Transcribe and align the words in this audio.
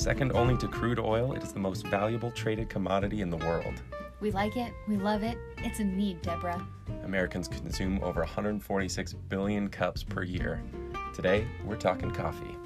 Second 0.00 0.32
only 0.32 0.56
to 0.56 0.66
crude 0.66 0.98
oil, 0.98 1.34
it 1.34 1.42
is 1.42 1.52
the 1.52 1.60
most 1.60 1.86
valuable 1.88 2.30
traded 2.30 2.70
commodity 2.70 3.20
in 3.20 3.28
the 3.28 3.36
world. 3.36 3.82
We 4.22 4.30
like 4.30 4.56
it, 4.56 4.72
we 4.88 4.96
love 4.96 5.22
it. 5.22 5.36
It's 5.58 5.80
a 5.80 5.84
need, 5.84 6.22
Deborah. 6.22 6.66
Americans 7.04 7.48
consume 7.48 8.02
over 8.02 8.20
146 8.20 9.12
billion 9.12 9.68
cups 9.68 10.02
per 10.02 10.22
year. 10.22 10.62
Today, 11.14 11.46
we're 11.66 11.76
talking 11.76 12.10
coffee. 12.12 12.56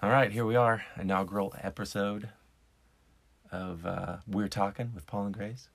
All 0.00 0.10
right, 0.10 0.30
here 0.30 0.44
we 0.44 0.54
are, 0.54 0.84
inaugural 0.96 1.56
episode 1.60 2.28
of 3.50 3.84
uh, 3.84 4.18
We're 4.28 4.46
Talking 4.46 4.92
with 4.94 5.08
Paul 5.08 5.24
and 5.24 5.34
Grace. 5.34 5.70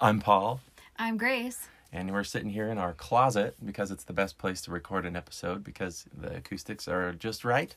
I'm 0.00 0.20
Paul, 0.20 0.60
I'm 0.98 1.16
Grace. 1.16 1.68
and 1.92 2.10
we're 2.12 2.24
sitting 2.24 2.50
here 2.50 2.68
in 2.68 2.78
our 2.78 2.92
closet 2.94 3.54
because 3.64 3.90
it's 3.90 4.04
the 4.04 4.12
best 4.12 4.38
place 4.38 4.60
to 4.62 4.70
record 4.70 5.06
an 5.06 5.16
episode 5.16 5.62
because 5.62 6.06
the 6.16 6.36
acoustics 6.36 6.88
are 6.88 7.12
just 7.12 7.44
right. 7.44 7.74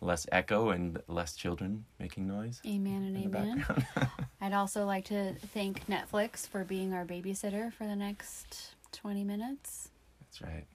Less 0.00 0.26
echo 0.30 0.70
and 0.70 1.00
less 1.08 1.34
children 1.34 1.84
making 1.98 2.26
noise. 2.28 2.60
Amen 2.66 3.02
and 3.02 3.16
amen. 3.16 3.66
I'd 4.40 4.52
also 4.52 4.84
like 4.86 5.04
to 5.06 5.34
thank 5.52 5.86
Netflix 5.86 6.46
for 6.46 6.62
being 6.64 6.92
our 6.92 7.04
babysitter 7.04 7.72
for 7.72 7.84
the 7.84 7.96
next 7.96 8.74
20 8.92 9.24
minutes. 9.24 9.88
That's 10.20 10.40
right. 10.40 10.66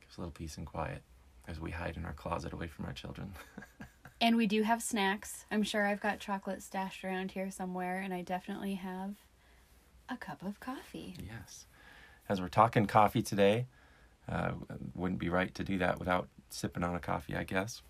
Gives 0.00 0.16
a 0.16 0.20
little 0.20 0.32
peace 0.32 0.56
and 0.56 0.66
quiet 0.66 1.02
as 1.46 1.60
we 1.60 1.70
hide 1.70 1.96
in 1.96 2.04
our 2.04 2.12
closet 2.14 2.52
away 2.52 2.66
from 2.66 2.86
our 2.86 2.92
children. 2.92 3.32
And 4.20 4.36
we 4.36 4.48
do 4.48 4.62
have 4.64 4.82
snacks. 4.82 5.44
I'm 5.48 5.62
sure 5.62 5.86
I've 5.86 6.00
got 6.00 6.18
chocolate 6.18 6.60
stashed 6.60 7.04
around 7.04 7.30
here 7.30 7.52
somewhere, 7.52 8.00
and 8.00 8.12
I 8.12 8.22
definitely 8.22 8.74
have 8.74 9.14
a 10.08 10.16
cup 10.16 10.42
of 10.42 10.60
coffee. 10.60 11.14
yes. 11.18 11.66
As 12.28 12.40
we're 12.40 12.48
talking 12.48 12.86
coffee 12.86 13.22
today, 13.22 13.66
uh, 14.28 14.52
wouldn't 14.94 15.18
be 15.18 15.28
right 15.28 15.54
to 15.54 15.64
do 15.64 15.78
that 15.78 15.98
without 15.98 16.28
sipping 16.50 16.84
on 16.84 16.94
a 16.94 17.00
coffee, 17.00 17.34
I 17.34 17.44
guess. 17.44 17.82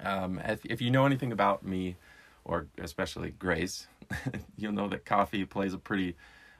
Um, 0.00 0.40
if, 0.44 0.64
if 0.64 0.80
you 0.80 0.90
know 0.90 1.06
anything 1.06 1.32
about 1.32 1.64
me, 1.64 1.96
or 2.44 2.66
especially 2.78 3.30
Grace, 3.30 3.86
you'll 4.56 4.72
know 4.72 4.88
that 4.88 5.04
coffee 5.04 5.44
plays 5.44 5.74
a 5.74 5.78
pretty 5.78 6.16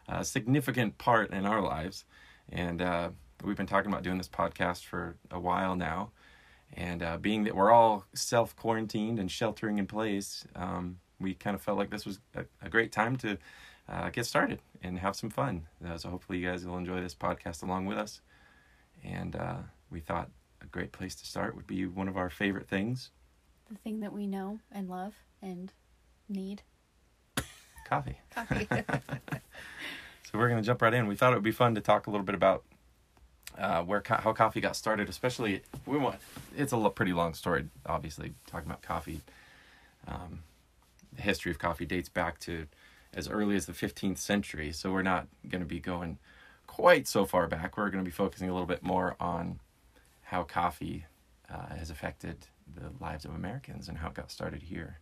uh, 0.08 0.22
significant 0.22 0.98
part 0.98 1.32
in 1.32 1.46
our 1.46 1.60
lives. 1.60 2.04
And 2.50 2.82
uh, 2.82 3.10
we've 3.44 3.56
been 3.56 3.66
talking 3.66 3.90
about 3.90 4.02
doing 4.02 4.18
this 4.18 4.28
podcast 4.28 4.84
for 4.84 5.16
a 5.30 5.40
while 5.40 5.76
now. 5.76 6.10
And 6.74 7.02
uh, 7.02 7.18
being 7.18 7.44
that 7.44 7.54
we're 7.54 7.70
all 7.70 8.06
self 8.14 8.56
quarantined 8.56 9.18
and 9.18 9.30
sheltering 9.30 9.78
in 9.78 9.86
place, 9.86 10.46
um, 10.56 10.98
we 11.20 11.34
kind 11.34 11.54
of 11.54 11.62
felt 11.62 11.78
like 11.78 11.90
this 11.90 12.06
was 12.06 12.20
a, 12.34 12.44
a 12.62 12.68
great 12.68 12.92
time 12.92 13.16
to 13.16 13.38
uh, 13.88 14.10
get 14.10 14.26
started 14.26 14.60
and 14.82 14.98
have 14.98 15.16
some 15.16 15.30
fun. 15.30 15.66
Uh, 15.86 15.96
so 15.98 16.08
hopefully 16.10 16.38
you 16.38 16.48
guys 16.48 16.64
will 16.66 16.76
enjoy 16.78 17.00
this 17.00 17.14
podcast 17.14 17.62
along 17.62 17.86
with 17.86 17.98
us. 17.98 18.20
And 19.04 19.34
uh, 19.36 19.56
we 19.90 20.00
thought 20.00 20.30
a 20.60 20.66
great 20.66 20.92
place 20.92 21.14
to 21.16 21.26
start 21.26 21.56
would 21.56 21.66
be 21.66 21.86
one 21.86 22.08
of 22.08 22.16
our 22.16 22.30
favorite 22.30 22.68
things, 22.68 23.10
The 23.70 23.78
thing 23.78 24.00
that 24.00 24.12
we 24.12 24.26
know 24.26 24.60
and 24.70 24.88
love 24.88 25.14
and 25.42 25.72
need 26.28 26.62
coffee. 27.88 28.18
coffee. 28.34 28.68
So 30.30 30.38
we're 30.38 30.48
going 30.48 30.62
to 30.62 30.66
jump 30.66 30.80
right 30.80 30.94
in. 30.94 31.08
We 31.08 31.14
thought 31.14 31.32
it 31.34 31.36
would 31.36 31.42
be 31.44 31.50
fun 31.52 31.74
to 31.74 31.82
talk 31.82 32.06
a 32.06 32.10
little 32.10 32.24
bit 32.24 32.34
about 32.34 32.64
uh, 33.58 33.82
where 33.82 34.00
co- 34.00 34.16
how 34.16 34.32
coffee 34.32 34.62
got 34.62 34.76
started. 34.76 35.10
Especially 35.10 35.60
we 35.84 35.98
want 35.98 36.16
it's 36.56 36.72
a 36.72 36.76
lo- 36.78 36.88
pretty 36.88 37.12
long 37.12 37.34
story. 37.34 37.66
Obviously, 37.84 38.32
talking 38.46 38.66
about 38.66 38.80
coffee. 38.80 39.20
Um, 40.08 40.38
the 41.14 41.20
history 41.20 41.50
of 41.52 41.58
coffee 41.58 41.84
dates 41.84 42.08
back 42.08 42.38
to 42.40 42.66
as 43.14 43.28
early 43.28 43.56
as 43.56 43.66
the 43.66 43.72
15th 43.72 44.18
century. 44.18 44.72
So 44.72 44.92
we're 44.92 45.02
not 45.02 45.28
going 45.48 45.60
to 45.60 45.66
be 45.66 45.80
going 45.80 46.18
quite 46.66 47.06
so 47.06 47.24
far 47.24 47.46
back. 47.46 47.76
We're 47.76 47.90
going 47.90 48.04
to 48.04 48.08
be 48.08 48.14
focusing 48.14 48.48
a 48.48 48.52
little 48.52 48.66
bit 48.66 48.82
more 48.82 49.16
on 49.20 49.60
how 50.22 50.44
coffee 50.44 51.04
uh, 51.52 51.74
has 51.76 51.90
affected 51.90 52.46
the 52.74 52.90
lives 53.00 53.24
of 53.24 53.34
Americans 53.34 53.88
and 53.88 53.98
how 53.98 54.08
it 54.08 54.14
got 54.14 54.30
started 54.30 54.62
here 54.62 54.98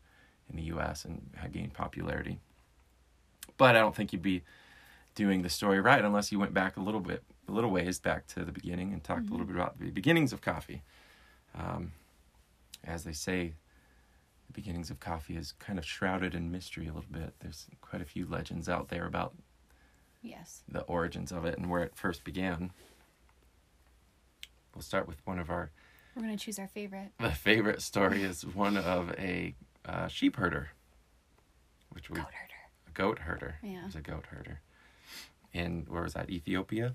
in 0.51 0.57
the 0.57 0.65
U.S. 0.65 1.05
and 1.05 1.31
how 1.37 1.47
it 1.47 1.53
gained 1.53 1.75
popularity. 1.75 2.41
But 3.57 3.77
I 3.77 3.81
don't 3.81 3.95
think 3.95 4.13
you'd 4.13 4.23
be 4.23 4.43
doing 5.15 5.43
the 5.43 5.49
story 5.49 5.81
right 5.81 6.05
unless 6.05 6.33
you 6.33 6.39
went 6.39 6.55
back 6.55 6.77
a 6.77 6.81
little 6.81 7.01
bit, 7.01 7.23
a 7.49 7.53
little 7.53 7.71
ways 7.71 8.01
back 8.01 8.27
to 8.29 8.45
the 8.45 8.53
beginning 8.53 8.93
and 8.93 9.05
talked 9.05 9.29
a 9.29 9.31
little 9.31 9.47
bit 9.47 9.55
about 9.55 9.79
the 9.79 9.91
beginnings 9.91 10.33
of 10.33 10.41
coffee. 10.41 10.83
Um, 11.57 11.93
as 12.85 13.05
they 13.05 13.13
say, 13.13 13.53
the 14.51 14.61
beginnings 14.61 14.91
of 14.91 14.99
coffee 14.99 15.37
is 15.37 15.53
kind 15.53 15.79
of 15.79 15.85
shrouded 15.85 16.35
in 16.35 16.51
mystery 16.51 16.89
a 16.89 16.93
little 16.93 17.11
bit. 17.11 17.35
There's 17.41 17.67
quite 17.81 18.03
a 18.03 18.05
few 18.05 18.27
legends 18.27 18.69
out 18.69 18.89
there 18.89 19.07
about 19.07 19.35
yes. 20.23 20.63
the 20.69 20.81
origins 20.83 21.31
of 21.31 21.45
it 21.45 21.57
and 21.57 21.71
where 21.71 21.83
it 21.85 21.95
first 21.95 22.25
began. 22.25 22.73
We'll 24.75 24.83
start 24.83 25.07
with 25.07 25.25
one 25.25 25.39
of 25.39 25.51
our 25.51 25.71
We're 26.17 26.23
going 26.23 26.37
to 26.37 26.45
choose 26.45 26.59
our 26.59 26.67
favorite. 26.67 27.13
the 27.21 27.31
favorite 27.31 27.81
story 27.81 28.23
is 28.25 28.45
one 28.45 28.77
of 28.77 29.11
a 29.19 29.55
uh, 29.85 30.09
sheep 30.09 30.37
herder, 30.37 30.71
which 31.91 32.11
we 32.11 32.17
Goat 32.17 32.25
herder. 32.25 32.55
a 32.89 32.91
goat 32.91 33.19
herder. 33.21 33.55
Yeah. 33.63 33.83
There's 33.83 33.97
a 33.97 34.01
goat 34.01 34.27
herder. 34.31 34.61
In 35.53 35.87
where 35.89 36.03
was 36.03 36.15
that? 36.15 36.29
Ethiopia. 36.29 36.95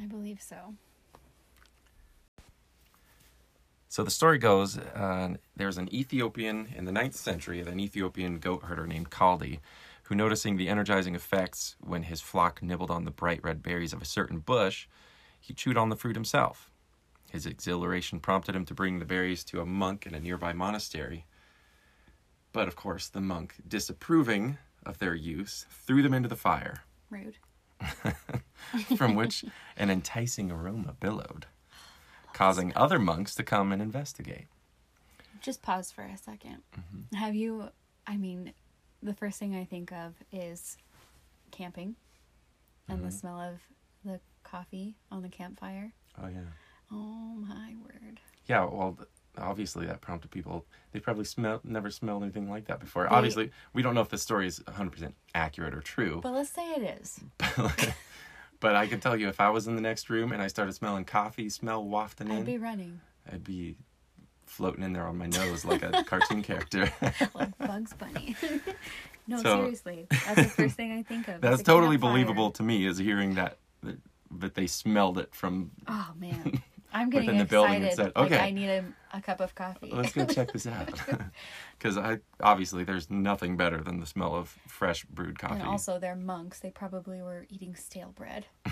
I 0.00 0.06
believe 0.06 0.40
so. 0.42 0.74
So 3.92 4.02
the 4.02 4.10
story 4.10 4.38
goes, 4.38 4.78
uh, 4.78 5.34
there's 5.54 5.76
an 5.76 5.94
Ethiopian 5.94 6.72
in 6.74 6.86
the 6.86 6.92
9th 6.92 7.12
century, 7.12 7.60
an 7.60 7.78
Ethiopian 7.78 8.38
goat 8.38 8.62
herder 8.64 8.86
named 8.86 9.10
Kaldi, 9.10 9.60
who 10.04 10.14
noticing 10.14 10.56
the 10.56 10.70
energizing 10.70 11.14
effects 11.14 11.76
when 11.78 12.04
his 12.04 12.22
flock 12.22 12.62
nibbled 12.62 12.90
on 12.90 13.04
the 13.04 13.10
bright 13.10 13.44
red 13.44 13.62
berries 13.62 13.92
of 13.92 14.00
a 14.00 14.06
certain 14.06 14.38
bush, 14.38 14.88
he 15.38 15.52
chewed 15.52 15.76
on 15.76 15.90
the 15.90 15.96
fruit 15.96 16.16
himself. 16.16 16.70
His 17.30 17.44
exhilaration 17.44 18.18
prompted 18.18 18.56
him 18.56 18.64
to 18.64 18.72
bring 18.72 18.98
the 18.98 19.04
berries 19.04 19.44
to 19.44 19.60
a 19.60 19.66
monk 19.66 20.06
in 20.06 20.14
a 20.14 20.20
nearby 20.20 20.54
monastery. 20.54 21.26
But 22.54 22.68
of 22.68 22.76
course, 22.76 23.08
the 23.08 23.20
monk, 23.20 23.56
disapproving 23.68 24.56
of 24.86 25.00
their 25.00 25.14
use, 25.14 25.66
threw 25.68 26.00
them 26.00 26.14
into 26.14 26.30
the 26.30 26.34
fire, 26.34 26.84
Rude. 27.10 27.36
from 28.96 29.16
which 29.16 29.44
an 29.76 29.90
enticing 29.90 30.50
aroma 30.50 30.96
billowed, 30.98 31.44
causing 32.34 32.72
other 32.76 32.98
monks 32.98 33.34
to 33.36 33.42
come 33.42 33.72
and 33.72 33.80
investigate. 33.82 34.46
Just 35.40 35.62
pause 35.62 35.90
for 35.90 36.02
a 36.02 36.10
2nd 36.16 36.58
Mm-hmm. 36.78 37.16
Have 37.16 37.34
you, 37.34 37.68
I 38.06 38.16
mean, 38.16 38.52
the 39.02 39.14
first 39.14 39.38
thing 39.38 39.54
I 39.56 39.64
think 39.64 39.92
of 39.92 40.14
is 40.32 40.76
camping 41.50 41.96
and 42.88 42.98
Mm-hmm. 42.98 43.06
the 43.06 43.12
smell 43.12 43.40
of 43.40 43.60
the 44.04 44.20
coffee 44.44 44.94
on 45.10 45.22
the 45.22 45.28
campfire. 45.28 45.92
Oh 46.22 46.26
yeah. 46.28 46.40
Oh 46.90 47.34
my 47.36 47.74
word. 47.82 48.20
Yeah, 48.46 48.64
well, 48.64 48.98
obviously 49.38 49.86
that 49.86 50.00
prompted 50.00 50.30
people. 50.30 50.66
They 50.92 51.00
probably 51.00 51.24
smell 51.24 51.60
never 51.64 51.90
smelled 51.90 52.22
anything 52.22 52.50
like 52.50 52.66
that 52.66 52.80
before. 52.80 53.04
They- 53.04 53.08
obviously, 53.16 53.50
we 53.72 53.82
don't 53.82 53.94
know 53.94 54.00
if 54.02 54.08
this 54.10 54.22
story 54.22 54.46
is 54.46 54.60
100% 54.60 55.12
accurate 55.34 55.74
or 55.74 55.80
true. 55.80 56.20
But 56.22 56.32
let's 56.34 56.50
say 56.50 56.70
it 56.72 57.00
is. 57.00 57.20
but 58.62 58.74
I 58.74 58.86
can 58.86 58.98
tell 59.00 59.14
you, 59.16 59.28
if 59.28 59.40
I 59.40 59.50
was 59.50 59.66
in 59.66 59.74
the 59.76 59.82
next 59.82 60.08
room 60.08 60.32
and 60.32 60.40
I 60.40 60.46
started 60.46 60.72
smelling 60.72 61.04
coffee 61.04 61.50
smell 61.50 61.84
wafting 61.84 62.28
in, 62.30 62.38
I'd 62.38 62.46
be 62.46 62.56
running 62.58 63.00
I'd 63.30 63.44
be 63.44 63.76
floating 64.46 64.82
in 64.82 64.92
there 64.94 65.06
on 65.06 65.18
my 65.18 65.26
nose 65.26 65.64
like 65.66 65.82
a 65.82 66.02
cartoon 66.06 66.42
character. 66.42 66.90
like 67.34 67.56
Bugs 67.58 67.92
Bunny. 67.94 68.34
no, 69.26 69.36
So- 69.42 69.56
seriously. 69.62 70.06
That's 70.10 70.34
the 70.42 70.48
first 70.48 70.76
thing 70.76 70.92
I 70.92 71.02
think 71.02 71.28
of. 71.28 71.40
That's 71.42 71.62
totally 71.62 71.96
believable 71.98 72.50
to 72.52 72.62
me, 72.62 72.86
is 72.86 72.96
hearing 72.98 73.34
that, 73.34 73.58
that 73.82 73.98
that 74.38 74.54
they 74.54 74.66
smelled 74.66 75.18
it 75.18 75.34
from. 75.34 75.70
Oh 75.86 76.10
man. 76.18 76.62
I'm 76.94 77.08
getting 77.10 77.26
Within 77.26 77.38
the 77.38 77.44
excited. 77.44 77.48
building 77.50 77.84
and 77.84 77.94
said, 77.96 78.12
Like 78.16 78.32
"Okay. 78.32 78.38
I 78.38 78.50
need 78.50 78.68
a, 78.68 78.84
a 79.12 79.20
cup 79.20 79.40
of 79.40 79.54
coffee. 79.54 79.90
Let's 79.92 80.12
go 80.12 80.24
check 80.24 80.52
this 80.52 80.66
out, 80.66 81.00
because 81.78 81.98
I 81.98 82.18
obviously 82.40 82.84
there's 82.84 83.10
nothing 83.10 83.56
better 83.56 83.80
than 83.80 84.00
the 84.00 84.06
smell 84.06 84.34
of 84.34 84.48
fresh 84.66 85.04
brewed 85.04 85.38
coffee. 85.38 85.54
and 85.54 85.62
also 85.62 85.98
they're 85.98 86.16
monks. 86.16 86.60
They 86.60 86.70
probably 86.70 87.20
were 87.22 87.46
eating 87.50 87.74
stale 87.74 88.12
bread. 88.14 88.46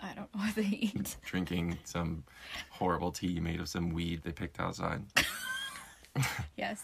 I 0.00 0.14
don't 0.14 0.32
know 0.34 0.40
what 0.44 0.54
they 0.54 0.62
eat. 0.62 1.16
drinking 1.24 1.78
some 1.84 2.24
horrible 2.70 3.10
tea 3.10 3.40
made 3.40 3.60
of 3.60 3.68
some 3.68 3.90
weed 3.90 4.22
they 4.22 4.32
picked 4.32 4.60
outside. 4.60 5.02
Yes. 6.56 6.82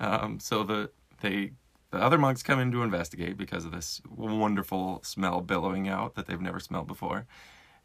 Um, 0.00 0.40
so 0.40 0.64
the 0.64 0.90
they 1.20 1.52
the 1.92 1.98
other 1.98 2.18
monks 2.18 2.42
come 2.42 2.58
in 2.58 2.72
to 2.72 2.82
investigate 2.82 3.36
because 3.36 3.64
of 3.64 3.70
this 3.70 4.00
wonderful 4.08 5.00
smell 5.04 5.40
billowing 5.40 5.88
out 5.88 6.16
that 6.16 6.26
they've 6.26 6.40
never 6.40 6.58
smelled 6.58 6.88
before, 6.88 7.26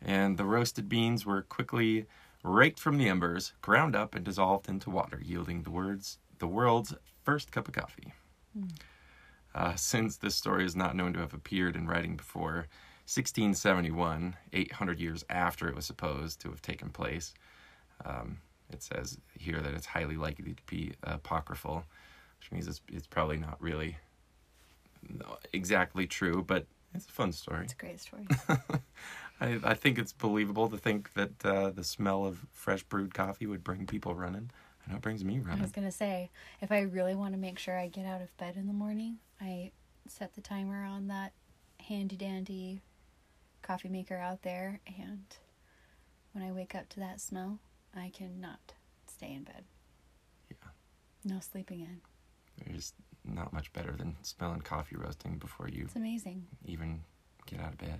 and 0.02 0.38
the 0.38 0.46
roasted 0.46 0.90
beans 0.90 1.28
were 1.28 1.44
quickly 1.44 2.08
raked 2.44 2.80
from 2.80 2.98
the 2.98 3.08
embers, 3.10 3.54
ground 3.62 3.96
up, 3.96 4.16
and 4.16 4.24
dissolved 4.26 4.70
into 4.70 4.90
water, 4.90 5.20
yielding 5.24 5.64
the 5.64 5.72
words 5.72 6.18
the 6.40 6.48
world's 6.48 6.94
first 7.24 7.52
cup 7.52 7.68
of 7.68 7.74
coffee. 7.74 8.14
Uh, 9.54 9.76
since 9.76 10.18
this 10.18 10.36
story 10.36 10.64
is 10.66 10.76
not 10.76 10.96
known 10.96 11.12
to 11.14 11.20
have 11.20 11.34
appeared 11.34 11.76
in 11.76 11.86
writing 11.88 12.16
before 12.16 12.68
1671, 13.08 14.36
800 14.54 15.00
years 15.00 15.26
after 15.30 15.68
it 15.68 15.76
was 15.76 15.86
supposed 15.86 16.40
to 16.42 16.50
have 16.50 16.62
taken 16.62 16.90
place, 16.90 17.34
um, 18.06 18.38
it 18.72 18.82
says 18.84 19.18
here 19.38 19.60
that 19.60 19.74
it's 19.74 19.86
highly 19.88 20.16
likely 20.16 20.54
to 20.54 20.64
be 20.68 20.94
apocryphal, 21.04 21.84
which 22.40 22.52
means 22.52 22.68
it's, 22.68 22.82
it's 22.90 23.08
probably 23.08 23.38
not 23.38 23.58
really 23.62 23.98
exactly 25.52 26.06
true, 26.08 26.44
but 26.46 26.66
It's 26.94 27.06
a 27.08 27.12
fun 27.12 27.32
story. 27.32 27.64
It's 27.64 27.74
a 27.74 27.76
great 27.76 28.00
story. 28.00 28.28
I, 29.42 29.60
I 29.64 29.74
think 29.74 29.98
it's 29.98 30.12
believable 30.14 30.70
to 30.70 30.78
think 30.78 31.14
that 31.14 31.46
uh, 31.46 31.70
the 31.70 31.84
smell 31.84 32.26
of 32.26 32.46
fresh 32.52 32.84
brewed 32.84 33.14
coffee 33.14 33.46
would 33.48 33.64
bring 33.64 33.86
people 33.88 34.14
running. 34.16 34.52
I 34.86 34.92
know 34.92 34.98
it 34.98 35.02
brings 35.02 35.24
me 35.24 35.40
running. 35.40 35.60
I 35.60 35.64
was 35.64 35.72
gonna 35.72 35.92
say, 35.92 36.30
if 36.62 36.72
I 36.72 36.82
really 36.82 37.16
want 37.16 37.34
to 37.34 37.40
make 37.40 37.60
sure 37.60 37.78
I 37.78 37.88
get 37.88 38.06
out 38.06 38.22
of 38.22 38.36
bed 38.38 38.56
in 38.58 38.68
the 38.68 38.74
morning, 38.74 39.18
I 39.40 39.72
set 40.08 40.34
the 40.36 40.42
timer 40.42 40.84
on 40.84 41.08
that 41.08 41.34
handy 41.80 42.18
dandy 42.18 42.82
coffee 43.62 43.90
maker 43.90 44.18
out 44.18 44.42
there, 44.42 44.80
and 44.88 45.24
when 46.34 46.44
I 46.44 46.52
wake 46.52 46.76
up 46.76 46.90
to 46.90 47.00
that 47.00 47.22
smell, 47.22 47.60
I 47.96 48.10
cannot 48.14 48.74
stay 49.08 49.34
in 49.34 49.44
bed. 49.44 49.64
Yeah. 50.50 50.70
No 51.24 51.40
sleeping 51.40 51.82
in. 51.82 52.02
There's 52.66 52.94
not 53.26 53.54
much 53.54 53.72
better 53.74 53.92
than 53.92 54.16
smelling 54.22 54.62
coffee 54.62 54.96
roasting 54.96 55.38
before 55.38 55.70
you 55.70 55.84
It's 55.86 55.96
amazing. 55.96 56.46
even 56.66 57.02
get 57.46 57.60
out 57.60 57.74
of 57.74 57.78
bed. 57.78 58.00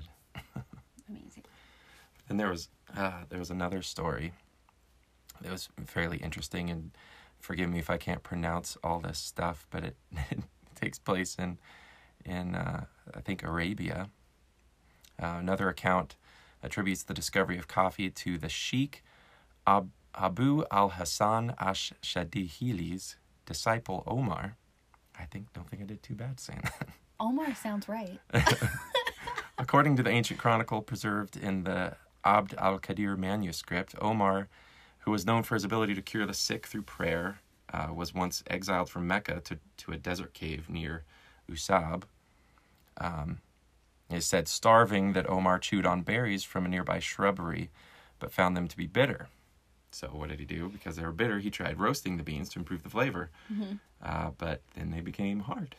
Amazing. 1.10 1.44
And 2.28 2.40
there 2.40 2.50
was 2.50 2.70
uh, 2.96 3.24
there 3.30 3.40
was 3.40 3.50
another 3.50 3.82
story 3.82 4.34
that 5.42 5.52
was 5.52 5.70
fairly 5.86 6.18
interesting, 6.18 6.70
and 6.70 6.92
forgive 7.40 7.70
me 7.70 7.80
if 7.80 7.90
I 7.90 7.98
can't 7.98 8.24
pronounce 8.24 8.78
all 8.84 9.00
this 9.00 9.18
stuff, 9.18 9.66
but 9.72 9.84
it, 9.84 9.96
it 10.30 10.44
takes 10.76 11.00
place 11.00 11.36
in 11.36 11.58
in 12.26 12.56
uh, 12.56 12.86
I 13.16 13.22
think 13.22 13.44
Arabia. 13.44 14.10
Uh, 15.22 15.36
another 15.40 15.68
account 15.68 16.16
attributes 16.64 17.04
the 17.04 17.14
discovery 17.14 17.58
of 17.58 17.68
coffee 17.68 18.10
to 18.10 18.38
the 18.38 18.48
Sheikh 18.48 19.04
Ab- 19.68 19.92
Abu 20.16 20.64
al 20.72 20.90
Hassan 20.90 21.54
Ash 21.60 21.92
Shadihili's 22.02 23.18
disciple 23.46 24.04
Omar. 24.08 24.56
I 25.20 25.26
think 25.26 25.52
don't 25.54 25.70
think 25.70 25.82
I 25.82 25.86
did 25.86 26.02
too 26.02 26.16
bad 26.16 26.40
saying 26.40 26.62
that. 26.80 26.88
Omar 27.20 27.54
sounds 27.56 27.90
right. 27.90 28.20
According 29.60 29.98
to 29.98 30.04
the 30.04 30.10
ancient 30.10 30.40
chronicle 30.40 30.82
preserved 30.82 31.36
in 31.36 31.66
the 31.66 31.98
Abd 32.24 32.56
al 32.58 32.80
Qadir 32.80 33.18
manuscript, 33.18 33.94
Omar, 34.00 34.48
who 35.00 35.12
was 35.12 35.26
known 35.26 35.44
for 35.44 35.56
his 35.56 35.66
ability 35.66 35.94
to 35.96 36.02
cure 36.02 36.26
the 36.26 36.34
sick 36.34 36.66
through 36.66 36.84
prayer, 36.84 37.42
uh, 37.74 37.90
was 37.94 38.14
once 38.14 38.42
exiled 38.48 38.90
from 38.90 39.06
Mecca 39.06 39.42
to, 39.42 39.60
to 39.78 39.92
a 39.92 39.98
desert 39.98 40.34
cave 40.34 40.70
near 40.70 41.04
Usab. 41.52 42.04
Um, 43.00 43.40
it 44.10 44.18
is 44.18 44.26
said, 44.26 44.48
starving, 44.48 45.12
that 45.14 45.30
Omar 45.30 45.60
chewed 45.60 45.86
on 45.86 46.04
berries 46.04 46.46
from 46.46 46.66
a 46.66 46.70
nearby 46.70 47.00
shrubbery, 47.00 47.70
but 48.18 48.32
found 48.32 48.56
them 48.56 48.68
to 48.70 48.78
be 48.78 48.88
bitter. 48.88 49.28
So, 49.92 50.08
what 50.08 50.30
did 50.30 50.40
he 50.40 50.46
do? 50.46 50.70
Because 50.70 50.96
they 50.96 51.04
were 51.04 51.12
bitter, 51.12 51.40
he 51.40 51.52
tried 51.52 51.80
roasting 51.80 52.16
the 52.18 52.24
beans 52.24 52.48
to 52.50 52.60
improve 52.60 52.84
the 52.84 52.90
flavor, 52.90 53.30
uh, 54.02 54.32
but 54.38 54.62
then 54.76 54.92
they 54.92 55.02
became 55.02 55.42
hard. 55.42 55.76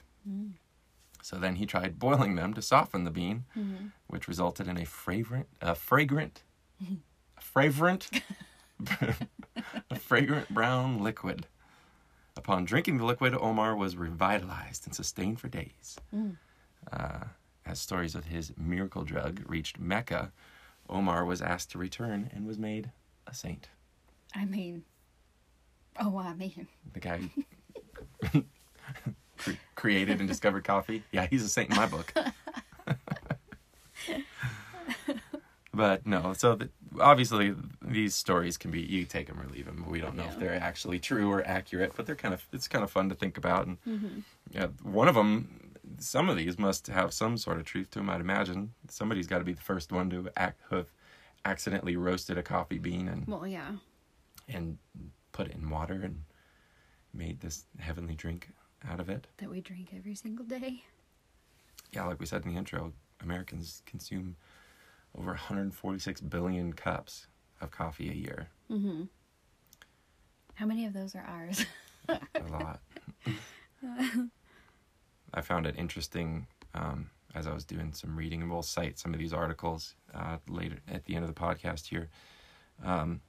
So 1.22 1.37
then 1.37 1.56
he 1.56 1.67
tried 1.67 1.99
boiling 1.99 2.34
them 2.34 2.55
to 2.55 2.62
soften 2.62 3.05
the 3.05 3.11
bean, 3.11 3.44
which 4.06 4.28
resulted 4.28 4.67
in 4.69 4.76
a 4.78 4.84
fragrant, 4.84 5.49
a 5.61 5.75
fragrant, 5.75 6.43
a 7.37 7.40
fragrant, 7.40 8.08
a 9.90 9.94
fragrant 9.96 10.49
brown 10.49 11.02
liquid. 11.02 11.46
Upon 12.37 12.64
drinking 12.64 12.96
the 12.99 13.05
liquid, 13.05 13.34
Omar 13.34 13.76
was 13.76 13.96
revitalized 13.96 14.87
and 14.87 14.94
sustained 14.94 15.40
for 15.40 15.49
days. 15.49 15.99
Uh, 16.93 17.25
as 17.67 17.78
stories 17.78 18.14
of 18.14 18.25
his 18.26 18.52
miracle 18.56 19.05
drug 19.05 19.43
reached 19.46 19.78
Mecca, 19.78 20.32
Omar 20.88 21.25
was 21.25 21.43
asked 21.43 21.70
to 21.72 21.78
return 21.78 22.31
and 22.34 22.46
was 22.46 22.58
made 22.58 22.90
a 23.26 23.34
saint. 23.34 23.69
I 24.34 24.44
mean, 24.44 24.84
oh, 26.00 26.17
I 26.19 26.34
mean, 26.34 26.67
The 26.93 27.00
guy 27.00 27.31
cre- 29.41 29.53
created 29.75 30.21
and 30.21 30.29
discovered 30.29 30.65
coffee. 30.65 31.03
Yeah, 31.13 31.27
he's 31.27 31.43
a 31.43 31.49
saint 31.49 31.71
in 31.71 31.77
my 31.77 31.87
book. 31.87 32.13
but 35.75 36.07
no, 36.07 36.33
so 36.35 36.55
the, 36.55 36.69
obviously 37.01 37.55
these 37.83 38.15
stories 38.15 38.57
can 38.57 38.71
be 38.71 38.81
you 38.81 39.05
take 39.05 39.27
them 39.29 39.41
or 39.41 39.47
leave 39.47 39.67
them. 39.67 39.85
We 39.89 40.01
don't 40.01 40.17
know 40.17 40.25
if 40.25 40.39
they're 40.39 40.61
actually 40.61 40.99
true 40.99 41.31
or 41.31 41.47
accurate, 41.47 41.93
but 41.97 42.07
they're 42.07 42.17
kind 42.17 42.35
of 42.35 42.47
it's 42.53 42.69
kind 42.69 42.85
of 42.85 42.91
fun 42.91 43.09
to 43.09 43.15
think 43.15 43.39
about. 43.39 43.67
And 43.67 43.83
mm-hmm. 43.85 44.21
yeah, 44.51 44.69
one 44.83 45.09
of 45.09 45.15
them, 45.15 45.73
some 45.99 46.29
of 46.29 46.37
these 46.37 46.59
must 46.59 46.87
have 46.89 47.13
some 47.13 47.37
sort 47.37 47.59
of 47.59 47.65
truth 47.65 47.91
to 47.93 47.99
them. 47.99 48.11
I'd 48.11 48.21
imagine 48.21 48.73
somebody's 48.89 49.27
got 49.27 49.39
to 49.39 49.45
be 49.45 49.53
the 49.53 49.61
first 49.61 49.93
one 49.93 50.11
to 50.11 50.29
act, 50.37 50.61
have 50.71 50.87
accidentally 51.45 51.97
roasted 51.97 52.37
a 52.37 52.43
coffee 52.43 52.79
bean 52.79 53.09
and 53.09 53.27
well, 53.27 53.47
yeah. 53.47 53.73
and 54.49 54.79
put 55.33 55.49
it 55.49 55.55
in 55.55 55.71
water 55.71 56.01
and 56.03 56.25
made 57.15 57.41
this 57.41 57.65
heavenly 57.79 58.15
drink 58.15 58.51
out 58.88 59.00
of 59.00 59.09
it. 59.09 59.27
That 59.38 59.50
we 59.50 59.61
drink 59.61 59.91
every 59.97 60.15
single 60.15 60.44
day. 60.44 60.82
Yeah, 61.93 62.05
like 62.05 62.21
we 62.21 62.27
said 62.27 62.44
in 62.44 62.53
the 62.53 62.59
intro, 62.59 62.93
Americans 63.23 63.82
consume 63.87 64.37
over 65.17 65.29
146 65.29 66.21
billion 66.23 66.73
cups 66.73 67.27
of 67.61 67.71
coffee 67.71 68.11
a 68.11 68.15
year. 68.15 68.49
Mm-hmm. 68.71 69.05
How 70.55 70.67
many 70.67 70.87
of 70.87 70.93
those 70.93 71.15
are 71.15 71.25
ours? 71.27 71.65
A 72.09 72.19
lot. 72.50 72.81
I 75.35 75.41
found 75.41 75.67
it 75.67 75.75
interesting 75.79 76.47
um, 76.75 77.11
as 77.35 77.47
I 77.47 77.55
was 77.55 77.65
doing 77.65 77.93
some 77.93 78.17
reading, 78.17 78.43
and 78.43 78.50
we'll 78.50 78.62
cite 78.62 78.99
some 78.99 79.15
of 79.15 79.21
these 79.21 79.32
articles 79.32 79.94
uh, 80.15 80.38
later 80.49 80.77
at 80.88 81.05
the 81.05 81.15
end 81.15 81.25
of 81.25 81.35
the 81.35 81.41
podcast 81.41 81.87
here. 81.87 82.09
Um, 82.85 83.21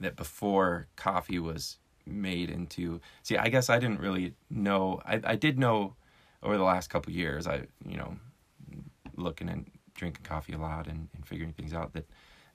that 0.00 0.16
before 0.16 0.88
coffee 0.96 1.38
was 1.38 1.78
made 2.06 2.50
into 2.50 3.00
see 3.22 3.36
i 3.36 3.48
guess 3.48 3.70
i 3.70 3.78
didn't 3.78 4.00
really 4.00 4.34
know 4.50 5.00
i, 5.06 5.20
I 5.24 5.36
did 5.36 5.58
know 5.58 5.94
over 6.42 6.56
the 6.58 6.64
last 6.64 6.88
couple 6.90 7.10
of 7.10 7.16
years 7.16 7.46
i 7.46 7.62
you 7.86 7.96
know 7.96 8.16
looking 9.16 9.48
and 9.48 9.70
drinking 9.94 10.24
coffee 10.24 10.52
a 10.52 10.58
lot 10.58 10.86
and, 10.86 11.08
and 11.14 11.26
figuring 11.26 11.52
things 11.52 11.72
out 11.72 11.92
that 11.94 12.08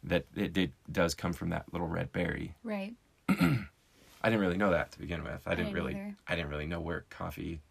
that 0.04 0.26
it 0.36 0.54
did 0.54 0.72
does 0.92 1.14
come 1.16 1.34
from 1.34 1.50
that 1.50 1.66
little 1.72 1.88
red 1.88 2.12
berry 2.12 2.54
right. 2.64 2.94
i 3.30 3.36
didn't 4.24 4.40
really 4.40 4.58
know 4.58 4.72
that 4.72 4.92
to 4.92 5.00
begin 5.00 5.24
with 5.24 5.42
i 5.48 5.52
I 5.52 5.56
didn't 5.56 5.68
didn't 5.68 5.74
really 5.76 5.94
either. 5.94 6.16
i 6.28 6.36
didn't 6.36 6.50
really 6.52 6.68
know 6.68 6.82
where 6.82 7.06
coffee 7.10 7.62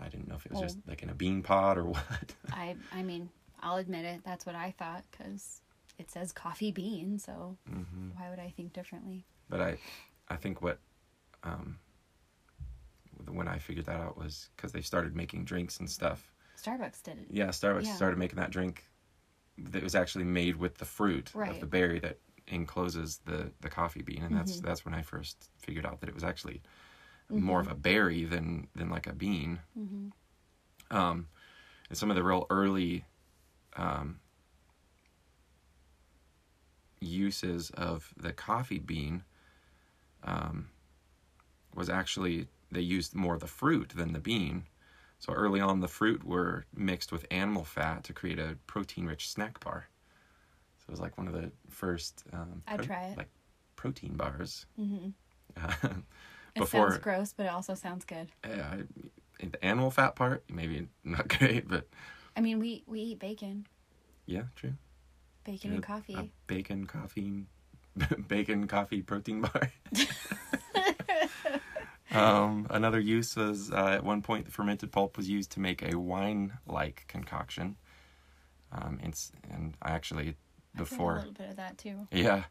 i 0.00 0.08
didn't 0.08 0.28
know 0.28 0.34
if 0.36 0.44
it 0.46 0.52
was 0.52 0.60
just 0.60 0.78
like 0.86 1.02
in 1.02 1.10
a 1.10 1.14
bean 1.14 1.42
pod 1.42 1.78
or 1.78 1.84
what 1.94 2.34
I 2.52 2.76
I 2.92 3.02
mean, 3.02 3.28
I'll 3.60 3.76
admit 3.76 4.04
it. 4.04 4.20
That's 4.24 4.46
what 4.46 4.54
I 4.54 4.74
thought 4.78 5.04
because 5.10 5.60
it 5.98 6.10
says 6.10 6.32
coffee 6.32 6.72
bean. 6.72 7.18
So 7.18 7.56
hmm 7.68 8.10
why 8.16 8.30
would 8.30 8.38
I 8.38 8.52
think 8.56 8.72
differently? 8.72 9.24
but 9.50 9.60
i 9.60 9.78
i 10.30 10.36
think 10.36 10.62
what 10.62 10.78
um 11.42 11.78
when 13.30 13.48
i 13.48 13.58
figured 13.58 13.86
that 13.86 14.00
out 14.00 14.16
was 14.16 14.48
because 14.56 14.72
they 14.72 14.80
started 14.82 15.14
making 15.16 15.44
drinks 15.44 15.78
and 15.78 15.88
stuff 15.90 16.32
Starbucks 16.56 17.02
did 17.04 17.18
it. 17.18 17.26
Yeah, 17.30 17.48
Starbucks 17.50 17.84
Yeah. 17.84 17.94
started 17.94 18.18
making 18.18 18.36
that 18.36 18.50
drink 18.50 18.88
that 19.58 19.80
was 19.80 19.94
actually 19.94 20.24
made 20.24 20.56
with 20.56 20.76
the 20.78 20.84
fruit 20.84 21.32
of 21.34 21.60
the 21.60 21.66
berry 21.66 22.00
that 22.00 22.18
encloses 22.48 23.18
the 23.26 23.52
the 23.60 23.68
coffee 23.68 24.02
bean, 24.02 24.24
and 24.24 24.34
that's 24.36 24.56
Mhm. 24.58 24.62
that's 24.62 24.84
when 24.84 24.92
I 24.92 25.02
first 25.02 25.50
figured 25.58 25.86
out 25.86 26.00
that 26.00 26.08
it 26.08 26.14
was 26.16 26.24
actually 26.24 26.62
more 27.30 27.60
of 27.60 27.68
a 27.68 27.76
berry 27.76 28.24
than 28.24 28.66
than 28.74 28.90
like 28.90 29.06
a 29.06 29.12
bean. 29.12 29.60
Mm-hmm. 29.78 30.96
Um, 30.96 31.28
and 31.88 31.96
some 31.96 32.10
of 32.10 32.16
the 32.16 32.24
real 32.24 32.44
early 32.50 33.04
um, 33.76 34.18
uses 37.00 37.70
of 37.70 38.12
the 38.16 38.32
coffee 38.32 38.78
bean 38.80 39.22
um, 40.24 40.68
was 41.74 41.88
actually 41.88 42.48
they 42.70 42.80
used 42.80 43.14
more 43.14 43.34
of 43.34 43.40
the 43.40 43.46
fruit 43.46 43.92
than 43.96 44.12
the 44.12 44.18
bean. 44.20 44.64
So 45.20 45.32
early 45.32 45.60
on, 45.60 45.80
the 45.80 45.88
fruit 45.88 46.22
were 46.24 46.64
mixed 46.74 47.10
with 47.12 47.26
animal 47.30 47.64
fat 47.64 48.04
to 48.04 48.12
create 48.12 48.38
a 48.38 48.56
protein-rich 48.66 49.30
snack 49.30 49.58
bar. 49.60 49.88
So 50.78 50.84
it 50.88 50.90
was 50.92 51.00
like 51.00 51.18
one 51.18 51.26
of 51.26 51.32
the 51.34 51.50
first 51.68 52.22
um, 52.32 52.62
I'd 52.68 52.82
try 52.82 53.04
it. 53.06 53.16
like 53.16 53.28
protein 53.74 54.14
bars. 54.16 54.66
Mm-hmm. 54.78 55.08
Uh, 55.56 55.88
It 56.54 56.60
Before- 56.62 56.90
sounds 56.90 57.02
gross, 57.02 57.32
but 57.36 57.46
it 57.46 57.50
also 57.52 57.74
sounds 57.74 58.04
good. 58.04 58.28
yeah, 58.44 58.68
I- 59.40 59.46
the 59.46 59.64
animal 59.64 59.90
fat 59.92 60.16
part 60.16 60.42
maybe 60.50 60.88
not 61.04 61.28
great, 61.38 61.68
but 61.68 61.86
I 62.36 62.40
mean, 62.40 62.58
we 62.58 62.82
we 62.86 63.00
eat 63.00 63.20
bacon, 63.20 63.66
yeah, 64.26 64.44
true. 64.56 64.72
bacon 65.44 65.74
and 65.74 65.82
coffee. 65.82 66.14
A 66.14 66.28
bacon 66.48 66.86
coffee, 66.86 67.44
bacon 68.28 68.66
coffee 68.66 69.02
protein 69.02 69.42
bar. 69.42 69.70
um, 72.12 72.66
another 72.70 73.00
use 73.00 73.36
was 73.36 73.70
uh, 73.72 73.88
at 73.94 74.04
one 74.04 74.22
point 74.22 74.44
the 74.44 74.50
fermented 74.50 74.92
pulp 74.92 75.16
was 75.16 75.28
used 75.28 75.52
to 75.52 75.60
make 75.60 75.82
a 75.82 75.98
wine-like 75.98 77.04
concoction. 77.08 77.76
Um, 78.72 78.98
and, 79.02 79.18
and 79.50 79.76
I 79.80 79.92
actually 79.92 80.34
before 80.76 81.14
a 81.14 81.18
little 81.18 81.32
bit 81.32 81.50
of 81.50 81.56
that 81.56 81.78
too. 81.78 82.06
yeah. 82.12 82.44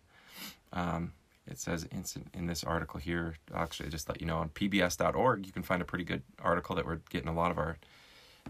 Um, 0.73 1.13
it 1.49 1.57
says 1.59 1.85
in, 1.91 2.03
in 2.33 2.45
this 2.45 2.63
article 2.63 2.99
here, 2.99 3.35
actually, 3.53 3.89
just 3.89 4.09
let 4.09 4.19
you 4.19 4.27
know 4.27 4.37
on 4.37 4.49
pbs.org, 4.49 5.45
you 5.45 5.51
can 5.51 5.63
find 5.63 5.81
a 5.81 5.85
pretty 5.85 6.03
good 6.03 6.23
article 6.41 6.75
that 6.75 6.85
we're 6.85 6.99
getting 7.09 7.29
a 7.29 7.33
lot 7.33 7.51
of 7.51 7.57
our 7.57 7.77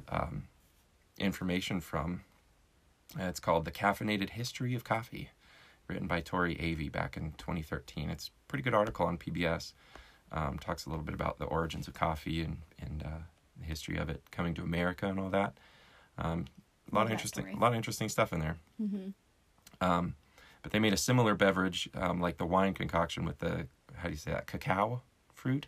um, 0.10 0.46
information 1.20 1.80
from. 1.80 2.22
Uh, 3.18 3.26
it's 3.26 3.40
called 3.40 3.66
The 3.66 3.72
Caffeinated 3.72 4.32
History 4.32 4.74
of 4.74 4.84
Coffee, 4.84 5.30
written 5.88 6.08
by 6.08 6.22
Tori 6.22 6.56
Avey 6.56 6.92
back 6.92 7.18
in 7.18 7.34
2013. 7.38 8.10
It's 8.10 8.28
a 8.28 8.32
pretty 8.48 8.64
good 8.64 8.74
article 8.74 9.06
on 9.06 9.18
PBS. 9.18 9.74
Um, 10.32 10.60
talks 10.60 10.86
a 10.86 10.90
little 10.90 11.06
bit 11.06 11.16
about 11.16 11.38
the 11.38 11.46
origins 11.46 11.88
of 11.88 11.94
coffee 11.94 12.42
and, 12.42 12.58
and 12.80 13.04
uh, 13.04 13.20
the 13.58 13.66
history 13.66 13.98
of 13.98 14.10
it 14.10 14.24
coming 14.32 14.54
to 14.56 14.62
America 14.62 15.08
and 15.08 15.20
all 15.20 15.30
that. 15.30 15.58
Um, 16.18 16.46
a 16.92 16.96
lot 16.96 17.06
of 17.06 17.12
interesting, 17.12 17.44
story. 17.44 17.54
a 17.56 17.60
lot 17.60 17.70
of 17.70 17.76
interesting 17.76 18.10
stuff 18.10 18.34
in 18.34 18.40
there. 18.40 18.58
Mm-hmm. 18.82 19.10
Um, 19.82 20.16
but 20.62 20.72
they 20.72 20.80
made 20.80 20.94
a 20.94 20.98
similar 20.98 21.36
beverage, 21.36 21.90
um, 21.94 22.20
like 22.20 22.38
the 22.38 22.46
wine 22.46 22.74
concoction 22.74 23.26
with 23.26 23.40
the 23.40 23.68
how 23.96 24.10
do 24.10 24.12
you 24.12 24.18
say 24.18 24.32
that 24.32 24.48
cacao 24.48 25.02
fruit 25.34 25.68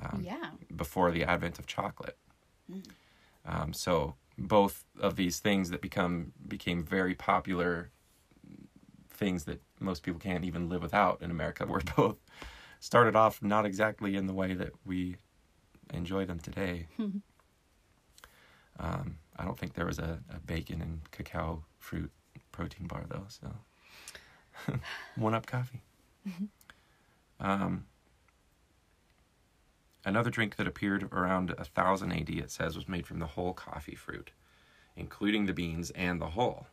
um, 0.00 0.22
yeah. 0.22 0.50
before 0.74 1.10
the 1.10 1.24
advent 1.24 1.58
of 1.58 1.66
chocolate. 1.66 2.16
Um, 3.44 3.72
so 3.72 4.14
both 4.38 4.84
of 5.00 5.16
these 5.16 5.38
things 5.40 5.70
that 5.70 5.80
become 5.80 6.32
became 6.46 6.84
very 6.84 7.14
popular 7.14 7.90
things 9.14 9.44
that 9.44 9.60
most 9.80 10.02
people 10.02 10.20
can't 10.20 10.44
even 10.44 10.68
live 10.68 10.82
without 10.82 11.22
in 11.22 11.30
America 11.30 11.66
were 11.68 11.82
both 11.96 12.16
started 12.80 13.14
off 13.14 13.42
not 13.42 13.64
exactly 13.64 14.16
in 14.16 14.26
the 14.26 14.34
way 14.34 14.54
that 14.54 14.72
we 14.84 15.16
enjoy 15.92 16.24
them 16.24 16.38
today. 16.38 16.86
um, 18.78 19.18
I 19.36 19.44
don't 19.44 19.58
think 19.58 19.74
there 19.74 19.86
was 19.86 19.98
a, 19.98 20.20
a 20.34 20.40
bacon 20.40 20.82
and 20.82 21.10
cacao 21.10 21.64
fruit 21.78 22.10
protein 22.50 22.86
bar 22.86 23.04
though, 23.08 23.26
so 23.28 24.78
one 25.16 25.34
up 25.34 25.46
coffee. 25.46 25.82
Um, 27.40 27.86
another 30.04 30.30
drink 30.30 30.56
that 30.56 30.66
appeared 30.66 31.08
around 31.12 31.50
1000 31.50 32.12
AD, 32.12 32.30
it 32.30 32.50
says, 32.50 32.76
was 32.76 32.88
made 32.88 33.06
from 33.06 33.18
the 33.18 33.26
whole 33.26 33.52
coffee 33.52 33.96
fruit, 33.96 34.30
including 34.96 35.46
the 35.46 35.52
beans 35.52 35.90
and 35.90 36.20
the 36.20 36.30
hull. 36.30 36.68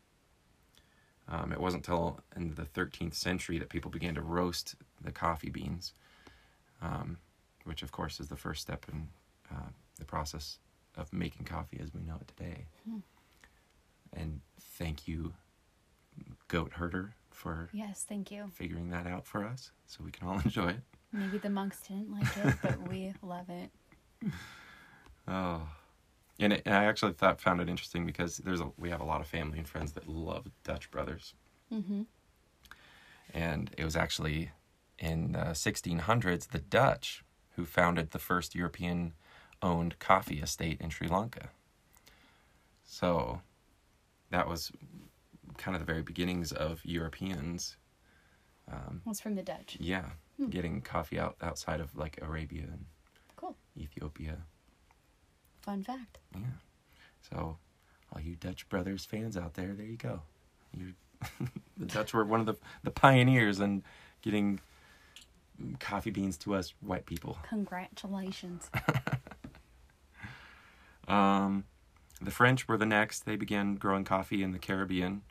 Um, 1.30 1.52
it 1.52 1.60
wasn't 1.60 1.88
until 1.88 2.20
in 2.36 2.56
the 2.56 2.64
13th 2.64 3.14
century 3.14 3.60
that 3.60 3.70
people 3.70 3.92
began 3.92 4.16
to 4.16 4.22
roast 4.22 4.76
the 5.02 5.12
coffee 5.12 5.50
beans, 5.52 5.94
um, 6.82 7.18
which, 7.66 7.84
of 7.84 7.92
course, 7.92 8.20
is 8.20 8.30
the 8.30 8.36
first 8.36 8.62
step 8.62 8.86
in 8.92 9.08
uh, 9.52 9.70
the 10.00 10.06
process 10.06 10.58
of 10.98 11.14
making 11.14 11.46
coffee 11.46 11.80
as 11.82 11.94
we 11.94 12.02
know 12.02 12.16
it 12.20 12.28
today. 12.36 12.66
And 14.14 14.42
thank 14.60 15.08
you, 15.08 15.34
Goat 16.48 16.74
Herder, 16.74 17.14
for 17.30 17.70
Yes, 17.74 18.06
thank 18.10 18.32
you. 18.32 18.50
figuring 18.54 18.90
that 18.90 19.06
out 19.06 19.28
for 19.28 19.46
us 19.46 19.72
so 19.86 20.04
we 20.04 20.12
can 20.12 20.28
all 20.28 20.40
enjoy 20.44 20.70
it. 20.70 20.82
Maybe 21.14 21.38
the 21.38 21.50
monks 21.50 21.80
didn't 21.88 22.12
like 22.12 22.38
it, 22.38 22.56
but 22.62 22.90
we 22.90 23.14
love 23.22 23.50
it. 23.50 23.70
Oh, 25.28 25.62
and, 26.40 26.54
it, 26.54 26.62
and 26.66 26.74
I 26.76 26.86
actually 26.86 27.14
thought 27.14 27.40
found 27.42 27.62
it 27.62 27.70
interesting 27.70 28.06
because 28.06 28.38
there's 28.38 28.62
a 28.62 28.72
we 28.78 28.90
have 28.90 29.02
a 29.02 29.06
lot 29.06 29.22
of 29.22 29.28
family 29.28 29.58
and 29.60 29.68
friends 29.68 29.92
that 29.94 30.08
love 30.08 30.48
Dutch 30.64 30.90
Brothers, 30.92 31.34
Mm-hmm. 31.74 32.04
and 33.34 33.70
it 33.78 33.84
was 33.86 33.96
actually 33.96 34.52
in 34.98 35.34
the 35.34 35.40
1600s 35.54 36.48
the 36.50 36.60
Dutch 36.60 37.24
who 37.56 37.66
founded 37.66 38.12
the 38.12 38.20
first 38.20 38.56
European-owned 38.56 40.00
coffee 40.00 40.42
estate 40.42 40.80
in 40.82 40.90
Sri 40.90 41.08
Lanka. 41.08 41.50
So, 42.84 43.42
that 44.32 44.48
was 44.48 44.72
kind 45.58 45.76
of 45.76 45.80
the 45.82 45.86
very 45.86 46.02
beginnings 46.02 46.52
of 46.52 46.84
Europeans. 46.84 47.78
Um, 48.72 49.02
was 49.06 49.20
from 49.20 49.36
the 49.36 49.44
Dutch. 49.44 49.78
yeah, 49.80 50.10
getting 50.50 50.82
coffee 50.82 51.20
out 51.20 51.36
outside 51.42 51.80
of 51.82 51.96
like 51.96 52.20
Arabia 52.22 52.64
and 52.64 52.86
Cool. 53.36 53.56
Ethiopia. 53.78 54.38
Fun 55.70 55.84
fact. 55.84 56.18
Yeah. 56.34 56.42
So, 57.30 57.58
all 58.12 58.20
you 58.20 58.36
Dutch 58.36 58.68
Brothers 58.70 59.06
fans 59.06 59.38
out 59.38 59.54
there, 59.54 59.74
there 59.74 59.86
you 59.86 59.98
go. 59.98 60.24
You, 60.76 60.94
the 61.78 61.86
Dutch 61.86 62.12
were 62.12 62.26
one 62.26 62.40
of 62.40 62.48
the 62.48 62.56
the 62.84 62.90
pioneers 62.90 63.60
in 63.60 63.84
getting 64.24 64.62
coffee 65.80 66.10
beans 66.10 66.38
to 66.40 66.56
us 66.56 66.74
white 66.82 67.06
people. 67.06 67.38
Congratulations. 67.48 68.72
Um, 71.08 71.64
the 72.22 72.30
French 72.30 72.68
were 72.68 72.78
the 72.78 72.86
next. 72.86 73.26
They 73.26 73.36
began 73.36 73.76
growing 73.76 74.04
coffee 74.04 74.44
in 74.44 74.52
the 74.52 74.60
Caribbean, 74.60 75.24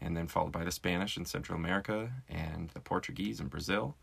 and 0.00 0.16
then 0.16 0.26
followed 0.26 0.50
by 0.50 0.64
the 0.64 0.72
Spanish 0.72 1.16
in 1.16 1.24
Central 1.24 1.56
America 1.56 2.10
and 2.28 2.70
the 2.70 2.80
Portuguese 2.80 3.38
in 3.38 3.46
Brazil. 3.46 3.94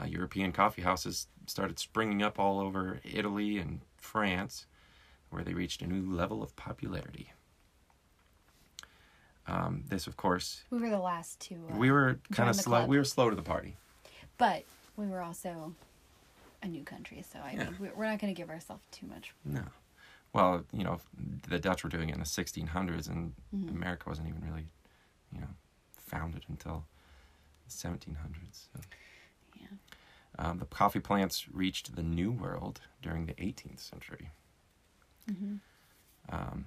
Uh, 0.00 0.04
European 0.04 0.52
coffee 0.52 0.82
houses 0.82 1.26
started 1.48 1.80
springing 1.80 2.22
up 2.22 2.38
all 2.38 2.60
over 2.60 3.00
Italy 3.02 3.58
and 3.58 3.80
France, 3.96 4.66
where 5.30 5.42
they 5.44 5.54
reached 5.54 5.82
a 5.82 5.86
new 5.86 6.02
level 6.14 6.42
of 6.42 6.54
popularity. 6.56 7.32
Um, 9.46 9.84
this, 9.88 10.06
of 10.06 10.16
course, 10.16 10.62
we 10.70 10.78
were 10.78 10.90
the 10.90 10.98
last 10.98 11.40
to. 11.48 11.54
Uh, 11.72 11.76
we 11.76 11.90
were 11.90 12.20
kind 12.32 12.48
of 12.48 12.56
slow. 12.56 12.78
club. 12.78 12.88
We 12.88 12.98
were 12.98 13.04
slow 13.04 13.30
to 13.30 13.36
the 13.36 13.42
party. 13.42 13.76
But 14.38 14.64
we 14.96 15.06
were 15.06 15.20
also 15.22 15.74
a 16.62 16.68
new 16.68 16.84
country, 16.84 17.22
so 17.32 17.38
I 17.40 17.52
Yeah. 17.52 17.70
we- 17.80 17.90
we're 17.90 18.04
not 18.06 18.18
going 18.18 18.32
to 18.32 18.36
give 18.36 18.50
ourselves 18.50 18.84
too 18.90 19.06
much. 19.06 19.34
No. 19.44 19.64
Well, 20.32 20.64
you 20.72 20.84
know, 20.84 21.00
the 21.48 21.58
Dutch 21.58 21.82
were 21.82 21.90
doing 21.90 22.10
it 22.10 22.14
in 22.14 22.20
the 22.20 22.26
1600s, 22.26 23.08
and 23.08 23.34
Mm-hmm. 23.54 23.70
America 23.70 24.08
wasn't 24.08 24.28
even 24.28 24.44
really, 24.44 24.68
you 25.32 25.40
know, 25.40 25.48
founded 25.96 26.44
until 26.48 26.84
the 27.66 27.72
1700s. 27.72 28.68
So. 28.72 28.80
Yeah. 29.56 29.66
Um, 30.38 30.58
the 30.58 30.66
coffee 30.66 31.00
plants 31.00 31.48
reached 31.48 31.96
the 31.96 32.02
New 32.04 32.30
World 32.30 32.80
during 33.02 33.26
the 33.26 33.34
18th 33.34 33.80
century. 33.80 34.30
Mm-hmm. 35.30 36.34
Um, 36.34 36.66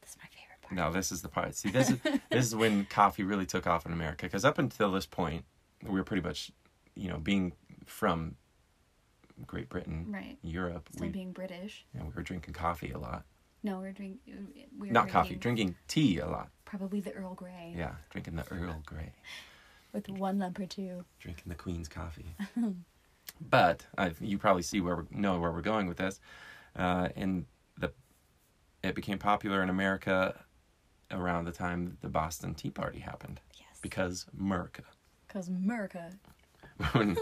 This 0.00 0.10
is 0.10 0.16
my 0.22 0.28
favorite 0.28 0.60
part. 0.62 0.72
now, 0.74 0.90
this 0.90 1.10
is 1.12 1.22
the 1.22 1.28
part. 1.28 1.54
See, 1.54 1.70
this 1.70 1.90
is 1.90 1.98
this 2.30 2.46
is 2.46 2.54
when 2.54 2.84
coffee 2.86 3.22
really 3.24 3.46
took 3.46 3.66
off 3.66 3.86
in 3.86 3.92
America. 3.92 4.26
Because 4.26 4.44
up 4.44 4.58
until 4.58 4.90
this 4.92 5.06
point, 5.06 5.44
we 5.82 5.90
were 5.90 6.04
pretty 6.04 6.22
much, 6.22 6.50
you 6.94 7.08
know, 7.08 7.18
being 7.18 7.52
from 7.86 8.36
Great 9.46 9.68
Britain, 9.68 10.06
Right. 10.08 10.38
Europe, 10.42 10.88
Still 10.92 11.06
we, 11.06 11.12
being 11.12 11.32
British. 11.32 11.84
yeah, 11.94 12.02
we 12.04 12.10
were 12.14 12.22
drinking 12.22 12.54
coffee 12.54 12.90
a 12.92 12.98
lot. 12.98 13.24
No, 13.62 13.78
we're 13.80 13.92
drinking. 13.92 14.68
We're 14.78 14.92
Not 14.92 15.08
coffee, 15.08 15.36
drinking 15.36 15.74
tea 15.88 16.18
a 16.18 16.26
lot. 16.26 16.50
Probably 16.66 17.00
the 17.00 17.12
Earl 17.12 17.34
Grey. 17.34 17.74
Yeah, 17.76 17.94
drinking 18.10 18.36
the 18.36 18.44
Earl 18.50 18.82
Grey, 18.84 19.12
With 19.92 20.08
one 20.08 20.38
lump 20.38 20.58
or 20.58 20.66
two. 20.66 21.04
drinking 21.18 21.44
the 21.48 21.54
Queen's 21.54 21.88
coffee. 21.88 22.36
but 23.40 23.86
I, 23.96 24.12
you 24.20 24.38
probably 24.38 24.62
see 24.62 24.80
where 24.80 24.96
we 24.96 25.04
know 25.10 25.38
where 25.40 25.50
we're 25.50 25.62
going 25.62 25.86
with 25.88 25.96
this. 25.96 26.20
Uh, 26.76 27.08
and 27.16 27.46
the 27.78 27.92
it 28.82 28.94
became 28.94 29.18
popular 29.18 29.62
in 29.62 29.70
America 29.70 30.44
around 31.10 31.44
the 31.44 31.52
time 31.52 31.96
the 32.00 32.08
Boston 32.08 32.54
Tea 32.54 32.70
Party 32.70 32.98
happened 33.00 33.40
Yes. 33.58 33.78
because 33.80 34.26
America. 34.38 34.82
Because 35.28 35.48
America. 35.48 36.10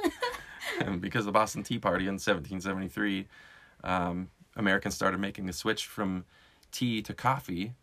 And 0.81 1.01
because 1.01 1.25
the 1.25 1.33
Boston 1.33 1.63
Tea 1.63 1.79
Party 1.79 2.05
in 2.05 2.15
1773, 2.15 3.27
um, 3.85 4.31
Americans 4.57 4.95
started 4.95 5.19
making 5.21 5.47
the 5.47 5.53
switch 5.53 5.87
from 5.87 6.25
tea 6.71 7.03
to 7.03 7.15
coffee 7.15 7.75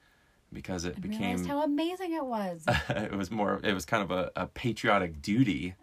because 0.52 0.86
it 0.86 0.96
And 0.96 1.04
became 1.04 1.22
realized 1.22 1.48
how 1.48 1.64
amazing 1.64 2.14
it 2.14 2.26
was. 2.26 2.64
it 2.90 3.16
was 3.16 3.30
more 3.30 3.60
it 3.64 3.74
was 3.74 3.86
kind 3.86 4.04
of 4.04 4.12
a, 4.12 4.32
a 4.36 4.48
patriotic 4.48 5.22
duty 5.22 5.76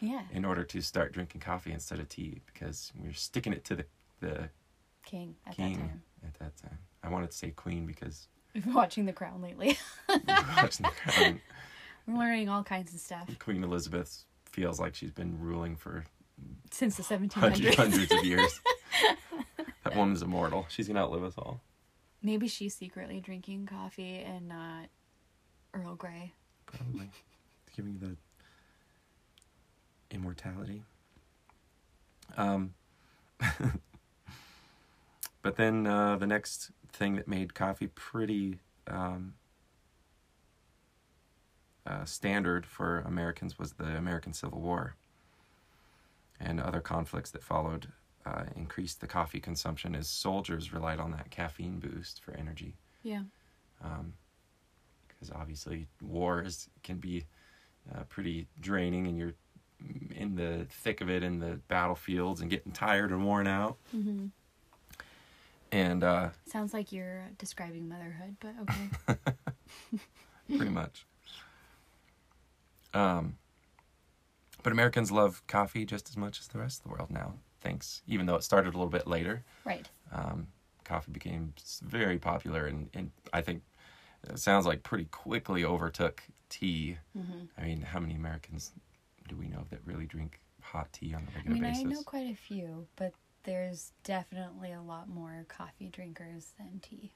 yeah. 0.00 0.22
in 0.32 0.44
order 0.44 0.64
to 0.64 0.80
start 0.80 1.12
drinking 1.12 1.40
coffee 1.40 1.72
instead 1.72 1.98
of 1.98 2.08
tea 2.08 2.40
because 2.46 2.92
we 2.98 3.08
were 3.08 3.14
sticking 3.14 3.52
it 3.52 3.64
to 3.64 3.76
the 3.76 3.84
the 4.20 4.48
King 5.04 5.36
at 5.46 5.56
king 5.56 5.72
that 5.74 5.78
time. 5.78 6.02
at 6.24 6.34
that 6.38 6.56
time. 6.56 6.78
I 7.02 7.08
wanted 7.08 7.30
to 7.30 7.36
say 7.36 7.50
queen 7.50 7.86
because 7.86 8.28
We've 8.54 8.64
been 8.64 8.74
watching 8.74 9.04
The 9.06 9.12
Crown 9.12 9.42
lately. 9.42 9.76
watching 10.08 10.84
the 10.86 10.92
Crown, 11.10 11.40
We're 12.06 12.18
learning 12.18 12.48
all 12.48 12.62
kinds 12.62 12.94
of 12.94 13.00
stuff 13.00 13.28
Queen 13.38 13.62
Elizabeth 13.64 14.24
feels 14.50 14.78
like 14.80 14.94
she's 14.94 15.10
been 15.12 15.38
ruling 15.40 15.76
for 15.76 16.04
since 16.70 16.96
the 16.96 17.02
hundreds, 17.02 17.34
1700s. 17.34 17.74
hundreds 17.76 18.12
of 18.12 18.24
years. 18.24 18.60
that 19.84 19.94
woman's 19.96 20.22
immortal. 20.22 20.66
She's 20.68 20.88
gonna 20.88 21.00
outlive 21.00 21.24
us 21.24 21.34
all. 21.38 21.60
Maybe 22.22 22.48
she's 22.48 22.74
secretly 22.74 23.20
drinking 23.20 23.66
coffee 23.66 24.16
and 24.18 24.48
not 24.48 24.86
Earl 25.74 25.94
Grey. 25.94 26.32
Probably 26.66 27.10
giving 27.76 27.98
the 27.98 28.16
immortality. 30.10 30.82
Um, 32.36 32.74
but 35.44 35.56
then 35.56 35.86
uh, 35.86 36.16
the 36.16 36.26
next 36.26 36.70
thing 36.90 37.14
that 37.16 37.28
made 37.28 37.54
coffee 37.54 37.86
pretty 37.88 38.58
um, 38.88 39.34
uh, 41.86 42.04
standard 42.06 42.64
for 42.66 43.00
Americans 43.00 43.58
was 43.58 43.74
the 43.74 43.84
American 43.96 44.32
Civil 44.32 44.60
War. 44.60 44.96
And 46.40 46.58
other 46.60 46.80
conflicts 46.80 47.30
that 47.32 47.42
followed 47.44 47.88
uh, 48.26 48.44
increased 48.56 49.00
the 49.02 49.06
coffee 49.06 49.38
consumption 49.38 49.94
as 49.94 50.08
soldiers 50.08 50.72
relied 50.72 50.98
on 50.98 51.10
that 51.12 51.30
caffeine 51.30 51.78
boost 51.78 52.22
for 52.24 52.32
energy 52.32 52.74
Yeah. 53.02 53.24
because 55.06 55.30
obviously 55.30 55.86
wars 56.00 56.70
can 56.82 56.96
be 56.96 57.26
uh, 57.94 58.04
pretty 58.04 58.46
draining 58.60 59.06
and 59.06 59.18
you're 59.18 59.34
in 60.16 60.36
the 60.36 60.66
thick 60.70 61.02
of 61.02 61.10
it 61.10 61.22
in 61.22 61.38
the 61.38 61.60
battlefields 61.68 62.40
and 62.40 62.50
getting 62.50 62.72
tired 62.72 63.10
and 63.10 63.26
worn 63.26 63.46
out 63.46 63.76
hmm 63.90 64.28
and 65.74 66.04
uh, 66.04 66.30
Sounds 66.46 66.72
like 66.72 66.92
you're 66.92 67.28
describing 67.38 67.88
motherhood, 67.88 68.36
but 68.40 68.54
okay. 68.62 69.26
pretty 70.56 70.70
much 70.70 71.06
um, 72.92 73.36
but 74.62 74.72
americans 74.72 75.10
love 75.10 75.42
coffee 75.46 75.84
just 75.86 76.08
as 76.10 76.16
much 76.18 76.38
as 76.38 76.48
the 76.48 76.58
rest 76.58 76.80
of 76.80 76.84
the 76.84 76.90
world 76.90 77.10
now 77.10 77.32
thanks 77.62 78.02
even 78.06 78.26
though 78.26 78.36
it 78.36 78.42
started 78.44 78.74
a 78.74 78.76
little 78.76 78.90
bit 78.90 79.06
later 79.06 79.42
right. 79.64 79.88
um, 80.12 80.46
coffee 80.84 81.10
became 81.12 81.54
very 81.82 82.18
popular, 82.18 82.66
and, 82.66 82.88
and 82.94 83.10
I 83.32 83.40
think 83.40 83.62
it 84.28 84.38
sounds 84.38 84.66
like 84.66 84.82
pretty 84.82 85.06
quickly 85.06 85.64
overtook 85.64 86.22
tea. 86.48 86.98
Mhm. 87.16 87.48
I 87.58 87.62
mean, 87.64 87.80
how 87.82 87.98
many 88.00 88.14
Americans 88.14 88.72
do 89.28 89.36
we 89.36 89.48
know 89.48 89.64
that 89.70 89.80
really 89.84 90.06
drink 90.06 90.40
hot 90.60 90.92
tea 90.92 91.14
on 91.14 91.22
a 91.22 91.36
regular 91.36 91.54
mean, 91.54 91.64
I 91.64 91.68
basis? 91.70 91.84
know 91.84 92.02
quite 92.02 92.30
a 92.30 92.36
few, 92.36 92.86
but 92.96 93.12
there's 93.44 93.92
definitely 94.02 94.72
a 94.72 94.80
lot 94.82 95.08
more 95.08 95.44
coffee 95.48 95.88
drinkers 95.88 96.52
than 96.58 96.80
tea. 96.80 97.12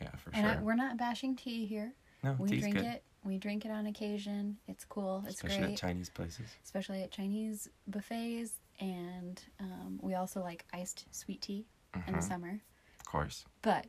yeah, 0.00 0.10
for 0.16 0.30
And 0.34 0.46
sure. 0.46 0.58
I, 0.58 0.62
we're 0.62 0.74
not 0.74 0.96
bashing 0.96 1.36
tea 1.36 1.66
here. 1.66 1.92
no, 2.22 2.36
We 2.38 2.60
drink 2.60 2.74
good, 2.76 2.84
it. 2.84 3.04
We 3.24 3.38
drink 3.38 3.64
it 3.64 3.70
on 3.70 3.86
occasion. 3.86 4.58
It's 4.68 4.84
cool. 4.84 5.22
It's 5.26 5.36
especially 5.36 5.58
great. 5.64 5.72
at 5.74 5.78
Chinese 5.78 6.10
places. 6.10 6.46
especially 6.62 7.02
at 7.02 7.10
Chinese 7.10 7.68
buffets. 7.86 8.52
And 8.80 9.40
um, 9.60 9.98
we 10.02 10.14
also 10.14 10.40
like 10.42 10.64
iced 10.74 11.06
sweet 11.12 11.40
tea 11.40 11.64
in 12.06 12.14
the 12.14 12.20
Mhm, 12.20 12.28
summer. 12.28 12.60
Of 13.00 13.06
course. 13.06 13.44
But 13.62 13.86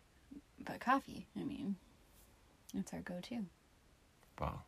but 0.64 0.80
coffee, 0.80 1.28
I 1.38 1.44
mean, 1.44 1.76
it's 2.74 2.94
our 2.94 3.02
go-to. 3.02 3.46
Well, 4.40 4.64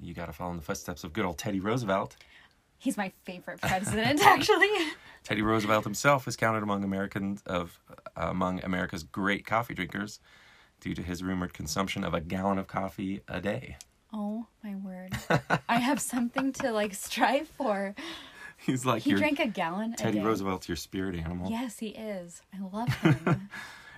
you 0.00 0.14
got 0.14 0.26
to 0.26 0.32
follow 0.32 0.50
in 0.50 0.56
the 0.56 0.62
footsteps 0.62 1.04
of 1.04 1.12
good 1.12 1.24
old 1.24 1.38
Teddy 1.38 1.60
Roosevelt. 1.60 2.16
He's 2.78 2.96
my 2.96 3.12
favorite 3.24 3.60
president, 3.60 4.20
actually. 4.26 4.68
Teddy 5.24 5.42
Roosevelt 5.42 5.84
himself 5.84 6.26
is 6.26 6.36
counted 6.36 6.62
among 6.62 6.84
Americans 6.84 7.42
of 7.46 7.78
uh, 7.88 8.28
among 8.28 8.62
America's 8.64 9.02
great 9.02 9.46
coffee 9.46 9.74
drinkers 9.74 10.20
due 10.80 10.94
to 10.94 11.02
his 11.02 11.22
rumored 11.22 11.54
consumption 11.54 12.02
of 12.04 12.12
a 12.12 12.20
gallon 12.20 12.58
of 12.58 12.66
coffee 12.66 13.20
a 13.28 13.40
day. 13.40 13.76
Oh 14.12 14.46
my 14.62 14.74
word! 14.74 15.12
I 15.68 15.78
have 15.78 16.00
something 16.00 16.52
to 16.54 16.72
like 16.72 16.94
strive 16.94 17.48
for. 17.48 17.94
He's 18.58 18.84
like 18.84 19.02
He 19.02 19.12
drank 19.14 19.40
a 19.40 19.46
gallon. 19.46 19.94
Teddy 19.94 20.18
a 20.18 20.20
day. 20.20 20.26
Roosevelt's 20.26 20.68
your 20.68 20.76
spirit 20.76 21.16
animal. 21.16 21.50
Yes, 21.50 21.78
he 21.78 21.88
is. 21.88 22.42
I 22.54 22.60
love 22.60 22.94
him. 23.02 23.48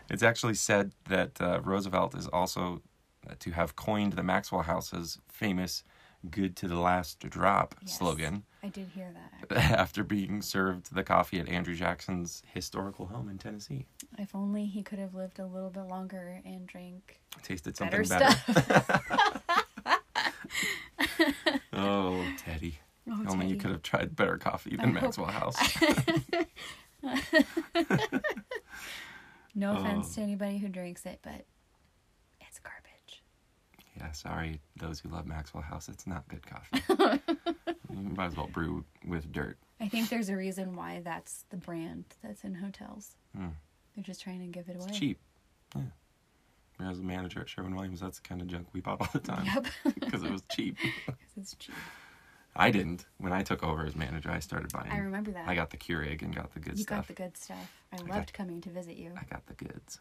It's 0.08 0.22
actually 0.22 0.54
said 0.54 0.92
that 1.08 1.40
uh, 1.40 1.60
Roosevelt 1.62 2.14
is 2.14 2.28
also 2.28 2.82
uh, 3.28 3.34
to 3.40 3.50
have 3.52 3.76
coined 3.76 4.14
the 4.14 4.22
Maxwell 4.22 4.62
House's 4.62 5.18
famous 5.28 5.82
"good 6.30 6.56
to 6.56 6.68
the 6.68 6.78
last 6.78 7.20
drop" 7.20 7.74
Yes. 7.82 7.98
slogan 7.98 8.44
I 8.62 8.68
did 8.68 8.88
hear 8.94 9.10
that. 9.12 9.56
after 9.78 10.02
being 10.02 10.40
served 10.42 10.94
the 10.94 11.02
coffee 11.04 11.38
at 11.40 11.48
Andrew 11.48 11.74
Jackson's 11.74 12.42
historical 12.52 13.06
home 13.06 13.28
in 13.28 13.38
Tennessee. 13.38 13.86
If 14.18 14.34
only 14.34 14.64
he 14.66 14.82
could 14.82 14.98
have 14.98 15.14
lived 15.14 15.38
a 15.38 15.46
little 15.46 15.70
bit 15.70 15.82
longer 15.84 16.40
and 16.44 16.66
drank 16.66 17.20
Tasted 17.42 17.76
something 17.76 18.02
better 18.02 18.18
better. 18.26 18.62
stuff. 18.62 19.42
Oh, 21.76 22.24
Teddy. 22.38 22.78
Oh, 23.10 23.24
Only 23.28 23.48
you 23.48 23.56
could 23.56 23.70
have 23.72 23.82
tried 23.82 24.14
better 24.16 24.38
coffee 24.38 24.76
I 24.78 24.82
than 24.82 24.94
hope- 24.94 25.02
Maxwell 25.02 25.26
House. 25.26 25.56
No 29.56 29.76
offense 29.76 30.08
Oh. 30.10 30.14
to 30.14 30.20
anybody 30.22 30.58
who 30.58 30.68
drinks 30.68 31.04
it, 31.06 31.20
but. 31.22 31.44
Yeah, 33.96 34.12
sorry, 34.12 34.60
those 34.76 35.00
who 35.00 35.08
love 35.08 35.26
Maxwell 35.26 35.62
House. 35.62 35.88
It's 35.88 36.06
not 36.06 36.26
good 36.28 36.44
coffee. 36.46 36.82
you 37.90 37.96
might 38.16 38.26
as 38.26 38.36
well 38.36 38.48
brew 38.48 38.84
with 39.06 39.30
dirt. 39.32 39.56
I 39.80 39.88
think 39.88 40.08
there's 40.08 40.28
a 40.28 40.36
reason 40.36 40.74
why 40.74 41.00
that's 41.04 41.44
the 41.50 41.56
brand 41.56 42.04
that's 42.22 42.44
in 42.44 42.54
hotels. 42.54 43.16
Mm. 43.38 43.52
They're 43.94 44.04
just 44.04 44.22
trying 44.22 44.40
to 44.40 44.46
give 44.46 44.68
it 44.68 44.76
away. 44.76 44.86
It's 44.88 44.98
cheap. 44.98 45.18
Yeah. 45.76 45.82
As 46.80 46.98
a 46.98 47.02
manager 47.02 47.40
at 47.40 47.48
Sherwin 47.48 47.76
Williams, 47.76 48.00
that's 48.00 48.18
the 48.18 48.28
kind 48.28 48.40
of 48.40 48.48
junk 48.48 48.66
we 48.72 48.80
bought 48.80 49.00
all 49.00 49.08
the 49.12 49.18
time 49.20 49.46
Yep. 49.46 49.66
because 50.00 50.22
it 50.24 50.30
was 50.30 50.42
cheap. 50.52 50.76
'Cause 51.06 51.14
it's 51.36 51.54
cheap. 51.54 51.74
I 52.56 52.70
didn't. 52.70 53.06
When 53.18 53.32
I 53.32 53.42
took 53.42 53.62
over 53.64 53.84
as 53.84 53.96
manager, 53.96 54.30
I 54.30 54.38
started 54.40 54.72
buying. 54.72 54.90
I 54.90 54.98
remember 54.98 55.30
that. 55.32 55.48
I 55.48 55.54
got 55.54 55.70
the 55.70 55.76
Keurig 55.76 56.22
and 56.22 56.34
got 56.34 56.52
the 56.54 56.60
good 56.60 56.76
you 56.78 56.82
stuff. 56.84 57.08
You 57.08 57.14
got 57.14 57.16
the 57.16 57.22
good 57.30 57.36
stuff. 57.36 57.72
I 57.92 57.96
got- 57.98 58.08
loved 58.08 58.32
coming 58.32 58.60
to 58.62 58.70
visit 58.70 58.96
you. 58.96 59.12
I 59.16 59.24
got 59.24 59.46
the 59.46 59.54
goods 59.54 60.00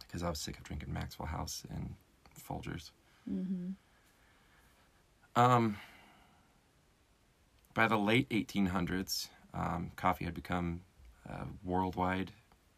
because 0.00 0.22
I 0.22 0.28
was 0.30 0.38
sick 0.40 0.56
of 0.58 0.64
drinking 0.64 0.92
Maxwell 0.92 1.28
House 1.28 1.64
and 1.70 1.94
Folgers. 2.42 2.90
Mm-hmm. 3.30 3.70
Um, 5.36 5.76
by 7.74 7.86
the 7.86 7.96
late 7.96 8.28
1800s, 8.30 9.28
um, 9.54 9.92
coffee 9.96 10.24
had 10.24 10.34
become 10.34 10.82
a 11.28 11.46
worldwide 11.62 12.32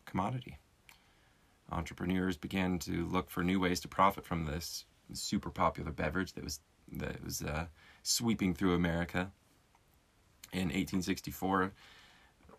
commodity. 0.04 0.58
Entrepreneurs 1.72 2.36
began 2.36 2.78
to 2.80 3.06
look 3.06 3.30
for 3.30 3.42
new 3.42 3.60
ways 3.60 3.80
to 3.80 3.88
profit 3.88 4.26
from 4.26 4.44
this 4.44 4.84
super 5.12 5.50
popular 5.50 5.90
beverage 5.90 6.32
that 6.34 6.44
was 6.44 6.60
that 6.92 7.24
was 7.24 7.42
uh, 7.42 7.66
sweeping 8.02 8.54
through 8.54 8.74
America. 8.74 9.30
In 10.52 10.66
1864, 10.68 11.72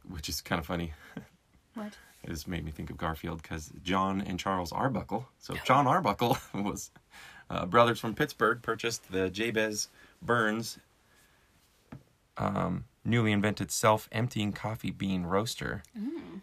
which 0.10 0.30
is 0.30 0.40
kind 0.40 0.60
of 0.60 0.66
funny, 0.66 0.94
What? 1.74 1.94
it 2.24 2.30
just 2.30 2.48
made 2.48 2.64
me 2.64 2.72
think 2.72 2.90
of 2.90 2.98
Garfield 2.98 3.42
because 3.42 3.72
John 3.84 4.22
and 4.22 4.38
Charles 4.40 4.72
Arbuckle. 4.72 5.28
So 5.40 5.56
John 5.66 5.88
Arbuckle 5.88 6.38
was 6.54 6.92
uh, 7.50 7.66
brothers 7.66 8.00
from 8.00 8.14
Pittsburgh. 8.14 8.62
Purchased 8.62 9.12
the 9.12 9.30
Jabez 9.30 9.88
Burns 10.22 10.78
um, 12.38 12.86
newly 13.04 13.32
invented 13.32 13.72
self-emptying 13.72 14.54
coffee 14.54 14.92
bean 14.92 15.24
roaster, 15.24 15.84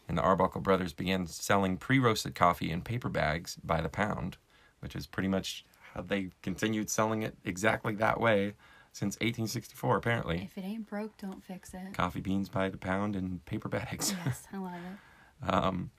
and 0.08 0.18
the 0.18 0.22
Arbuckle 0.22 0.60
brothers 0.60 0.92
began 0.92 1.26
selling 1.26 1.76
pre-roasted 1.76 2.34
coffee 2.34 2.70
in 2.70 2.82
paper 2.82 3.08
bags 3.08 3.56
by 3.64 3.80
the 3.80 3.88
pound, 3.88 4.36
which 4.80 4.94
is 4.96 5.06
pretty 5.06 5.28
much 5.28 5.64
how 5.94 6.02
they 6.02 6.30
continued 6.42 6.90
selling 6.90 7.22
it 7.22 7.36
exactly 7.44 7.94
that 7.96 8.20
way 8.20 8.54
since 8.92 9.14
1864. 9.16 9.96
Apparently, 9.96 10.48
If 10.50 10.58
it 10.58 10.64
ain't 10.66 10.88
broke, 10.88 11.16
don't 11.18 11.42
fix 11.42 11.72
it. 11.74 11.94
coffee 11.94 12.20
beans 12.20 12.48
by 12.48 12.68
the 12.68 12.76
pound 12.78 13.16
in 13.16 13.40
paper 13.46 13.68
bags. 13.68 14.14
yes, 14.24 14.44
I 14.52 14.56
love 14.58 14.74
it. 14.74 14.98
Um, 15.42 15.90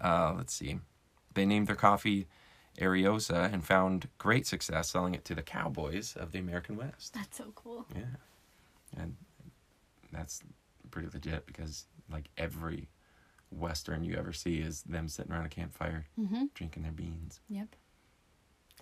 uh, 0.00 0.34
let's 0.36 0.54
see. 0.54 0.78
They 1.34 1.46
named 1.46 1.66
their 1.66 1.76
coffee 1.76 2.26
Ariosa 2.80 3.52
and 3.52 3.64
found 3.64 4.08
great 4.18 4.46
success 4.46 4.90
selling 4.90 5.14
it 5.14 5.24
to 5.26 5.34
the 5.34 5.42
cowboys 5.42 6.16
of 6.16 6.32
the 6.32 6.38
American 6.38 6.76
West. 6.76 7.14
That's 7.14 7.36
so 7.38 7.52
cool. 7.54 7.86
Yeah. 7.94 8.02
And 8.96 9.16
that's 10.12 10.42
pretty 10.90 11.08
legit 11.12 11.46
because, 11.46 11.86
like, 12.10 12.28
every 12.36 12.88
Western 13.50 14.04
you 14.04 14.16
ever 14.16 14.32
see 14.32 14.58
is 14.58 14.82
them 14.82 15.08
sitting 15.08 15.32
around 15.32 15.46
a 15.46 15.50
campfire 15.50 16.06
Mm-hmm. 16.18 16.44
drinking 16.54 16.82
their 16.84 16.92
beans 16.92 17.40
Yep. 17.50 17.68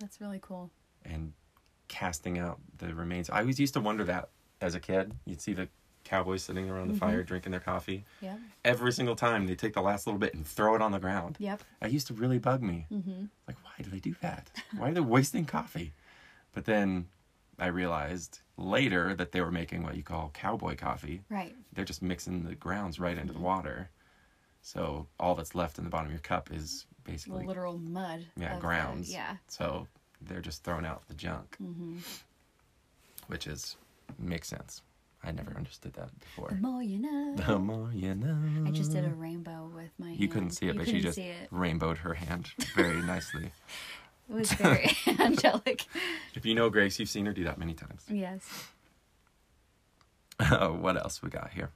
That's 0.00 0.20
really 0.20 0.38
cool. 0.40 0.70
and 1.04 1.32
casting 1.88 2.38
out 2.38 2.58
the 2.78 2.94
remains. 2.94 3.28
I 3.30 3.40
always 3.40 3.58
used 3.58 3.74
to 3.74 3.80
wonder 3.80 4.04
that 4.04 4.28
as 4.60 4.74
a 4.76 4.80
kid. 4.80 5.12
You'd 5.24 5.40
see 5.40 5.52
the 5.54 5.68
cowboys 6.04 6.42
sitting 6.42 6.68
around 6.70 6.88
the 6.88 6.94
Mhm. 6.94 6.98
fire 6.98 7.22
drinking 7.22 7.52
their 7.52 7.60
coffee. 7.60 8.04
Yep. 8.20 8.38
Every 8.64 8.92
single 8.92 9.16
time 9.16 9.46
they 9.46 9.54
take 9.54 9.74
the 9.74 9.82
last 9.82 10.06
little 10.06 10.18
bit 10.18 10.34
and 10.34 10.46
throw 10.46 10.74
it 10.74 10.82
on 10.82 10.92
the 10.92 10.98
ground. 10.98 11.36
Yep. 11.38 11.62
That 11.80 11.92
used 11.92 12.06
to 12.08 12.14
really 12.14 12.38
bug 12.38 12.62
me. 12.62 12.86
Mm-hmm. 12.90 13.26
Like, 13.46 13.62
why 13.64 13.72
do 13.82 13.90
they 13.90 14.00
do 14.00 14.14
that? 14.20 14.50
Why 14.76 14.90
are 14.90 14.94
they 14.94 15.00
wasting 15.00 15.44
coffee? 15.46 15.92
But 16.52 16.64
then 16.64 17.08
I 17.58 17.66
realized 17.66 18.40
later 18.56 19.14
that 19.14 19.32
they 19.32 19.40
were 19.40 19.52
making 19.52 19.82
what 19.82 19.96
you 19.96 20.02
call 20.02 20.30
cowboy 20.34 20.76
coffee. 20.76 21.22
Right. 21.28 21.54
They're 21.72 21.84
just 21.84 22.02
mixing 22.02 22.44
the 22.44 22.54
grounds 22.54 22.98
right 22.98 23.16
into 23.18 23.32
the 23.32 23.38
Mhm. 23.38 23.42
water. 23.42 23.90
So 24.62 25.06
all 25.18 25.34
that's 25.34 25.54
left 25.54 25.78
in 25.78 25.84
the 25.84 25.90
bottom 25.90 26.06
of 26.06 26.12
your 26.12 26.20
cup 26.20 26.50
is 26.50 26.86
basically 27.04 27.46
literal 27.46 27.78
mud. 27.78 28.26
yeah 28.36 28.48
of 28.54 28.56
the- 28.56 28.60
grounds. 28.60 29.10
yeah. 29.10 29.36
So 29.48 29.86
they're 30.20 30.40
just 30.42 30.64
throwing 30.64 30.84
out 30.84 31.06
the 31.08 31.14
junk, 31.14 31.56
Mm-hmm. 31.62 31.98
which 33.28 33.46
is 33.46 33.76
makes 34.18 34.48
sense. 34.48 34.82
I 35.22 35.32
never 35.32 35.54
understood 35.56 35.92
that 35.94 36.18
before. 36.18 36.48
The 36.48 36.54
before. 36.56 36.70
more 36.72 36.82
you 36.82 36.98
know. 36.98 37.34
The 37.46 37.58
more 37.58 37.90
you 37.92 38.14
know. 38.14 38.66
I 38.66 38.70
just 38.70 38.92
did 38.92 39.04
a 39.04 39.10
rainbow 39.10 39.70
with 39.74 39.90
my. 39.98 40.12
You 40.12 40.28
couldn't 40.28 40.50
see 40.52 40.66
it, 40.68 40.74
You 40.74 40.80
but 40.80 40.88
she 40.88 41.00
just 41.00 41.18
rainbowed 41.50 41.98
her 41.98 42.14
hand 42.14 42.48
very 42.74 43.02
nicely. 43.14 43.52
It 44.28 44.34
was 44.34 44.52
very 44.52 44.90
angelic. 45.18 45.84
If 46.34 46.46
you 46.46 46.54
know 46.54 46.70
Grace, 46.70 46.98
you've 46.98 47.08
seen 47.10 47.26
her 47.26 47.32
do 47.32 47.44
that 47.44 47.58
many 47.58 47.74
times. 47.74 48.04
Yes. 48.08 48.68
what 50.38 50.96
else 50.96 51.22
we 51.22 51.28
got 51.28 51.50
here? 51.50 51.70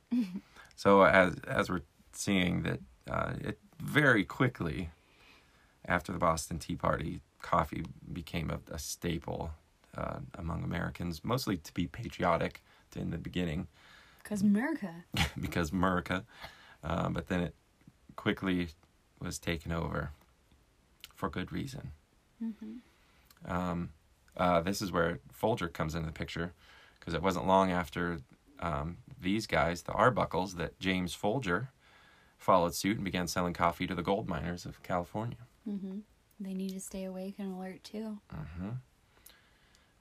so 0.77 1.03
as 1.03 1.35
as 1.47 1.69
we're 1.69 1.83
seeing 2.13 2.63
that 2.63 2.81
uh, 3.11 3.35
it 3.41 3.59
very 3.81 4.25
quickly 4.25 4.91
after 5.87 6.13
the 6.13 6.19
Boston 6.19 6.59
Tea 6.59 6.77
Party, 6.77 7.21
coffee 7.43 7.85
became 8.11 8.51
a, 8.51 8.59
a 8.73 8.79
staple 8.79 9.51
uh, 9.97 10.21
among 10.39 10.65
Americans, 10.65 11.23
mostly 11.23 11.57
to 11.59 11.75
be 11.75 11.87
patriotic 11.87 12.63
in 12.97 13.11
the 13.11 13.19
beginning 13.19 13.69
Because 14.23 14.43
America. 14.43 15.05
because 15.41 15.73
America, 15.73 16.25
uh, 16.83 17.09
but 17.09 17.29
then 17.29 17.41
it 17.41 17.55
quickly 18.17 18.69
was 19.21 19.39
taken 19.39 19.73
over 19.73 20.11
for 21.15 21.29
good 21.29 21.53
reason. 21.53 21.93
Mm-hmm. 22.43 23.51
Um, 23.51 23.91
uh, 24.37 24.61
this 24.61 24.83
is 24.83 24.91
where 24.91 25.21
Folger 25.33 25.69
comes 25.69 25.95
into 25.95 26.07
the 26.07 26.13
picture 26.13 26.53
because 26.99 27.15
it 27.15 27.23
wasn't 27.23 27.47
long 27.47 27.71
after 27.71 28.21
um, 28.61 28.99
these 29.21 29.47
guys, 29.47 29.83
the 29.83 29.93
Arbuckles, 29.93 30.57
that 30.57 30.79
James 30.81 31.15
Folger 31.15 31.71
followed 32.39 32.75
suit 32.75 32.97
and 32.97 33.05
began 33.05 33.29
selling 33.29 33.55
coffee 33.55 33.87
to 33.87 33.95
the 33.95 34.03
gold 34.03 34.29
miners 34.29 34.67
of 34.67 34.83
California. 34.83 35.39
Mm-hmm. 35.69 35.99
They 36.41 36.55
need 36.55 36.71
to 36.71 36.81
stay 36.81 37.05
awake 37.05 37.37
and 37.39 37.55
alert 37.55 37.85
too. 37.85 38.19
hmm 38.31 38.71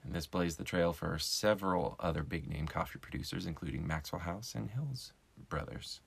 And 0.03 0.13
this 0.13 0.27
blazed 0.27 0.57
the 0.57 0.63
trail 0.63 0.93
for 0.93 1.17
several 1.17 1.95
other 1.99 2.23
big 2.23 2.47
name 2.49 2.67
coffee 2.67 2.99
producers, 2.99 3.45
including 3.45 3.87
Maxwell 3.87 4.21
House 4.21 4.53
and 4.55 4.69
Hills 4.69 5.13
Brothers. 5.49 6.01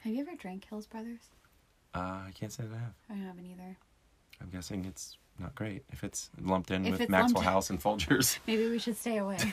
Have 0.00 0.14
you 0.14 0.22
ever 0.22 0.34
drank 0.36 0.64
Hills 0.64 0.86
Brothers? 0.86 1.20
Uh, 1.94 2.22
I 2.26 2.30
can't 2.34 2.52
say 2.52 2.64
that 2.64 2.74
I 2.74 2.78
have. 2.78 2.94
I 3.10 3.14
haven't 3.14 3.46
either. 3.46 3.76
I'm 4.40 4.48
guessing 4.50 4.84
it's 4.84 5.18
not 5.38 5.54
great 5.54 5.84
if 5.92 6.04
it's 6.04 6.30
lumped 6.40 6.70
in 6.70 6.86
If 6.86 6.98
with 6.98 7.08
Maxwell 7.08 7.42
House 7.42 7.70
and 7.70 7.82
Folgers. 7.82 8.38
Maybe 8.46 8.68
we 8.68 8.78
should 8.78 8.96
stay 8.96 9.18
away. 9.18 9.38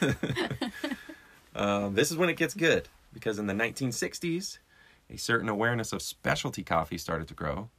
Um, 1.56 1.96
this 1.96 2.12
is 2.12 2.18
when 2.18 2.30
it 2.30 2.36
gets 2.36 2.54
good 2.54 2.90
because 3.14 3.40
in 3.40 3.48
the 3.48 3.54
1960s, 3.54 4.58
a 5.10 5.18
certain 5.18 5.48
awareness 5.48 5.94
of 5.94 6.02
specialty 6.02 6.64
coffee 6.64 6.98
started 6.98 7.28
to 7.30 7.34
grow, 7.34 7.70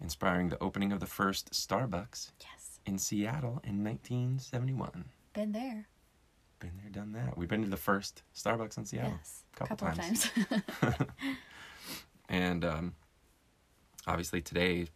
inspiring 0.00 0.50
the 0.50 0.62
opening 0.62 0.92
of 0.92 1.00
the 1.00 1.06
first 1.06 1.52
Starbucks 1.52 2.32
yes. 2.40 2.65
In 2.86 2.98
Seattle 2.98 3.60
in 3.64 3.84
1971. 3.84 5.04
Been 5.34 5.52
there. 5.52 5.88
Been 6.60 6.72
there, 6.80 6.90
done 6.90 7.12
that. 7.12 7.36
We've 7.36 7.48
been 7.48 7.62
to 7.62 7.68
the 7.68 7.76
first 7.76 8.22
Starbucks 8.34 8.78
in 8.78 8.86
Seattle. 8.86 9.12
Yes. 9.18 9.44
couple 9.54 9.76
Couple 9.76 9.88
of 9.88 9.94
times. 9.96 10.30
times. 10.80 10.94
And 12.28 12.64
um, 12.64 12.94
obviously, 14.06 14.40
today, 14.40 14.86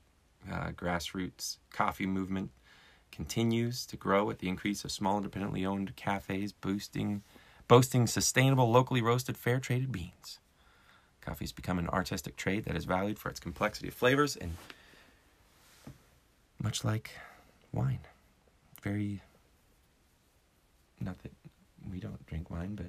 uh, 0.50 0.70
grassroots 0.70 1.58
coffee 1.72 2.06
movement 2.06 2.50
continues 3.12 3.86
to 3.86 3.96
grow 3.96 4.24
with 4.24 4.38
the 4.38 4.48
increase 4.48 4.84
of 4.84 4.90
small, 4.90 5.16
independently 5.18 5.64
owned 5.64 5.94
cafes 5.96 6.52
boosting, 6.52 7.22
boasting 7.68 8.06
sustainable, 8.06 8.70
locally 8.70 9.02
roasted, 9.02 9.36
fair 9.36 9.60
traded 9.60 9.92
beans. 9.92 10.38
Coffee's 11.20 11.52
become 11.52 11.78
an 11.78 11.88
artistic 11.88 12.36
trade 12.36 12.64
that 12.64 12.76
is 12.76 12.84
valued 12.84 13.18
for 13.18 13.28
its 13.28 13.40
complexity 13.40 13.88
of 13.88 13.94
flavors 13.94 14.36
and 14.36 14.56
much 16.62 16.82
like 16.84 17.10
wine. 17.72 18.00
Very, 18.82 19.20
not 21.00 21.18
that 21.22 21.32
we 21.90 22.00
don't 22.00 22.24
drink 22.26 22.50
wine, 22.50 22.74
but 22.74 22.86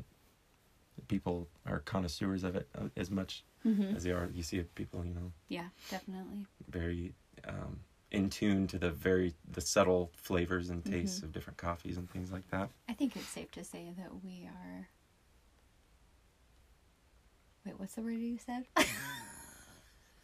people 1.08 1.48
are 1.66 1.80
connoisseurs 1.80 2.44
of 2.44 2.56
it 2.56 2.68
uh, 2.78 2.88
as 2.98 3.10
much 3.10 3.44
hmm 3.64 3.94
as 3.96 4.04
they 4.04 4.12
are. 4.12 4.30
You 4.34 4.44
see 4.44 4.62
people, 4.76 5.06
you 5.06 5.14
know, 5.14 5.32
Yeah, 5.50 5.68
definitely. 5.90 6.46
very 6.70 7.14
um, 7.48 7.80
in 8.12 8.30
tune 8.30 8.68
to 8.68 8.78
the 8.80 8.90
very 8.92 9.34
the 9.52 9.62
subtle 9.62 10.12
flavors 10.16 10.70
and 10.70 10.84
tastes 10.84 11.20
Mhm. 11.20 11.24
of 11.24 11.32
different 11.32 11.58
coffees 11.58 11.98
and 11.98 12.10
things 12.10 12.32
like 12.32 12.48
that. 12.50 12.70
I 12.90 12.94
think 12.94 13.16
it's 13.16 13.28
safe 13.30 13.52
to 13.52 13.64
say 13.64 13.92
that 13.98 14.24
we 14.24 14.48
are. 14.48 14.88
Wait, 17.66 17.80
what's 17.80 17.94
the 17.96 18.02
word 18.02 18.14
you 18.20 18.38
said? 18.38 18.66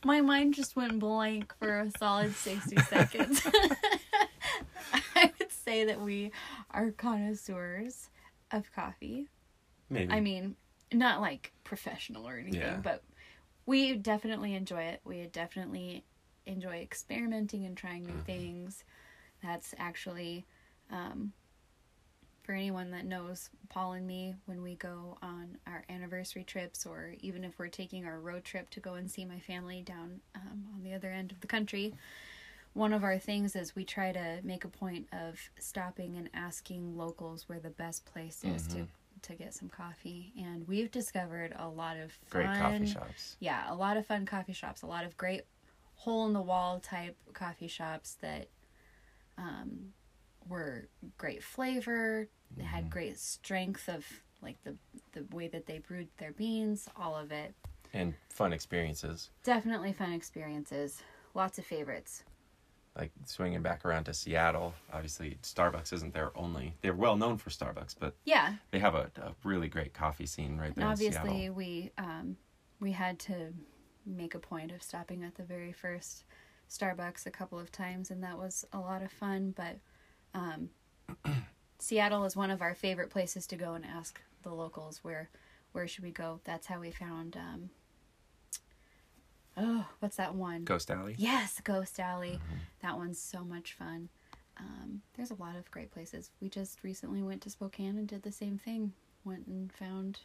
My 0.04 0.22
mind 0.22 0.54
just 0.54 0.76
went 0.76 1.00
blank 1.00 1.54
for 1.60 1.80
a 1.82 1.92
solid 1.98 2.34
60 2.36 2.76
seconds. 2.90 3.42
I 5.16 5.32
would 5.40 5.52
say 5.52 5.86
that 5.86 6.00
we 6.02 6.32
are 6.72 6.92
connoisseurs 6.92 8.10
of 8.52 8.72
coffee. 8.74 9.28
Maybe. 9.90 10.12
I 10.12 10.20
mean, 10.20 10.56
not 10.94 11.22
like 11.22 11.52
professional 11.64 12.28
or 12.28 12.38
anything, 12.38 12.62
Yeah. 12.62 12.78
but 12.82 13.04
we 13.66 13.96
definitely 13.96 14.56
enjoy 14.56 14.84
it. 14.84 15.02
We 15.04 15.26
definitely 15.28 16.04
enjoy 16.46 16.78
experimenting 16.78 17.66
and 17.66 17.76
trying 17.78 18.06
new 18.06 18.22
things. 18.26 18.84
That's 19.44 19.74
actually, 19.78 20.46
um, 20.92 21.34
for 22.50 22.56
anyone 22.56 22.90
that 22.90 23.06
knows 23.06 23.52
Paul 23.70 23.94
and 23.94 24.08
me, 24.08 24.34
when 24.48 24.64
we 24.64 24.74
go 24.74 25.20
on 25.22 25.60
our 25.68 25.84
anniversary 25.88 26.44
trips, 26.44 26.84
or 26.84 27.14
even 27.22 27.44
if 27.44 27.60
we're 27.60 27.68
taking 27.68 28.08
our 28.08 28.20
road 28.20 28.44
trip 28.44 28.72
to 28.72 28.80
go 28.80 28.96
and 28.96 29.08
see 29.12 29.24
my 29.24 29.38
family 29.38 29.84
down 29.84 30.20
um, 30.34 30.64
on 30.74 30.82
the 30.84 30.92
other 30.96 31.12
end 31.12 31.32
of 31.32 31.42
the 31.42 31.46
country, 31.46 31.94
one 32.74 32.92
of 32.92 33.04
our 33.04 33.20
things 33.20 33.56
is 33.56 33.76
we 33.76 33.86
try 33.86 34.12
to 34.12 34.40
make 34.44 34.66
a 34.66 34.68
point 34.68 35.06
of 35.14 35.40
stopping 35.60 36.18
and 36.18 36.28
asking 36.34 36.98
locals 36.98 37.48
where 37.48 37.60
the 37.60 37.70
best 37.70 38.04
place 38.06 38.44
is 38.44 38.66
to 38.70 38.88
to 39.22 39.34
get 39.34 39.54
some 39.54 39.68
coffee 39.70 40.32
and 40.40 40.66
we've 40.68 40.90
discovered 40.92 41.54
a 41.60 41.68
lot 41.68 41.98
of 41.98 42.14
fun, 42.26 42.46
Great 42.46 42.58
coffee 42.58 42.86
shops. 42.86 43.36
yeah 43.42 43.66
a 43.72 43.76
lot 43.76 43.98
of 43.98 44.06
fun 44.06 44.26
coffee 44.26 44.54
shops 44.54 44.82
a 44.82 44.86
lot 44.86 45.04
of 45.04 45.18
great 45.18 45.42
hole 45.96 46.26
in 46.26 46.32
the 46.32 46.42
wall 46.42 46.80
type 46.80 47.18
coffee 47.34 47.68
shops 47.68 48.16
that 48.22 48.48
um, 49.38 49.92
were 50.48 50.88
great 51.18 51.44
flavor 51.44 52.28
they 52.56 52.64
Mm-hmm. 52.64 52.70
had 52.76 52.90
great 52.90 53.20
strength 53.20 53.88
of 53.90 54.06
like 54.42 54.58
the 54.64 54.76
the 55.12 55.24
way 55.36 55.48
that 55.48 55.66
they 55.68 55.78
brewed 55.80 56.08
their 56.18 56.32
beans 56.32 56.88
all 56.96 57.16
of 57.16 57.32
it 57.32 57.54
And 57.94 58.14
fun 58.30 58.54
experiences. 58.54 59.30
definitely 59.44 59.94
fun 59.94 60.14
experiences 60.14 61.02
lots 61.36 61.60
of 61.60 61.66
favorites 61.66 62.24
Like 62.98 63.12
swinging 63.26 63.62
back 63.62 63.86
around 63.86 64.06
to 64.06 64.14
Seattle. 64.16 64.74
Obviously, 64.92 65.38
Starbucks 65.44 65.94
isn't 65.94 66.14
their 66.14 66.36
only. 66.36 66.74
They're 66.82 66.96
well 66.96 67.16
known 67.18 67.38
for 67.38 67.52
Starbucks, 67.52 67.96
but 68.00 68.16
yeah 68.26 68.54
they 68.72 68.80
have 68.80 68.96
a, 68.96 69.12
a 69.22 69.34
really 69.44 69.68
great 69.68 69.94
coffee 69.94 70.26
scene 70.26 70.58
right 70.58 70.68
And 70.70 70.76
there 70.78 70.86
in 70.86 70.92
obviously 70.92 71.50
we 71.52 71.92
um, 72.00 72.36
we 72.80 72.92
had 72.94 73.20
to 73.20 73.54
make 74.06 74.34
a 74.34 74.40
point 74.40 74.72
of 74.72 74.82
stopping 74.82 75.24
at 75.24 75.36
the 75.36 75.44
very 75.44 75.72
first 75.72 76.24
Starbucks 76.68 77.26
a 77.28 77.32
couple 77.32 77.60
of 77.60 77.72
times, 77.72 78.10
and 78.12 78.24
that 78.24 78.38
was 78.38 78.66
a 78.74 78.80
lot 78.80 79.02
of 79.04 79.12
fun. 79.12 79.54
But 79.56 79.78
um, 80.34 80.70
Seattle 81.80 82.26
is 82.26 82.36
one 82.36 82.52
of 82.52 82.62
our 82.62 82.76
favorite 82.76 83.10
places 83.10 83.48
to 83.48 83.56
go 83.56 83.74
and 83.74 83.86
ask 83.86 84.20
the 84.44 84.54
locals 84.54 85.00
where 85.04 85.30
where 85.72 85.88
should 85.88 86.04
we 86.04 86.12
go. 86.12 86.40
That's 86.44 86.68
how 86.68 86.80
we 86.80 86.92
found. 86.92 87.38
Um, 87.38 87.70
oh, 89.56 89.86
what's 90.00 90.18
that 90.18 90.34
one? 90.36 90.64
Ghost 90.64 90.90
Alley. 90.90 91.16
Yes, 91.18 91.62
Ghost 91.64 92.00
Alley. 92.00 92.32
Mm-hmm. 92.32 92.56
That 92.82 92.98
one's 92.98 93.20
so 93.20 93.44
much 93.44 93.74
fun. 93.74 94.10
Um, 94.58 95.02
there's 95.16 95.32
a 95.32 95.36
lot 95.36 95.56
of 95.56 95.70
great 95.72 95.92
places. 95.92 96.32
We 96.42 96.50
just 96.50 96.84
recently 96.84 97.22
went 97.22 97.42
to 97.44 97.50
Spokane 97.50 97.98
and 97.98 98.08
did 98.08 98.24
the 98.24 98.32
same 98.32 98.58
thing. 98.58 98.94
Went 99.24 99.48
and 99.48 99.72
found 99.72 100.20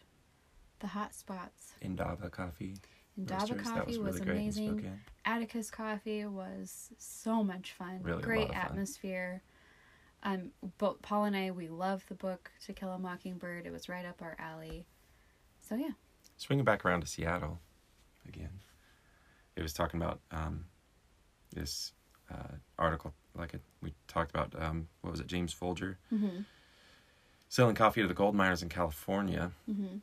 the 0.80 0.86
hot 0.88 1.14
spots. 1.14 1.74
Indaba 1.80 2.30
Coffee. 2.30 2.76
Indaba 3.16 3.54
Coffee 3.54 3.98
was, 3.98 4.16
really 4.16 4.20
great 4.20 4.36
in 4.36 4.42
amazing. 4.42 5.00
Atticus 5.24 5.70
Coffee 5.70 6.24
was 6.26 6.90
so 6.98 7.44
much 7.44 7.72
fun. 7.72 8.00
Really 8.02 8.22
great 8.22 8.50
of 8.50 8.54
fun. 8.54 8.86
Um, 10.24 10.52
but 10.78 11.02
Paul 11.02 11.24
and 11.24 11.36
I, 11.36 11.50
we 11.50 11.68
love 11.68 12.04
the 12.08 12.14
book 12.14 12.50
To 12.66 12.72
Kill 12.72 12.90
a 12.90 12.98
Mockingbird. 12.98 13.66
It 13.66 13.72
was 13.72 13.88
right 13.88 14.06
up 14.06 14.22
our 14.22 14.36
alley. 14.38 14.86
So 15.60 15.74
yeah, 15.74 15.90
swinging 16.36 16.64
back 16.64 16.84
around 16.84 17.02
to 17.02 17.06
Seattle 17.06 17.58
again. 18.26 18.60
It 19.56 19.62
was 19.62 19.72
talking 19.72 20.00
about 20.00 20.20
um, 20.30 20.64
this 21.54 21.92
uh, 22.30 22.56
article, 22.78 23.12
like 23.36 23.54
it, 23.54 23.60
we 23.82 23.92
talked 24.08 24.30
about. 24.30 24.54
Um, 24.58 24.88
what 25.02 25.10
was 25.10 25.20
it, 25.20 25.26
James 25.26 25.52
Folger, 25.52 25.98
mm-hmm. 26.12 26.40
selling 27.48 27.74
coffee 27.74 28.02
to 28.02 28.08
the 28.08 28.14
gold 28.14 28.34
miners 28.34 28.62
in 28.62 28.68
California. 28.68 29.52
Mm-hmm. 29.70 29.98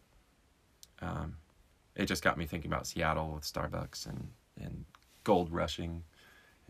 Um, 1.05 1.35
it 1.95 2.05
just 2.05 2.23
got 2.23 2.37
me 2.37 2.45
thinking 2.45 2.71
about 2.71 2.87
Seattle 2.87 3.31
with 3.33 3.43
Starbucks 3.43 4.05
and 4.05 4.29
and 4.61 4.85
gold 5.23 5.51
rushing. 5.51 6.03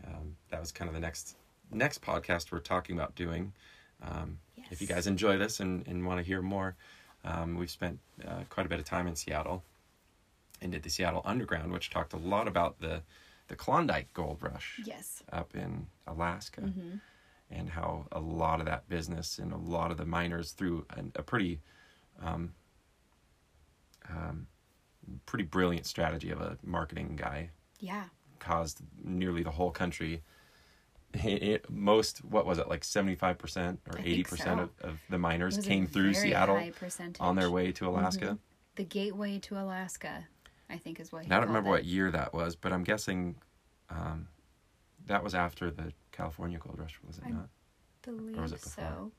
Um, 0.06 0.36
that 0.50 0.58
was 0.58 0.72
kind 0.72 0.88
of 0.88 0.94
the 0.94 1.00
next 1.00 1.36
next 1.72 2.02
podcast 2.02 2.52
we're 2.52 2.60
talking 2.60 2.96
about 2.96 3.14
doing. 3.14 3.52
Um, 4.02 4.38
If 4.70 4.80
you 4.80 4.86
guys 4.86 5.06
enjoy 5.06 5.36
this 5.38 5.60
and, 5.60 5.86
and 5.86 6.06
want 6.06 6.18
to 6.18 6.24
hear 6.24 6.40
more, 6.42 6.76
um, 7.24 7.56
we've 7.56 7.70
spent 7.70 7.98
uh, 8.26 8.44
quite 8.48 8.66
a 8.66 8.68
bit 8.68 8.78
of 8.78 8.84
time 8.84 9.06
in 9.06 9.14
Seattle 9.14 9.62
and 10.60 10.72
did 10.72 10.82
the 10.82 10.90
Seattle 10.90 11.22
Underground, 11.24 11.72
which 11.72 11.90
talked 11.90 12.12
a 12.12 12.16
lot 12.16 12.48
about 12.48 12.80
the 12.80 13.02
the 13.48 13.56
Klondike 13.56 14.12
Gold 14.14 14.38
Rush 14.40 14.80
yes, 14.84 15.22
up 15.30 15.54
in 15.54 15.86
Alaska 16.06 16.62
mm-hmm. 16.62 16.96
and 17.50 17.68
how 17.68 18.06
a 18.10 18.20
lot 18.20 18.60
of 18.60 18.66
that 18.66 18.88
business 18.88 19.38
and 19.38 19.52
a 19.52 19.58
lot 19.58 19.90
of 19.90 19.98
the 19.98 20.06
miners 20.06 20.52
through 20.52 20.86
a, 20.90 21.00
a 21.16 21.22
pretty 21.22 21.60
um, 22.22 22.54
um, 24.08 24.46
pretty 25.26 25.44
brilliant 25.44 25.86
strategy 25.86 26.30
of 26.30 26.40
a 26.40 26.56
marketing 26.64 27.16
guy 27.16 27.50
yeah, 27.78 28.04
caused 28.38 28.80
nearly 29.04 29.42
the 29.42 29.50
whole 29.50 29.70
country 29.70 30.22
it, 31.24 31.70
most 31.70 32.18
what 32.24 32.46
was 32.46 32.58
it 32.58 32.68
like 32.68 32.82
75% 32.82 33.78
or 33.90 33.98
I 33.98 34.02
80% 34.02 34.26
so. 34.38 34.50
of, 34.52 34.70
of 34.80 34.98
the 35.08 35.18
miners 35.18 35.58
came 35.58 35.86
through 35.86 36.14
seattle 36.14 36.62
on 37.20 37.36
their 37.36 37.50
way 37.50 37.72
to 37.72 37.88
alaska 37.88 38.24
Mhm. 38.26 38.38
The 38.76 38.84
gateway 38.84 39.38
to 39.40 39.58
Alaska, 39.58 40.26
I 40.70 40.78
think, 40.78 40.98
is 40.98 41.12
what. 41.12 41.26
I 41.26 41.28
don't 41.28 41.48
remember 41.48 41.68
it. 41.68 41.72
what 41.72 41.84
year 41.84 42.10
that 42.10 42.32
was 42.32 42.56
but 42.56 42.72
i'm 42.72 42.84
guessing 42.84 43.36
um, 43.90 44.28
that 45.06 45.22
was 45.22 45.34
after 45.34 45.70
the 45.70 45.92
california 46.10 46.58
gold 46.58 46.78
rush 46.78 46.98
was 47.06 47.18
it 47.18 47.24
I- 47.26 47.30
not 47.30 47.48
Believe 48.02 48.38
or 48.38 48.42
was 48.42 48.52
it 48.52 48.62
before? 48.62 48.84
so. 48.84 49.12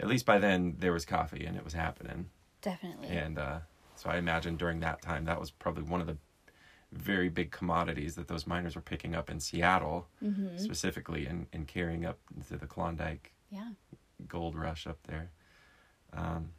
at 0.00 0.06
least 0.08 0.24
by 0.24 0.38
then 0.38 0.76
there 0.78 0.92
was 0.92 1.04
coffee 1.04 1.44
and 1.44 1.56
it 1.56 1.64
was 1.64 1.74
happening 1.74 2.30
Definitely. 2.62 3.08
And 3.08 3.38
uh, 3.40 3.58
so 3.96 4.08
I 4.08 4.18
imagine 4.18 4.56
during 4.56 4.78
that 4.80 5.02
time, 5.02 5.24
that 5.24 5.40
was 5.40 5.50
probably 5.50 5.82
one 5.82 6.00
of 6.00 6.06
the 6.06 6.16
very 6.92 7.28
big 7.28 7.50
commodities 7.50 8.14
that 8.16 8.28
those 8.28 8.46
miners 8.46 8.76
were 8.76 8.82
picking 8.82 9.14
up 9.14 9.30
in 9.30 9.40
Seattle, 9.40 10.06
hmm 10.20 10.56
specifically, 10.56 11.26
and, 11.26 11.46
and 11.52 11.66
carrying 11.66 12.04
up 12.04 12.18
to 12.48 12.56
the 12.56 12.66
Klondike 12.66 13.32
Yeah. 13.50 13.70
gold 14.28 14.54
rush 14.54 14.86
up 14.86 14.98
there. 15.06 15.30
Um, 16.12 16.50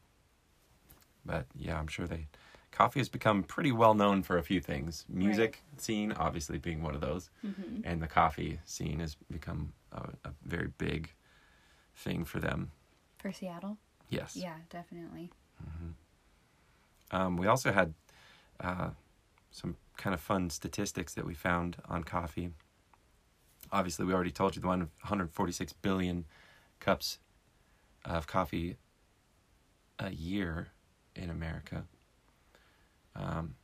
but 1.25 1.45
yeah, 1.55 1.77
I'm 1.79 1.87
sure 1.87 2.07
they. 2.07 2.27
Coffee 2.71 2.99
has 2.99 3.07
become 3.09 3.43
pretty 3.43 3.71
well 3.71 3.93
known 3.93 4.23
for 4.23 4.37
a 4.39 4.43
few 4.43 4.59
things. 4.59 5.05
Music 5.07 5.61
scene, 5.77 6.11
obviously, 6.11 6.57
being 6.57 6.81
one 6.81 6.95
of 6.95 7.01
those, 7.01 7.29
hmm 7.41 7.81
and 7.83 8.01
the 8.01 8.07
coffee 8.07 8.59
scene 8.65 8.99
has 8.99 9.15
become 9.31 9.73
a, 9.91 10.09
a 10.25 10.31
very 10.43 10.69
big 10.77 11.11
thing 11.95 12.25
for 12.25 12.39
them. 12.39 12.71
For 13.19 13.31
Seattle. 13.31 13.77
Yes. 14.09 14.35
Yeah, 14.35 14.55
definitely. 14.69 15.29
Um, 17.11 17.37
we 17.37 17.45
also 17.45 17.71
had 17.71 17.93
uh, 18.59 18.89
some 19.51 19.75
kind 19.97 20.13
of 20.13 20.19
fun 20.19 20.49
statistics 20.49 21.13
that 21.13 21.25
we 21.25 21.33
found 21.33 21.77
on 21.87 22.03
coffee. 22.03 22.49
Obviously, 23.71 24.05
we 24.05 24.13
already 24.13 24.31
told 24.31 24.55
you 24.55 24.61
the 24.61 24.67
one 24.67 24.79
146 24.79 25.73
billion 25.73 26.25
cups 26.79 27.19
of 28.05 28.27
coffee 28.27 28.77
a 29.99 30.11
year 30.11 30.69
in 31.15 31.29
America. 31.29 31.85
Um, 33.15 33.55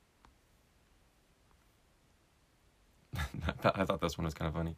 I 3.64 3.86
thought 3.86 4.02
this 4.02 4.18
one 4.18 4.26
was 4.26 4.34
kind 4.34 4.48
of 4.48 4.56
funny. 4.56 4.76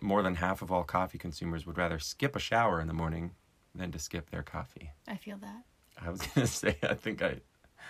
More 0.00 0.22
than 0.22 0.36
half 0.36 0.62
of 0.62 0.70
all 0.70 0.84
coffee 0.84 1.18
consumers 1.18 1.66
would 1.66 1.78
rather 1.78 1.98
skip 1.98 2.36
a 2.36 2.38
shower 2.38 2.80
in 2.80 2.86
the 2.86 2.94
morning 2.94 3.32
than 3.74 3.92
to 3.92 3.98
skip 3.98 4.30
their 4.30 4.42
coffee. 4.42 4.92
I 5.06 5.16
feel 5.16 5.38
that. 5.38 5.64
I 6.00 6.10
was 6.10 6.22
gonna 6.34 6.46
say, 6.46 6.76
I 6.82 6.94
think 6.94 7.22
I. 7.22 7.40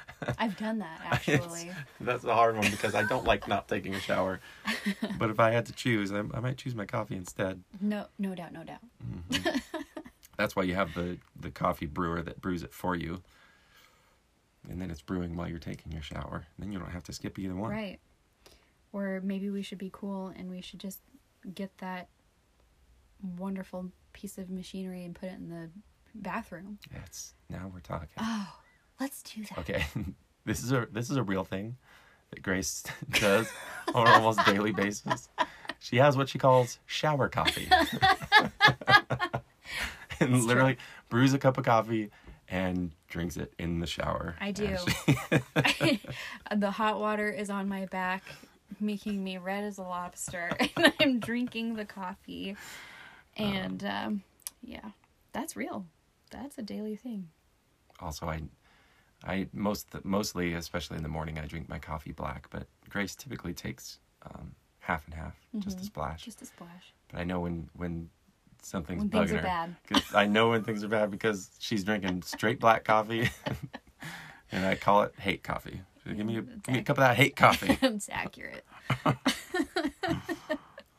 I've 0.39 0.57
done 0.57 0.79
that 0.79 1.01
actually. 1.05 1.71
that's 2.01 2.25
a 2.25 2.35
hard 2.35 2.57
one 2.57 2.71
because 2.71 2.95
I 2.95 3.05
don't 3.05 3.25
like 3.25 3.49
not 3.49 3.69
taking 3.69 3.95
a 3.95 4.01
shower. 4.01 4.41
But 5.19 5.31
if 5.31 5.41
I 5.41 5.51
had 5.51 5.67
to 5.67 5.73
choose, 5.73 6.13
I, 6.13 6.19
I 6.19 6.41
might 6.41 6.57
choose 6.57 6.75
my 6.75 6.87
coffee 6.87 7.17
instead. 7.17 7.63
no, 7.81 8.07
no 8.19 8.35
doubt, 8.35 8.53
no 8.53 8.63
doubt. 8.65 8.81
Mm-hmm. 9.33 9.59
That's 10.37 10.55
why 10.55 10.63
you 10.63 10.75
have 10.75 10.95
the 10.95 11.19
the 11.39 11.51
coffee 11.51 11.87
brewer 11.87 12.23
that 12.23 12.41
brews 12.41 12.63
it 12.63 12.73
for 12.73 12.95
you, 12.95 13.23
and 14.69 14.81
then 14.81 14.91
it's 14.91 15.03
brewing 15.03 15.37
while 15.37 15.49
you're 15.49 15.59
taking 15.59 15.91
your 15.93 16.03
shower. 16.03 16.47
Then 16.59 16.71
you 16.73 16.79
don't 16.79 16.91
have 16.91 17.03
to 17.05 17.13
skip 17.13 17.39
either 17.39 17.55
one. 17.55 17.71
Right. 17.71 17.99
Or 18.93 19.21
maybe 19.23 19.51
we 19.51 19.63
should 19.63 19.79
be 19.79 19.91
cool 19.93 20.33
and 20.37 20.49
we 20.49 20.61
should 20.63 20.81
just 20.81 21.01
get 21.55 21.77
that 21.79 22.09
wonderful 23.37 23.91
piece 24.13 24.39
of 24.39 24.49
machinery 24.51 25.05
and 25.05 25.15
put 25.15 25.29
it 25.29 25.35
in 25.35 25.49
the 25.49 25.71
bathroom. 26.15 26.79
That's 26.93 27.35
now 27.51 27.71
we're 27.73 27.81
talking. 27.81 28.09
Oh, 28.19 28.49
let's 29.01 29.23
do 29.23 29.43
that. 29.45 29.59
Okay, 29.59 29.85
this 30.45 30.63
is 30.63 30.73
a 30.73 30.87
this 30.91 31.11
is 31.11 31.17
a 31.17 31.23
real 31.23 31.45
thing 31.45 31.77
that 32.31 32.43
Grace 32.43 32.83
does 33.13 33.51
on 33.95 34.07
an 34.07 34.15
almost 34.15 34.45
daily 34.47 34.73
basis. 34.73 35.29
She 35.81 35.97
has 35.97 36.17
what 36.17 36.29
she 36.29 36.39
calls 36.39 36.79
shower 36.87 37.29
coffee, 37.29 37.69
and 40.21 40.35
It's 40.35 40.45
literally 40.45 40.77
brews 41.09 41.33
a 41.35 41.39
cup 41.39 41.59
of 41.59 41.65
coffee 41.65 42.11
and 42.49 42.93
drinks 43.09 43.37
it 43.37 43.53
in 43.59 43.79
the 43.81 43.87
shower. 43.87 44.35
I 44.41 44.51
do. 44.53 44.77
She- 45.79 46.01
the 46.57 46.71
hot 46.71 46.99
water 46.99 47.31
is 47.31 47.51
on 47.51 47.69
my 47.69 47.87
back, 47.87 48.25
making 48.81 49.23
me 49.23 49.39
red 49.39 49.65
as 49.65 49.79
a 49.79 49.83
lobster, 49.83 50.51
and 50.77 50.93
I'm 51.01 51.21
drinking 51.21 51.75
the 51.75 51.85
coffee. 51.85 52.57
And 53.37 53.85
um, 53.85 54.23
yeah, 54.63 54.91
that's 55.33 55.57
real. 55.57 55.87
That's 56.31 56.59
a 56.59 56.63
daily 56.63 56.97
thing. 56.97 57.29
also, 58.01 58.27
I 58.27 58.43
I 59.25 59.49
most 59.53 59.89
mostly, 60.05 60.55
especially 60.55 60.97
in 60.97 61.03
the 61.03 61.09
morning, 61.09 61.39
I 61.39 61.47
drink 61.47 61.69
my 61.69 61.79
coffee 61.79 62.13
black. 62.13 62.49
But 62.51 62.67
Grace 62.89 63.15
typically 63.15 63.53
takes 63.53 63.99
um, 64.25 64.53
half 64.81 65.05
and 65.07 65.15
half, 65.15 65.35
just 65.59 65.81
a 65.81 65.85
splash. 65.85 66.25
Just 66.25 66.41
a 66.43 66.47
splash. 66.47 66.93
But 67.11 67.21
I 67.21 67.25
know 67.25 67.41
when 67.41 67.69
when 67.75 68.11
something's 68.63 69.01
When 69.01 69.11
bugging 69.11 69.13
things 69.29 69.33
are 69.33 69.37
her. 69.37 69.43
bad. 69.43 69.77
'Cause 69.89 70.15
I 70.15 70.27
know 70.27 70.51
when 70.51 70.63
things 70.65 70.85
are 70.85 70.89
bad 70.89 71.11
because 71.11 71.51
she's 71.59 71.83
drinking 71.85 72.23
straight 72.23 72.61
black 72.61 72.85
coffee, 72.85 73.29
and 74.53 74.65
I 74.67 74.75
call 74.77 75.03
it 75.03 75.15
hate 75.19 75.43
coffee. 75.43 75.81
So 76.05 76.13
give 76.15 76.25
me 76.27 76.39
a, 76.39 76.43
give 76.43 76.69
me 76.69 76.79
a 76.79 76.83
cup 76.83 76.99
of 76.99 77.03
that 77.03 77.17
hate 77.17 77.35
coffee. 77.37 77.79
it's 77.83 78.09
accurate. 78.11 78.65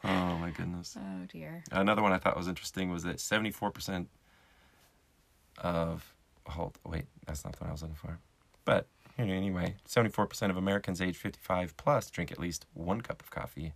Oh 0.01 0.37
my 0.37 0.49
goodness. 0.51 0.97
Oh 0.97 1.25
dear. 1.31 1.63
Another 1.73 2.01
one 2.01 2.13
I 2.13 2.17
thought 2.17 2.37
was 2.37 2.47
interesting 2.47 2.89
was 2.89 3.03
that 3.03 3.19
seventy 3.19 3.51
four 3.51 3.69
percent 3.69 4.07
of 5.57 6.13
hold 6.49 6.77
wait 6.85 7.05
that's 7.25 7.43
not 7.43 7.53
the 7.55 7.59
one 7.63 7.69
I 7.69 7.73
was 7.73 7.81
looking 7.81 7.95
for, 7.95 8.19
but 8.65 8.87
anyway 9.17 9.75
seventy 9.85 10.11
four 10.11 10.25
percent 10.27 10.51
of 10.51 10.57
Americans 10.57 11.01
age 11.01 11.17
fifty 11.17 11.39
five 11.41 11.75
plus 11.77 12.09
drink 12.09 12.31
at 12.31 12.39
least 12.39 12.65
one 12.73 13.01
cup 13.01 13.21
of 13.21 13.29
coffee 13.31 13.73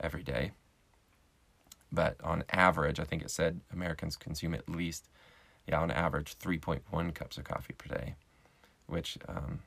every 0.00 0.22
day. 0.22 0.52
But 1.92 2.16
on 2.22 2.44
average, 2.50 3.00
I 3.00 3.04
think 3.04 3.22
it 3.22 3.30
said 3.30 3.60
Americans 3.72 4.16
consume 4.16 4.54
at 4.54 4.68
least, 4.68 5.08
yeah, 5.66 5.80
on 5.80 5.90
average, 5.90 6.38
3.1 6.38 7.14
cups 7.14 7.36
of 7.36 7.44
coffee 7.44 7.74
per 7.76 7.92
day, 7.92 8.14
which 8.86 9.18
um, 9.28 9.60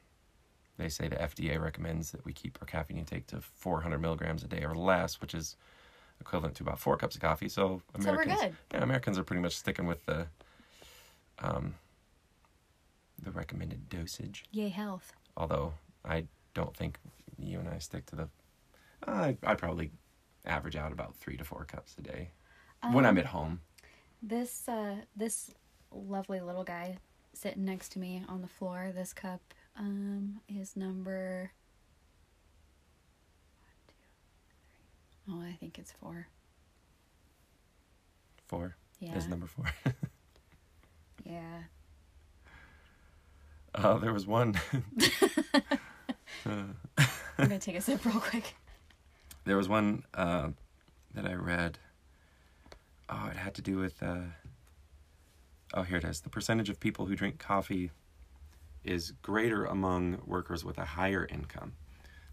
they 0.78 0.88
say 0.88 1.10
the 1.10 1.18
FDA 1.18 1.62
recommends 1.62 2.12
that 2.12 2.24
we 2.24 2.32
keep 2.32 2.58
our 2.62 2.66
caffeine 2.66 2.98
intake 2.98 3.28
to 3.28 3.42
400 3.42 4.00
milligrams 4.00 4.42
a 4.42 4.48
day 4.48 4.64
or 4.64 4.74
less, 4.74 5.20
which 5.20 5.34
is 5.34 5.58
equivalent 6.22 6.56
to 6.56 6.64
about 6.64 6.80
four 6.80 6.96
cups 6.96 7.16
of 7.16 7.22
coffee. 7.22 7.50
So 7.50 7.82
So 8.00 8.10
we're 8.10 8.22
Americans, 8.22 8.40
good. 8.42 8.56
yeah, 8.74 8.84
Americans 8.84 9.20
are 9.20 9.24
pretty 9.24 9.42
much 9.42 9.58
sticking 9.58 9.86
with 9.86 10.06
the, 10.06 10.28
um, 11.40 11.76
the 13.24 13.32
recommended 13.32 13.90
dosage. 13.90 14.44
Yay 14.52 14.70
health. 14.70 15.14
Although 15.38 15.74
I 16.06 16.26
don't 16.54 16.76
think 16.76 17.00
you 17.40 17.60
and 17.60 17.68
I 17.70 17.80
stick 17.80 18.06
to 18.08 18.16
the, 18.16 18.30
I 19.08 19.38
I 19.44 19.56
probably 19.56 19.92
average 20.46 20.76
out 20.76 20.92
about 20.92 21.16
three 21.16 21.38
to 21.38 21.44
four 21.44 21.66
cups 21.66 21.96
a 21.98 22.02
day 22.02 22.30
when 22.92 23.06
I'm 23.06 23.12
Um, 23.16 23.18
at 23.18 23.26
home. 23.28 23.62
This 24.22 24.68
uh 24.68 24.98
this 25.16 25.52
lovely 25.92 26.40
little 26.42 26.64
guy 26.64 26.98
sitting 27.34 27.66
next 27.66 27.90
to 27.94 28.00
me 28.00 28.24
on 28.28 28.42
the 28.42 28.48
floor, 28.48 28.92
this 28.94 29.14
cup 29.14 29.42
um 29.78 30.42
is 30.48 30.76
number 30.76 31.52
Oh, 35.30 35.40
I 35.42 35.54
think 35.60 35.80
it's 35.80 35.92
four. 35.94 36.28
Four 38.48 38.76
Yeah. 39.00 39.16
is 39.16 39.28
number 39.28 39.48
four. 39.48 39.66
Yeah. 41.26 41.64
Uh, 43.76 43.98
there 43.98 44.14
was 44.14 44.28
one. 44.28 44.60
I'm 46.46 46.76
gonna 47.38 47.60
take 47.60 47.76
a 47.76 47.82
sip 47.82 48.06
real 48.06 48.20
quick. 48.20 48.56
There 49.46 49.58
was 49.58 49.68
one 49.68 50.04
uh, 50.14 50.50
that 51.14 51.26
I 51.26 51.34
read. 51.34 51.80
Oh, 53.10 53.28
it 53.32 53.38
had 53.38 53.56
to 53.56 53.62
do 53.62 53.78
with. 53.78 54.02
Uh, 54.02 54.22
oh, 55.74 55.84
here 55.84 55.98
it 55.98 56.04
is. 56.04 56.22
The 56.22 56.30
percentage 56.30 56.70
of 56.70 56.80
people 56.80 57.06
who 57.06 57.16
drink 57.16 57.40
coffee 57.40 57.92
is 58.84 59.12
greater 59.22 59.66
among 59.66 60.22
workers 60.26 60.64
with 60.64 60.78
a 60.78 60.86
higher 60.86 61.26
income. 61.32 61.74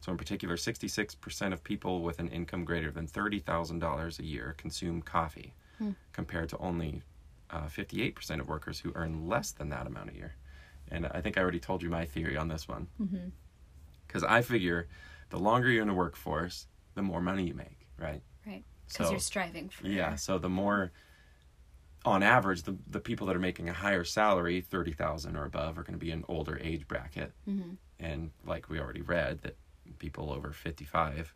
So, 0.00 0.10
in 0.10 0.18
particular, 0.18 0.56
66% 0.56 1.52
of 1.52 1.62
people 1.62 2.02
with 2.02 2.18
an 2.20 2.28
income 2.28 2.64
greater 2.64 2.90
than 2.90 3.06
$30,000 3.06 4.18
a 4.18 4.24
year 4.24 4.54
consume 4.56 5.02
coffee, 5.02 5.54
compared 6.12 6.48
to 6.50 6.58
only 6.58 7.02
uh, 7.50 7.66
58% 7.66 8.40
of 8.40 8.48
workers 8.48 8.80
who 8.80 8.92
earn 8.94 9.28
less 9.28 9.52
than 9.52 9.68
that 9.70 9.86
amount 9.86 10.10
a 10.10 10.14
year. 10.14 10.34
And 10.90 11.06
I 11.06 11.20
think 11.20 11.38
I 11.38 11.42
already 11.42 11.60
told 11.60 11.82
you 11.82 11.88
my 11.90 12.04
theory 12.04 12.36
on 12.36 12.48
this 12.48 12.66
one. 12.68 12.88
Because 14.06 14.24
I 14.24 14.42
figure 14.42 14.88
the 15.30 15.38
longer 15.38 15.70
you're 15.70 15.82
in 15.82 15.88
the 15.88 15.94
workforce, 15.94 16.66
the 16.94 17.02
more 17.02 17.20
money 17.20 17.46
you 17.46 17.54
make, 17.54 17.86
right? 17.98 18.22
Right. 18.46 18.64
Because 18.88 19.06
So- 19.06 19.10
you're 19.12 19.20
striving 19.20 19.68
for 19.68 19.86
Yeah. 19.86 20.16
So 20.16 20.38
the 20.38 20.48
more, 20.48 20.90
on 22.04 22.22
average, 22.22 22.62
the 22.62 22.76
the 22.88 22.98
people 23.00 23.26
that 23.28 23.36
are 23.36 23.40
making 23.40 23.68
a 23.68 23.72
higher 23.72 24.04
salary, 24.04 24.60
thirty 24.62 24.92
thousand 24.92 25.36
or 25.36 25.44
above, 25.44 25.78
are 25.78 25.82
going 25.82 25.98
to 25.98 26.04
be 26.04 26.10
an 26.10 26.24
older 26.28 26.58
age 26.60 26.88
bracket. 26.88 27.32
Mhm. 27.46 27.76
And 28.00 28.30
like 28.44 28.68
we 28.68 28.80
already 28.80 29.02
read, 29.02 29.42
that 29.42 29.56
people 29.98 30.32
over 30.32 30.52
fifty 30.52 30.84
five, 30.84 31.32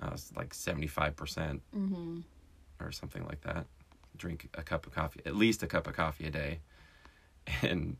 uh, 0.00 0.16
like 0.36 0.52
seventy 0.52 0.88
five 0.88 1.16
percent 1.16 1.62
Mm-hmm. 1.74 2.20
or 2.80 2.92
something 2.92 3.24
like 3.24 3.40
that, 3.42 3.66
drink 4.16 4.50
a 4.54 4.62
cup 4.62 4.86
of 4.86 4.92
coffee, 4.92 5.20
at 5.24 5.36
least 5.36 5.62
a 5.62 5.66
cup 5.68 5.86
of 5.86 5.94
coffee 5.94 6.26
a 6.26 6.30
day. 6.30 6.60
And 7.62 7.96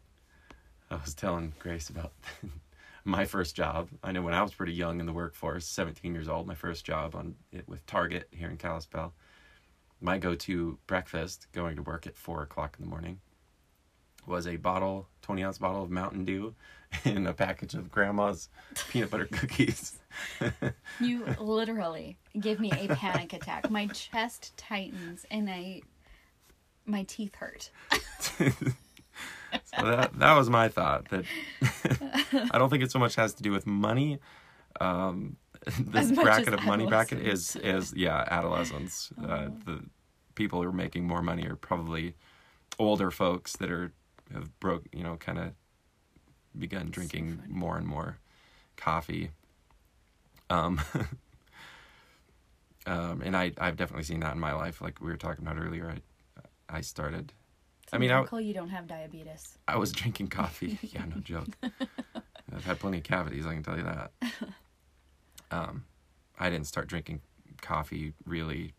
I 0.90 0.96
was 0.96 1.14
telling 1.14 1.53
Grace 1.59 1.90
about 1.90 2.12
my 3.05 3.24
first 3.24 3.55
job. 3.55 3.88
I 4.03 4.12
know 4.12 4.22
when 4.22 4.35
I 4.35 4.42
was 4.42 4.55
pretty 4.55 4.72
young 4.72 5.01
in 5.01 5.07
the 5.07 5.12
workforce, 5.12 5.66
17 5.66 6.14
years 6.14 6.29
old, 6.29 6.46
my 6.46 6.55
first 6.55 6.85
job 6.85 7.14
on 7.14 7.35
it 7.53 7.68
with 7.68 7.85
Target 7.87 8.29
here 8.31 8.48
in 8.48 8.57
Kalispell. 8.57 9.12
My 10.01 10.18
go-to 10.18 10.79
breakfast, 10.87 11.48
going 11.53 11.77
to 11.77 11.83
work 11.83 12.07
at 12.07 12.16
four 12.16 12.42
o'clock 12.42 12.77
in 12.79 12.85
the 12.85 12.90
morning, 12.90 13.20
was 14.27 14.46
a 14.46 14.57
bottle, 14.57 15.09
20 15.22 15.42
ounce 15.42 15.59
bottle 15.59 15.83
of 15.83 15.90
Mountain 15.90 16.24
Dew, 16.24 16.55
and 17.05 17.27
a 17.27 17.33
package 17.35 17.74
of 17.74 17.90
Grandma's 17.90 18.48
peanut 18.88 19.11
butter 19.11 19.27
cookies. 19.27 19.98
You 21.01 21.24
literally 21.38 22.16
give 22.38 22.61
me 22.61 22.72
a 22.72 22.94
panic 22.94 23.33
attack. 23.33 23.70
My 23.70 23.88
chest 23.88 24.57
tightens 24.57 25.27
and 25.31 25.51
I 25.51 25.83
my 26.87 27.03
teeth 27.03 27.35
hurt. 27.35 27.70
So 29.76 29.85
that 29.85 30.18
that 30.18 30.35
was 30.35 30.48
my 30.48 30.68
thought. 30.68 31.09
That 31.11 31.24
I 32.52 32.59
don't 32.59 32.70
think 32.70 32.83
it 32.83 32.90
so 32.90 32.98
much 32.98 33.16
has 33.16 33.35
to 33.35 33.42
do 33.42 33.52
with 33.52 33.66
money. 33.66 34.18
Um, 34.81 35.37
this 35.81 36.12
bracket 36.12 36.54
of 36.54 36.64
money 36.64 36.87
bracket 36.87 37.20
is 37.20 37.57
is 37.57 37.92
yeah 37.94 38.24
adolescents. 38.31 39.11
Uh, 39.22 39.48
the 39.66 39.85
people 40.35 40.62
who 40.62 40.68
are 40.68 40.72
making 40.72 41.07
more 41.07 41.22
money 41.22 41.46
are 41.46 41.57
probably 41.57 42.14
older 42.78 43.11
folks 43.11 43.57
that 43.57 43.70
are 43.70 43.92
have 44.33 44.59
broke 44.61 44.87
you 44.92 45.02
know 45.02 45.16
kind 45.16 45.38
of 45.38 45.52
begun 46.59 46.90
drinking 46.90 47.37
funny. 47.37 47.52
more 47.52 47.76
and 47.76 47.87
more 47.87 48.18
coffee. 48.76 49.31
Um, 50.50 50.81
um, 52.87 53.20
and 53.22 53.37
I 53.37 53.52
I've 53.59 53.76
definitely 53.76 54.04
seen 54.04 54.20
that 54.20 54.35
in 54.35 54.40
my 54.40 54.54
life. 54.54 54.81
Like 54.81 55.00
we 55.00 55.09
were 55.09 55.16
talking 55.16 55.46
about 55.46 55.62
earlier, 55.62 55.90
I 55.90 56.78
I 56.78 56.81
started. 56.81 57.33
It's 57.88 57.94
I 57.94 57.98
mean, 57.98 58.11
I, 58.11 58.16
miracle 58.16 58.38
you 58.38 58.53
don't 58.53 58.68
have 58.68 58.87
diabetes. 58.87 59.57
I 59.66 59.77
was 59.79 59.92
drinking 59.92 60.29
coffee. 60.29 60.79
yeah, 60.83 61.07
no 61.07 61.20
joke. 61.22 61.48
I've 62.55 62.64
had 62.64 62.79
plenty 62.79 62.98
of 62.98 63.05
cavities, 63.05 63.46
I 63.46 63.55
can 63.55 63.62
tell 63.62 63.79
you 63.79 63.85
that. 63.85 64.11
um, 65.51 65.85
I 66.38 66.51
didn't 66.51 66.66
start 66.66 66.87
drinking 66.87 67.22
coffee 67.62 68.12
really 68.27 68.74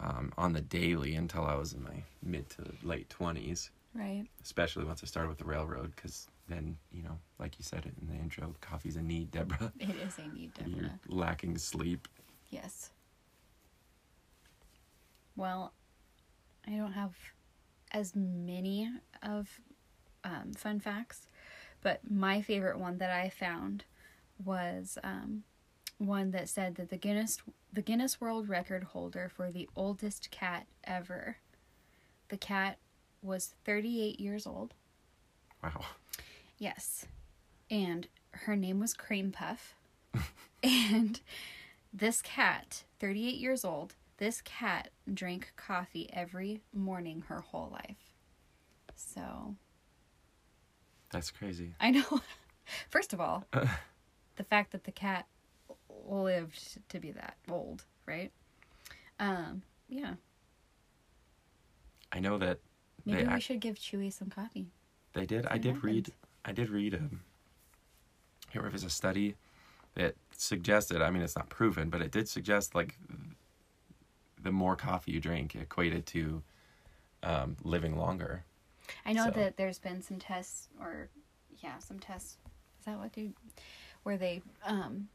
um, 0.00 0.32
on 0.38 0.54
the 0.54 0.62
daily 0.62 1.16
until 1.16 1.44
I 1.44 1.54
was 1.56 1.74
in 1.74 1.82
my 1.84 2.02
mid 2.22 2.48
to 2.50 2.64
late 2.82 3.10
20s, 3.10 3.68
Right. 3.94 4.24
especially 4.42 4.84
once 4.86 5.02
I 5.02 5.06
started 5.06 5.28
with 5.28 5.38
the 5.38 5.44
railroad, 5.44 5.94
because 5.94 6.28
then, 6.48 6.78
you 6.90 7.02
know, 7.02 7.18
like 7.38 7.58
you 7.58 7.62
said 7.64 7.84
it 7.84 7.92
in 8.00 8.08
the 8.08 8.14
intro, 8.22 8.54
coffee's 8.62 8.96
a 8.96 9.02
need, 9.02 9.30
Deborah. 9.32 9.70
It 9.78 9.96
is 10.06 10.18
a 10.18 10.34
need, 10.34 10.54
Deborah. 10.54 10.70
You're 10.74 10.82
Deborah. 10.84 10.98
lacking 11.08 11.58
sleep. 11.58 12.08
Yes. 12.48 12.90
Well, 15.36 15.72
I 16.66 16.70
don't 16.72 16.92
have 16.92 17.12
as 17.92 18.14
many 18.14 18.90
of 19.22 19.60
um, 20.24 20.52
fun 20.56 20.80
facts, 20.80 21.26
but 21.82 22.00
my 22.08 22.42
favorite 22.42 22.78
one 22.78 22.98
that 22.98 23.10
I 23.10 23.28
found 23.28 23.84
was 24.44 24.98
um, 25.02 25.44
one 25.98 26.30
that 26.30 26.48
said 26.48 26.76
that 26.76 26.90
the 26.90 26.96
Guinness 26.96 27.38
the 27.72 27.82
Guinness 27.82 28.20
World 28.20 28.48
Record 28.48 28.82
holder 28.84 29.30
for 29.34 29.50
the 29.50 29.68
oldest 29.76 30.30
cat 30.30 30.66
ever. 30.84 31.36
The 32.28 32.38
cat 32.38 32.78
was 33.22 33.54
38 33.64 34.18
years 34.18 34.46
old. 34.46 34.74
Wow. 35.62 35.84
Yes. 36.58 37.06
And 37.70 38.08
her 38.30 38.56
name 38.56 38.80
was 38.80 38.94
Creme 38.94 39.32
Puff. 39.32 39.74
and 40.62 41.20
this 41.92 42.22
cat, 42.22 42.84
38 43.00 43.34
years 43.36 43.64
old, 43.64 43.94
this 44.18 44.40
cat 44.42 44.90
drank 45.12 45.52
coffee 45.56 46.08
every 46.12 46.60
morning 46.74 47.24
her 47.28 47.40
whole 47.40 47.70
life. 47.72 47.96
So, 48.94 49.54
That's 51.10 51.30
crazy. 51.30 51.74
I 51.80 51.90
know. 51.92 52.20
First 52.90 53.12
of 53.12 53.20
all, 53.20 53.44
the 54.36 54.44
fact 54.44 54.72
that 54.72 54.84
the 54.84 54.92
cat 54.92 55.26
lived 56.06 56.78
to 56.90 56.98
be 57.00 57.12
that 57.12 57.36
old, 57.48 57.84
right? 58.06 58.30
Um, 59.20 59.62
yeah. 59.88 60.14
I 62.12 62.20
know 62.20 62.38
that 62.38 62.58
Maybe 63.04 63.18
they, 63.18 63.24
we 63.28 63.32
act- 63.34 63.42
should 63.44 63.60
give 63.60 63.76
Chewy 63.76 64.12
some 64.12 64.28
coffee. 64.30 64.68
they 65.12 65.26
did. 65.26 65.46
I 65.46 65.58
did 65.58 65.82
read. 65.82 66.12
I 66.44 66.52
did 66.52 66.70
read. 66.70 66.94
Um, 66.94 67.20
here 68.50 68.68
was 68.70 68.84
a 68.84 68.90
study 68.90 69.34
that 69.94 70.14
suggested. 70.36 71.02
I 71.02 71.10
mean, 71.10 71.22
it's 71.22 71.36
not 71.36 71.48
proven, 71.50 71.90
but 71.90 72.00
it 72.02 72.10
did 72.10 72.28
suggest 72.28 72.74
like 72.74 72.96
the 74.42 74.52
more 74.52 74.76
coffee 74.76 75.12
you 75.12 75.20
drink 75.20 75.54
equated 75.54 76.06
to 76.06 76.42
um, 77.22 77.56
living 77.62 77.96
longer. 77.96 78.44
I 79.04 79.12
know 79.12 79.26
So- 79.26 79.30
that 79.32 79.56
there's 79.56 79.78
been 79.78 80.02
some 80.02 80.18
tests, 80.18 80.68
or 80.80 81.08
yeah, 81.60 81.78
some 81.78 81.98
tests. 81.98 82.36
Is 82.78 82.84
that 82.86 82.98
what 82.98 83.12
they, 83.12 83.30
where 84.04 84.16
they 84.16 84.40
um, 84.64 85.08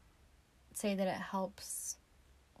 say 0.74 0.94
that 0.94 1.06
it 1.08 1.20
helps 1.20 1.96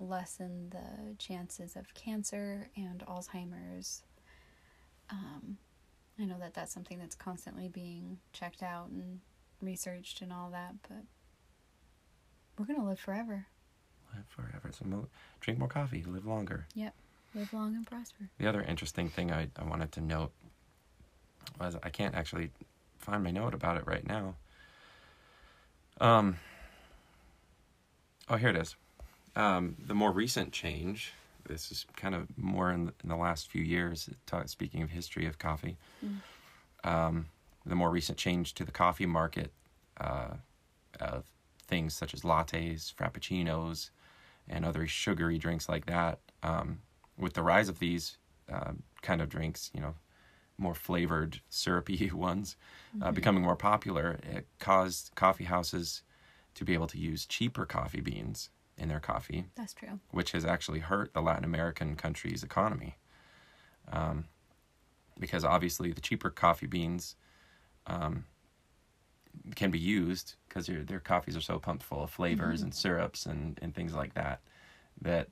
lessen 0.00 0.70
the 0.70 1.14
chances 1.18 1.76
of 1.76 1.92
cancer 1.94 2.68
and 2.76 3.04
Alzheimer's. 3.06 4.02
Um, 5.10 5.58
I 6.18 6.24
know 6.24 6.38
that 6.40 6.54
that's 6.54 6.72
something 6.72 6.98
that's 6.98 7.14
constantly 7.14 7.68
being 7.68 8.18
checked 8.32 8.62
out 8.62 8.88
and 8.88 9.20
researched 9.60 10.20
and 10.20 10.32
all 10.32 10.50
that, 10.50 10.74
but 10.88 11.04
we're 12.58 12.66
gonna 12.66 12.88
live 12.88 12.98
forever. 13.00 13.46
Live 14.14 14.26
forever. 14.28 14.70
So 14.72 14.84
mo- 14.84 15.08
drink 15.40 15.58
more 15.58 15.68
coffee. 15.68 16.04
Live 16.06 16.26
longer. 16.26 16.66
Yep, 16.74 16.94
live 17.34 17.52
long 17.52 17.74
and 17.76 17.86
prosper. 17.86 18.28
The 18.38 18.46
other 18.46 18.62
interesting 18.62 19.08
thing 19.08 19.32
I, 19.32 19.48
I 19.56 19.64
wanted 19.64 19.92
to 19.92 20.00
note 20.00 20.32
was 21.60 21.76
I 21.82 21.90
can't 21.90 22.14
actually 22.14 22.50
find 22.98 23.22
my 23.24 23.30
note 23.30 23.54
about 23.54 23.76
it 23.76 23.86
right 23.86 24.06
now. 24.06 24.34
Um. 26.00 26.36
Oh, 28.28 28.36
here 28.36 28.48
it 28.48 28.56
is. 28.56 28.74
Um, 29.36 29.76
the 29.86 29.94
more 29.94 30.10
recent 30.12 30.52
change. 30.52 31.12
This 31.46 31.70
is 31.70 31.84
kind 31.96 32.14
of 32.14 32.26
more 32.38 32.70
in 32.72 32.86
the, 32.86 32.94
in 33.02 33.10
the 33.10 33.16
last 33.16 33.50
few 33.50 33.62
years. 33.62 34.08
ta- 34.24 34.46
Speaking 34.46 34.80
of 34.82 34.90
history 34.90 35.26
of 35.26 35.38
coffee, 35.38 35.76
um, 36.84 37.26
the 37.66 37.74
more 37.74 37.90
recent 37.90 38.16
change 38.16 38.54
to 38.54 38.64
the 38.64 38.72
coffee 38.72 39.04
market 39.06 39.52
uh, 40.00 40.34
of 41.00 41.24
things 41.66 41.92
such 41.94 42.14
as 42.14 42.22
lattes, 42.22 42.94
frappuccinos, 42.94 43.90
and 44.48 44.64
other 44.64 44.86
sugary 44.86 45.38
drinks 45.38 45.68
like 45.68 45.86
that. 45.86 46.20
Um, 46.42 46.80
with 47.16 47.34
the 47.34 47.42
rise 47.42 47.68
of 47.68 47.78
these 47.78 48.18
uh, 48.52 48.72
kind 49.02 49.22
of 49.22 49.28
drinks, 49.28 49.70
you 49.74 49.80
know, 49.80 49.94
more 50.58 50.74
flavored, 50.74 51.40
syrupy 51.48 52.10
ones, 52.14 52.56
uh, 53.02 53.10
becoming 53.12 53.42
more 53.42 53.56
popular, 53.56 54.18
it 54.22 54.46
caused 54.58 55.12
coffee 55.14 55.44
houses 55.44 56.02
to 56.54 56.64
be 56.64 56.74
able 56.74 56.86
to 56.86 56.98
use 56.98 57.26
cheaper 57.26 57.66
coffee 57.66 58.00
beans 58.00 58.50
in 58.76 58.88
their 58.88 59.00
coffee, 59.00 59.46
That's 59.56 59.74
true. 59.74 60.00
which 60.10 60.32
has 60.32 60.44
actually 60.44 60.80
hurt 60.80 61.12
the 61.12 61.20
Latin 61.20 61.44
American 61.44 61.96
country's 61.96 62.42
economy. 62.42 62.98
Um, 63.90 64.24
because 65.18 65.44
obviously, 65.44 65.92
the 65.92 66.00
cheaper 66.00 66.30
coffee 66.30 66.66
beans 66.66 67.14
um, 67.86 68.24
can 69.56 69.70
be 69.70 69.78
used 69.78 70.34
because 70.48 70.66
their, 70.66 70.82
their 70.82 71.00
coffees 71.00 71.36
are 71.36 71.40
so 71.40 71.58
pumped 71.58 71.82
full 71.82 72.02
of 72.02 72.10
flavors 72.10 72.58
mm-hmm. 72.60 72.66
and 72.66 72.74
syrups 72.74 73.26
and, 73.26 73.58
and 73.62 73.74
things 73.74 73.94
like 73.94 74.14
that 74.14 74.40
that 75.02 75.28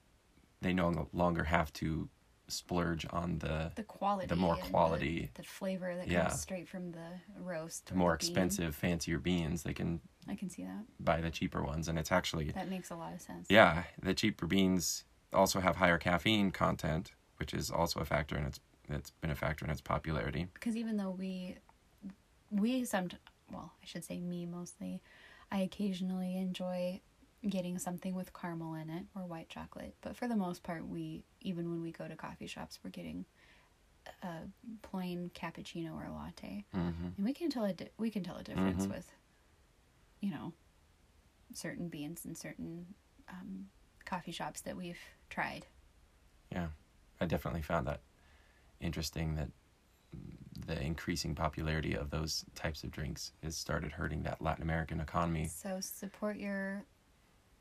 they 0.61 0.73
no 0.73 1.09
longer 1.13 1.45
have 1.45 1.73
to 1.75 2.09
splurge 2.49 3.07
on 3.11 3.39
the 3.39 3.73
The 3.77 3.83
quality, 3.85 4.27
The 4.27 4.37
more 4.37 4.57
quality. 4.57 5.31
the, 5.35 5.43
the 5.43 5.49
flavor 5.49 5.97
that 5.97 6.09
Yeah. 6.09 6.29
comes 6.29 6.41
straight 6.41 6.69
from 6.69 6.93
the 6.93 7.07
roast, 7.41 7.87
the 7.87 7.95
more 7.95 8.11
bean. 8.11 8.15
expensive, 8.17 8.75
fancier 8.75 9.19
beans. 9.19 9.63
They 9.63 9.73
can 9.73 10.01
I 10.29 10.35
can 10.35 10.51
see 10.51 10.63
that. 10.65 10.85
buy 11.01 11.21
the 11.21 11.31
cheaper 11.31 11.63
ones, 11.63 11.89
and 11.89 11.99
it's 11.99 12.13
actually 12.13 12.51
That 12.51 12.69
makes 12.69 12.91
a 12.91 12.97
lot 12.97 13.13
of 13.15 13.21
sense. 13.21 13.47
yeah, 13.49 13.85
the 14.01 14.15
cheaper 14.15 14.47
beans 14.47 15.05
also 15.33 15.61
have 15.61 15.77
higher 15.77 15.99
caffeine 15.99 16.51
content, 16.51 17.13
which 17.39 17.55
is 17.55 17.71
also 17.71 18.01
a 18.01 18.05
factor 18.05 18.37
and 18.37 18.47
its 18.47 18.61
it's 18.89 19.11
been 19.11 19.31
a 19.31 19.35
factor 19.35 19.65
in 19.65 19.71
its 19.71 19.81
popularity. 19.81 20.49
Because 20.53 20.77
even 20.77 20.97
though 20.99 21.11
we, 21.13 21.57
we 22.51 22.85
some, 22.85 23.09
well, 23.53 23.73
I 23.83 23.87
should 23.87 24.05
say 24.05 24.19
me 24.21 24.47
mostly, 24.47 25.01
I 25.51 25.59
occasionally 25.61 26.37
enjoy 26.37 27.01
getting 27.49 27.79
something 27.79 28.15
with 28.15 28.33
caramel 28.33 28.75
in 28.75 28.89
it 28.89 29.05
or 29.15 29.23
white 29.23 29.49
chocolate. 29.49 29.95
But 30.01 30.17
for 30.17 30.29
the 30.29 30.37
most 30.37 30.63
part, 30.63 30.87
we 30.87 31.25
even 31.41 31.71
when 31.71 31.83
we 31.83 31.93
go 31.93 32.07
to 32.09 32.17
coffee 32.17 32.47
shops, 32.47 32.79
we're 32.83 32.91
getting 32.91 33.25
a 34.23 34.39
plain 34.83 35.31
cappuccino 35.35 35.95
or 35.95 36.09
latte, 36.11 36.65
Mm-hmm. 36.75 37.09
and 37.17 37.27
we 37.27 37.33
can 37.33 37.51
tell 37.51 37.65
a 37.65 37.73
di- 37.73 37.91
we 37.99 38.11
can 38.11 38.23
tell 38.25 38.37
a 38.37 38.43
difference 38.45 38.87
Mhm. 38.87 38.91
with, 38.91 39.13
you 40.21 40.31
know, 40.31 40.53
certain 41.53 41.89
beans 41.89 42.25
and 42.25 42.37
certain 42.37 42.87
um, 43.29 43.67
coffee 44.05 44.33
shops 44.33 44.61
that 44.63 44.77
we've 44.77 44.99
tried. 45.31 45.67
Yeah, 46.51 46.69
I 47.21 47.27
definitely 47.27 47.63
found 47.63 47.87
that 47.87 48.01
interesting 48.81 49.35
that 49.37 49.51
the 50.67 50.81
increasing 50.81 51.35
popularity 51.35 51.95
of 51.95 52.11
those 52.11 52.45
types 52.55 52.85
of 52.85 52.91
drinks 52.91 53.33
has 53.43 53.57
started 53.57 53.93
hurting 53.93 54.23
that 54.25 54.41
Latin 54.43 54.63
American 54.63 55.01
economy. 55.01 55.49
So 55.49 55.79
support 55.81 56.37
your 56.37 56.85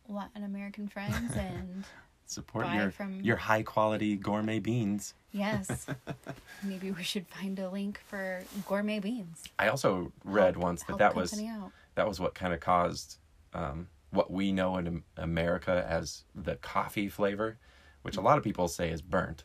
Latin 0.08 0.44
American 0.44 0.88
friends 0.88 1.34
and 1.36 1.84
Support 2.26 2.66
Buy 2.68 2.76
your 2.76 2.92
from- 2.92 3.20
your 3.22 3.36
high 3.36 3.62
quality 3.64 4.16
gourmet 4.16 4.60
beans. 4.60 5.16
yes, 5.34 5.86
maybe 6.64 6.90
we 6.92 7.04
should 7.04 7.28
find 7.28 7.60
a 7.60 7.70
link 7.70 8.00
for 8.08 8.42
gourmet 8.66 9.00
beans. 9.00 9.44
I 9.60 9.68
also 9.68 10.14
read 10.24 10.54
Help- 10.54 10.64
once 10.64 10.84
that 10.84 10.98
that 11.00 11.14
was 11.14 11.38
out. 11.42 11.72
that 11.96 12.08
was 12.08 12.22
what 12.22 12.34
kind 12.34 12.54
of 12.54 12.62
caused 12.62 13.18
um, 13.54 13.90
what 14.12 14.32
we 14.32 14.54
know 14.54 14.78
in 14.78 15.04
America 15.18 15.86
as 15.90 16.24
the 16.34 16.56
coffee 16.56 17.10
flavor, 17.10 17.58
which 18.04 18.16
a 18.16 18.22
lot 18.22 18.38
of 18.38 18.46
people 18.46 18.70
say 18.70 18.92
is 18.92 19.02
burnt. 19.02 19.44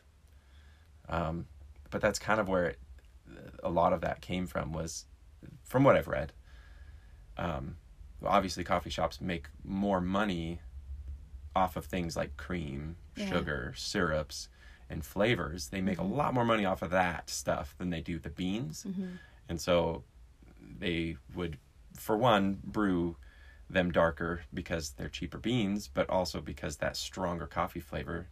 Um, 1.08 1.46
but 1.90 2.00
that's 2.00 2.20
kind 2.20 2.38
of 2.38 2.48
where 2.48 2.66
it, 2.66 2.78
a 3.62 3.70
lot 3.70 3.92
of 3.92 4.00
that 4.02 4.20
came 4.20 4.46
from 4.46 4.72
was, 4.72 5.06
from 5.64 5.84
what 5.84 5.96
I've 5.96 6.08
read. 6.08 6.32
Um, 7.36 7.76
obviously, 8.24 8.64
coffee 8.64 8.90
shops 8.90 9.20
make 9.20 9.48
more 9.64 10.00
money 10.00 10.60
off 11.54 11.76
of 11.76 11.86
things 11.86 12.16
like 12.16 12.36
cream, 12.36 12.96
Yeah. 13.16 13.28
sugar, 13.28 13.72
syrups, 13.76 14.48
and 14.88 15.04
flavors. 15.04 15.68
They 15.68 15.80
make 15.80 15.98
a 15.98 16.02
lot 16.04 16.34
more 16.34 16.44
money 16.44 16.64
off 16.64 16.82
of 16.82 16.90
that 16.90 17.28
stuff 17.30 17.74
than 17.78 17.90
they 17.90 18.00
do 18.00 18.18
the 18.18 18.30
beans. 18.30 18.84
Mm-hmm. 18.88 19.08
And 19.48 19.60
so 19.60 20.04
they 20.78 21.16
would, 21.34 21.58
for 21.94 22.16
one, 22.16 22.60
brew 22.64 23.16
them 23.68 23.90
darker 23.90 24.42
because 24.54 24.90
they're 24.90 25.08
cheaper 25.08 25.38
beans, 25.38 25.88
but 25.88 26.08
also 26.08 26.40
because 26.40 26.76
that 26.76 26.96
stronger 26.96 27.46
coffee 27.46 27.80
flavor 27.80 28.28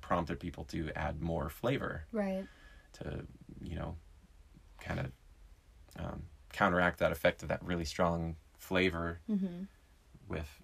prompted 0.00 0.40
people 0.40 0.64
to 0.64 0.90
add 0.96 1.20
more 1.22 1.48
flavor 1.48 2.04
Right. 2.12 2.46
To, 2.94 3.24
you 3.60 3.76
know, 3.76 3.96
kind 4.80 5.00
of 5.00 5.06
um, 5.98 6.22
counteract 6.52 6.98
that 6.98 7.12
effect 7.12 7.42
of 7.42 7.48
that 7.48 7.62
really 7.64 7.84
strong 7.84 8.36
flavor 8.58 9.20
Mm-hmm. 9.30 9.64
with 10.28 10.60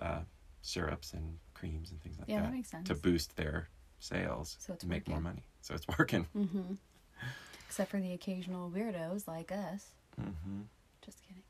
uh, 0.00 0.20
syrups 0.62 1.12
and 1.12 1.38
creams 1.54 1.90
and 1.90 2.00
things 2.02 2.18
like 2.18 2.28
Yeah, 2.28 2.36
that 2.40 2.44
that 2.46 2.52
makes 2.52 2.70
sense. 2.70 2.88
to 2.88 2.94
boost 2.94 3.36
their 3.36 3.68
sales 4.00 4.56
So 4.60 4.74
to 4.74 4.86
make 4.86 5.08
more 5.08 5.20
money. 5.20 5.44
So 5.60 5.74
it's 5.74 5.86
working. 5.98 6.26
Mm-hmm. 6.36 6.74
Except 7.66 7.90
for 7.90 8.00
the 8.00 8.12
occasional 8.12 8.70
weirdos 8.70 9.26
like 9.28 9.52
us. 9.52 9.86
hmm 10.18 10.62
Just 11.04 11.22
kidding. 11.26 11.42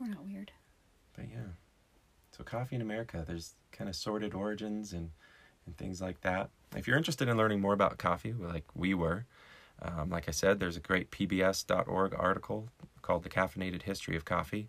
We're 0.00 0.08
not 0.08 0.24
weird. 0.24 0.52
But 1.14 1.26
yeah. 1.30 1.52
So 2.36 2.42
coffee 2.44 2.76
in 2.76 2.82
America, 2.82 3.24
there's 3.26 3.54
kind 3.72 3.88
of 3.90 3.96
sorted 3.96 4.34
origins 4.34 4.92
and 4.92 5.10
and 5.66 5.76
things 5.76 6.00
like 6.00 6.22
that. 6.22 6.50
If 6.74 6.88
you're 6.88 6.96
interested 6.96 7.28
in 7.28 7.36
learning 7.36 7.60
more 7.60 7.72
about 7.74 7.96
coffee, 7.98 8.32
like 8.32 8.64
we 8.74 8.94
were, 8.94 9.26
um, 9.84 10.10
like 10.10 10.28
I 10.28 10.32
said, 10.32 10.60
there's 10.60 10.76
a 10.76 10.80
great 10.80 11.10
PBS.org 11.10 12.14
article 12.16 12.68
called 13.02 13.24
"The 13.24 13.28
Caffeinated 13.28 13.82
History 13.82 14.16
of 14.16 14.24
Coffee." 14.24 14.68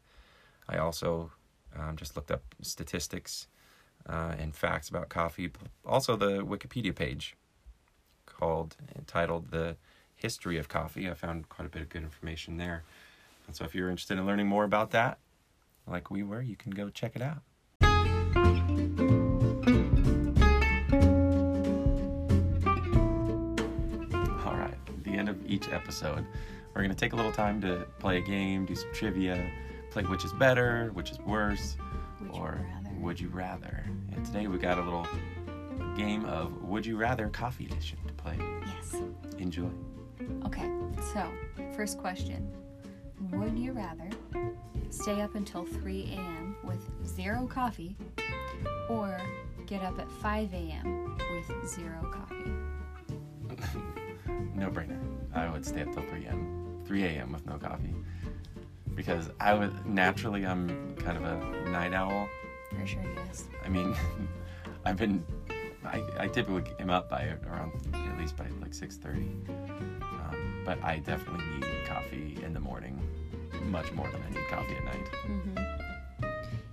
I 0.67 0.77
also 0.77 1.31
um, 1.77 1.95
just 1.95 2.15
looked 2.15 2.31
up 2.31 2.43
statistics 2.61 3.47
uh, 4.07 4.33
and 4.37 4.55
facts 4.55 4.89
about 4.89 5.09
coffee. 5.09 5.51
Also, 5.85 6.15
the 6.15 6.43
Wikipedia 6.43 6.95
page 6.95 7.35
called 8.25 8.75
entitled 8.95 9.51
"The 9.51 9.77
History 10.15 10.57
of 10.57 10.67
Coffee." 10.67 11.09
I 11.09 11.13
found 11.13 11.49
quite 11.49 11.65
a 11.65 11.69
bit 11.69 11.81
of 11.81 11.89
good 11.89 12.03
information 12.03 12.57
there. 12.57 12.83
And 13.45 13.55
so, 13.55 13.65
if 13.65 13.75
you're 13.75 13.89
interested 13.89 14.17
in 14.17 14.25
learning 14.25 14.47
more 14.47 14.63
about 14.63 14.91
that, 14.91 15.19
like 15.85 16.09
we 16.09 16.23
were, 16.23 16.41
you 16.41 16.55
can 16.55 16.71
go 16.71 16.89
check 16.89 17.15
it 17.15 17.21
out. 17.21 17.43
Each 25.53 25.69
episode, 25.69 26.25
we're 26.73 26.81
going 26.81 26.89
to 26.89 26.95
take 26.97 27.13
a 27.13 27.15
little 27.15 27.31
time 27.31 27.61
to 27.61 27.85
play 27.99 28.17
a 28.17 28.21
game, 28.21 28.65
do 28.65 28.75
some 28.75 28.91
trivia, 28.93 29.49
play 29.91 30.03
which 30.03 30.25
is 30.25 30.33
better, 30.33 30.89
which 30.93 31.11
is 31.11 31.19
worse, 31.19 31.77
Would 32.21 32.31
or 32.31 32.59
rather? 32.73 32.95
would 32.99 33.19
you 33.19 33.29
rather. 33.29 33.83
And 34.11 34.25
today 34.25 34.47
we 34.47 34.57
got 34.57 34.79
a 34.79 34.81
little 34.81 35.07
game 35.95 36.25
of 36.25 36.63
Would 36.63 36.85
You 36.87 36.97
Rather 36.97 37.29
Coffee 37.29 37.65
Edition 37.67 37.99
to 38.07 38.13
play. 38.13 38.37
Yes. 38.65 38.95
Enjoy. 39.37 39.69
Okay, 40.45 40.69
so 41.13 41.27
first 41.75 41.99
question 41.99 42.51
Would 43.31 43.57
you 43.57 43.73
rather 43.73 44.09
stay 44.89 45.21
up 45.21 45.35
until 45.35 45.65
3 45.65 46.13
a.m. 46.15 46.55
with 46.63 46.79
zero 47.05 47.45
coffee 47.45 47.95
or 48.89 49.21
get 49.67 49.83
up 49.83 49.99
at 49.99 50.11
5 50.11 50.53
a.m. 50.53 51.17
with 51.31 51.69
zero 51.69 52.11
coffee? 52.11 52.51
no 54.55 54.69
brainer. 54.71 54.99
I 55.33 55.49
would 55.49 55.65
stay 55.65 55.81
up 55.81 55.93
till 55.93 56.03
3 56.03 56.25
a.m. 56.25 56.83
3 56.85 57.03
a.m. 57.03 57.31
with 57.31 57.45
no 57.45 57.57
coffee. 57.57 57.93
Because 58.95 59.29
I 59.39 59.53
would 59.53 59.85
naturally 59.85 60.45
I'm 60.45 60.95
kind 60.97 61.17
of 61.17 61.23
a 61.23 61.69
night 61.69 61.93
owl. 61.93 62.27
For 62.69 62.85
sure, 62.85 63.01
yes. 63.27 63.45
I 63.65 63.69
mean, 63.69 63.95
I've 64.85 64.97
been 64.97 65.23
I, 65.85 66.01
I 66.17 66.27
typically 66.27 66.63
am 66.79 66.89
up 66.89 67.09
by 67.09 67.35
around 67.47 67.71
at 67.93 68.17
least 68.17 68.37
by 68.37 68.45
like 68.61 68.71
6:30. 68.71 69.49
Um, 70.01 70.63
but 70.65 70.81
I 70.83 70.99
definitely 70.99 71.45
need 71.55 71.85
coffee 71.85 72.37
in 72.43 72.53
the 72.53 72.59
morning 72.59 73.01
much 73.65 73.91
more 73.93 74.09
than 74.11 74.21
I 74.23 74.29
need 74.29 74.47
coffee 74.49 74.75
at 74.75 74.85
night. 74.85 75.09
Mm-hmm. 75.25 75.57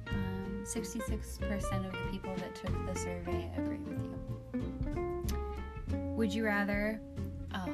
Um, 0.08 0.64
66% 0.64 1.86
of 1.86 1.92
the 1.92 1.98
people 2.10 2.34
that 2.36 2.54
took 2.54 2.74
the 2.86 2.98
survey 2.98 3.50
agree 3.56 3.78
with 3.78 4.02
you. 4.02 4.16
Would 6.16 6.34
you 6.34 6.44
rather, 6.44 7.00
oh, 7.54 7.68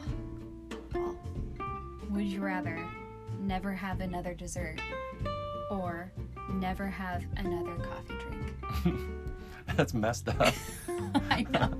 Would 2.11 2.25
you 2.25 2.41
rather 2.43 2.79
never 3.41 3.73
have 3.73 4.01
another 4.01 4.35
dessert 4.35 4.81
or 5.71 6.11
never 6.55 6.87
have 6.87 7.25
another 7.37 7.75
coffee 7.77 8.15
drink? 8.83 8.99
That's 9.77 9.93
messed 9.95 10.29
up. 10.29 10.55
I 11.31 11.45
know. 11.51 11.73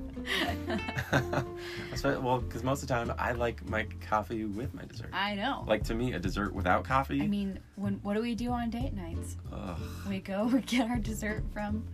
Well, 2.03 2.39
because 2.39 2.63
most 2.63 2.81
of 2.83 2.87
the 2.89 2.93
time 2.93 3.13
I 3.17 3.31
like 3.31 3.67
my 3.69 3.87
coffee 4.07 4.43
with 4.45 4.73
my 4.73 4.83
dessert. 4.85 5.09
I 5.13 5.35
know. 5.35 5.63
Like 5.65 5.83
to 5.85 5.95
me, 5.95 6.13
a 6.13 6.19
dessert 6.19 6.53
without 6.53 6.83
coffee. 6.83 7.21
I 7.21 7.27
mean, 7.27 7.59
when 7.75 7.93
what 8.03 8.13
do 8.15 8.21
we 8.21 8.35
do 8.35 8.51
on 8.51 8.69
date 8.69 8.93
nights? 8.93 9.37
ugh, 9.53 9.79
We 10.07 10.19
go, 10.19 10.45
we 10.53 10.61
get 10.61 10.89
our 10.89 10.97
dessert 10.97 11.43
from, 11.53 11.85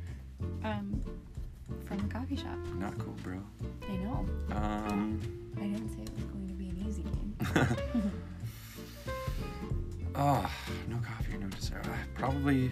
um, 0.64 1.02
from 1.86 1.98
the 2.00 2.14
coffee 2.14 2.36
shop. 2.36 2.58
not 2.76 2.98
cool, 2.98 3.16
bro. 3.24 3.40
I 3.88 3.96
know. 3.98 4.26
Um, 4.52 5.22
I 5.58 5.62
didn't 5.62 5.90
say 5.90 6.02
it 6.02 6.10
was 6.16 6.24
going 6.26 6.48
to 6.48 6.53
be 6.53 6.53
an 6.53 6.53
easy 6.94 7.04
game. 7.04 7.36
oh, 10.16 10.50
no 10.90 10.98
coffee 10.98 11.36
or 11.36 11.40
no 11.40 11.48
dessert. 11.48 11.86
Uh, 11.86 11.90
Probably 12.16 12.72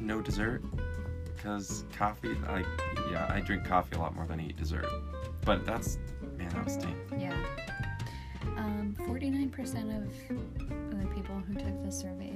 no 0.00 0.20
dessert 0.20 0.62
because 1.36 1.84
coffee. 1.96 2.36
I 2.48 2.64
yeah, 3.10 3.26
I 3.32 3.40
drink 3.40 3.64
coffee 3.64 3.96
a 3.96 3.98
lot 3.98 4.14
more 4.14 4.26
than 4.26 4.40
I 4.40 4.44
eat 4.46 4.56
dessert. 4.56 4.86
But 5.44 5.64
that's 5.66 5.98
man, 6.36 6.48
that 6.50 6.64
was 6.64 6.74
stink. 6.74 6.96
Yeah. 7.18 7.34
Um, 8.56 8.94
49% 8.98 9.96
of 9.96 10.98
the 10.98 11.06
people 11.14 11.36
who 11.36 11.54
took 11.54 11.82
the 11.84 11.92
survey 11.92 12.32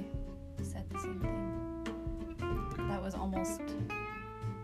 said 0.61 0.89
the 0.89 0.99
same 0.99 1.19
thing. 1.19 2.87
That 2.87 3.01
was 3.01 3.13
almost, 3.13 3.61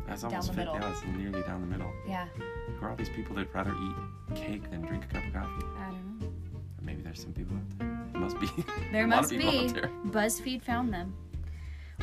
That's 0.07 0.21
Down 0.21 0.31
almost 0.31 0.47
the 0.47 0.53
fit. 0.53 0.59
middle. 0.65 0.75
Yeah, 0.75 0.91
it's 0.91 1.03
nearly 1.05 1.41
down 1.43 1.61
the 1.61 1.67
middle. 1.67 1.91
yeah, 2.07 2.27
are 2.83 2.89
all 2.89 2.95
these 2.95 3.09
people 3.09 3.35
that'd 3.35 3.53
rather 3.53 3.71
eat 3.73 4.35
cake 4.35 4.69
than 4.69 4.81
drink 4.81 5.05
a 5.05 5.07
cup 5.07 5.25
of 5.27 5.33
coffee? 5.33 5.65
I 5.79 5.85
don't 5.91 6.19
know. 6.19 6.27
Or 6.27 6.83
maybe 6.83 7.01
there's 7.01 7.21
some 7.21 7.33
people 7.33 7.55
out 7.55 7.79
there. 7.79 7.99
There 8.11 8.21
must 8.21 8.39
be. 8.39 8.47
There 8.91 9.05
a 9.05 9.07
lot 9.07 9.23
of 9.25 9.31
must 9.31 9.31
people 9.31 9.51
be. 9.51 9.67
there. 9.69 9.89
BuzzFeed 10.07 10.61
found 10.61 10.93
them. 10.93 11.13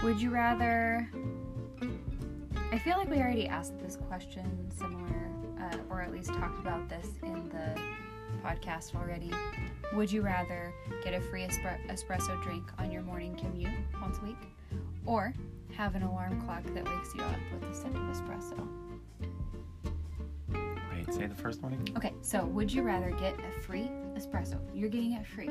Would 0.03 0.21
you 0.21 0.31
rather. 0.31 1.09
I 2.73 2.79
feel 2.79 2.97
like 2.97 3.11
we 3.11 3.19
already 3.19 3.49
asked 3.49 3.79
this 3.81 3.97
question 3.97 4.71
similar, 4.71 5.29
uh, 5.61 5.77
or 5.91 6.01
at 6.03 6.13
least 6.13 6.33
talked 6.33 6.59
about 6.61 6.89
this 6.89 7.07
in 7.25 7.49
the 7.49 7.81
podcast 8.45 8.95
already. 8.95 9.33
Would 9.95 10.11
you 10.13 10.23
rather 10.23 10.73
get 11.03 11.13
a 11.15 11.21
free 11.21 11.43
espre- 11.43 11.85
espresso 11.89 12.41
drink 12.45 12.63
on 12.79 12.93
your 12.93 13.03
morning 13.03 13.35
commute 13.35 13.73
once 14.01 14.19
a 14.19 14.23
week, 14.27 14.37
or 15.05 15.35
have 15.77 15.97
an 15.97 16.03
alarm 16.05 16.41
clock 16.43 16.63
that 16.75 16.85
wakes 16.85 17.13
you 17.15 17.23
up 17.23 17.35
with 17.53 17.69
the 17.69 17.75
scent 17.75 17.97
of 17.97 18.03
espresso? 18.03 18.69
Wait, 21.07 21.15
say 21.15 21.27
the 21.27 21.35
first 21.35 21.63
one 21.63 21.73
again. 21.73 21.97
Okay, 21.97 22.13
so 22.23 22.45
would 22.47 22.73
you 22.73 22.83
rather 22.83 23.11
get 23.13 23.35
a 23.39 23.61
free 23.63 23.91
espresso? 24.15 24.59
You're 24.75 24.89
getting 24.89 25.13
it 25.13 25.27
free 25.27 25.51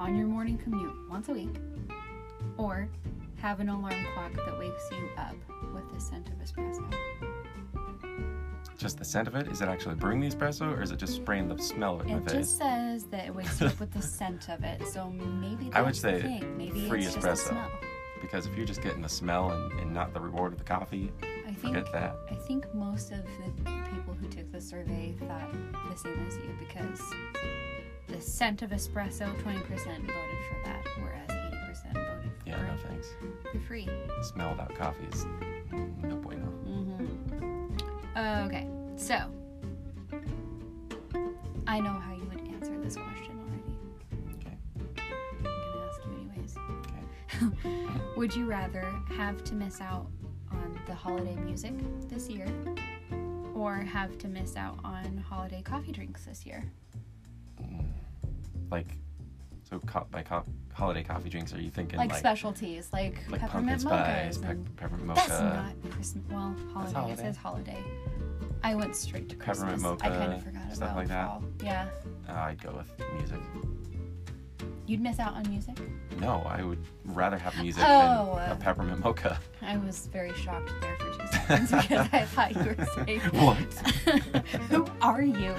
on 0.00 0.16
your 0.16 0.26
morning 0.26 0.58
commute 0.58 0.92
once 1.08 1.28
a 1.28 1.32
week, 1.32 1.54
or 2.56 2.88
have 3.36 3.60
an 3.60 3.68
alarm 3.68 3.94
clock 4.14 4.32
that 4.34 4.58
wakes 4.58 4.82
you 4.90 5.08
up 5.16 5.36
with 5.74 5.92
the 5.94 6.00
scent 6.00 6.28
of 6.28 6.34
espresso? 6.38 6.84
Just 8.76 8.98
the 8.98 9.04
scent 9.04 9.26
of 9.28 9.34
it? 9.34 9.48
Is 9.48 9.60
it 9.60 9.68
actually 9.68 9.96
brewing 9.96 10.20
the 10.20 10.28
espresso, 10.28 10.76
or 10.76 10.82
is 10.82 10.90
it 10.92 10.98
just 10.98 11.14
spraying 11.16 11.48
the 11.48 11.58
smell 11.60 11.96
of 12.00 12.06
it 12.06 12.10
in 12.10 12.16
It 12.18 12.20
my 12.20 12.26
face? 12.26 12.32
just 12.32 12.58
says 12.58 13.04
that 13.04 13.26
it 13.26 13.34
wakes 13.34 13.60
you 13.60 13.66
up 13.68 13.78
with 13.80 13.92
the 13.92 14.02
scent 14.02 14.48
of 14.48 14.62
it, 14.64 14.86
so 14.86 15.10
maybe 15.10 15.64
that's 15.64 15.76
I 15.76 15.82
would 15.82 15.94
the 15.94 15.98
say 15.98 16.22
thing. 16.22 16.56
Maybe 16.56 16.88
free 16.88 17.04
it's 17.04 17.14
just 17.14 17.26
espresso. 17.26 17.28
the 17.28 17.36
smell. 17.50 17.70
Because 18.20 18.46
if 18.46 18.56
you're 18.56 18.66
just 18.66 18.82
getting 18.82 19.02
the 19.02 19.08
smell 19.08 19.50
and, 19.52 19.72
and 19.80 19.94
not 19.94 20.12
the 20.12 20.20
reward 20.20 20.52
of 20.52 20.58
the 20.58 20.64
coffee, 20.64 21.12
think 21.58 21.92
that. 21.92 22.16
I 22.30 22.34
think 22.34 22.72
most 22.74 23.12
of 23.12 23.18
the 23.64 23.70
people 23.92 24.14
who 24.14 24.28
took 24.28 24.50
the 24.52 24.60
survey 24.60 25.14
thought 25.18 25.52
the 25.90 25.96
same 25.96 26.26
as 26.26 26.36
you 26.36 26.50
because 26.58 27.00
the 28.08 28.20
scent 28.20 28.62
of 28.62 28.70
espresso, 28.70 29.26
20% 29.42 29.42
voted 29.42 30.06
for 30.06 30.62
that, 30.64 30.82
whereas 31.00 31.28
80% 31.28 31.92
voted 31.94 32.32
for 32.38 32.48
Yeah, 32.48 32.62
no 32.62 32.76
thanks. 32.88 33.08
the 33.52 33.60
free. 33.60 33.88
Smell 34.22 34.50
without 34.50 34.74
coffee 34.74 35.04
is 35.12 35.26
no 36.02 36.16
bueno. 36.16 36.46
Mm-hmm. 36.66 38.46
Okay, 38.46 38.66
so 38.96 39.14
I 41.66 41.80
know 41.80 41.90
how 41.92 42.14
you 42.14 42.24
would 42.24 42.40
answer 42.48 42.76
this 42.82 42.96
question 42.96 43.38
already. 43.38 44.36
Okay. 44.40 44.56
I'm 44.96 45.42
gonna 45.44 45.86
ask 45.86 46.00
you 46.04 46.12
anyways. 46.16 46.56
Okay. 46.80 48.00
Would 48.16 48.34
you 48.34 48.46
rather 48.46 48.90
have 49.16 49.44
to 49.44 49.54
miss 49.54 49.80
out 49.80 50.06
the 50.88 50.94
holiday 50.94 51.36
music 51.36 51.74
this 52.08 52.28
year, 52.28 52.46
or 53.54 53.74
have 53.76 54.16
to 54.18 54.26
miss 54.28 54.56
out 54.56 54.78
on 54.84 55.18
holiday 55.18 55.62
coffee 55.62 55.92
drinks 55.92 56.24
this 56.24 56.44
year? 56.46 56.64
Like, 58.70 58.88
so 59.68 59.78
co- 59.80 60.06
by 60.10 60.22
co- 60.22 60.44
holiday 60.72 61.02
coffee 61.04 61.28
drinks, 61.28 61.52
are 61.54 61.60
you 61.60 61.70
thinking 61.70 61.98
Like, 61.98 62.10
like 62.10 62.18
specialties, 62.18 62.88
like, 62.92 63.18
like 63.30 63.40
peppermint 63.40 63.82
spice, 63.82 64.38
mochas. 64.38 64.42
pe- 64.64 64.70
peppermint 64.76 65.06
mocha, 65.06 65.20
That's 65.28 65.40
not 65.40 65.90
Christmas. 65.92 66.24
Well, 66.30 66.56
holiday. 66.72 66.90
It 66.90 66.94
holiday. 66.94 67.22
says 67.22 67.36
holiday. 67.36 67.84
I 68.64 68.74
went 68.74 68.96
straight 68.96 69.28
to 69.28 69.36
Christmas. 69.36 69.74
Peppermint 69.82 70.04
I 70.04 70.08
kind 70.08 70.32
of 70.32 70.42
forgot 70.42 70.74
stuff 70.74 70.88
about 70.90 70.96
like 70.96 71.08
that? 71.08 71.26
fall. 71.26 71.44
Yeah. 71.62 71.88
uh, 72.28 72.32
I'd 72.32 72.62
go 72.62 72.72
with 72.72 72.92
music. 73.18 73.38
You'd 74.86 75.00
miss 75.02 75.18
out 75.18 75.34
on 75.34 75.46
music? 75.50 75.76
No, 76.18 76.42
I 76.48 76.62
would 76.62 76.82
rather 77.04 77.36
have 77.36 77.54
music 77.60 77.84
Oh, 77.86 78.36
than 78.36 78.52
a 78.52 78.56
peppermint 78.56 79.04
mocha. 79.04 79.38
I 79.68 79.76
was 79.76 80.06
very 80.06 80.32
shocked 80.34 80.72
there 80.80 80.96
for 80.98 81.12
two 81.18 81.26
seconds 81.28 81.70
because 81.82 82.08
I 82.12 82.24
thought 82.24 82.54
you 82.56 82.74
were 82.76 82.86
saying, 83.04 83.20
What? 83.44 83.58
Who 84.70 84.86
are 85.02 85.22
you? 85.22 85.54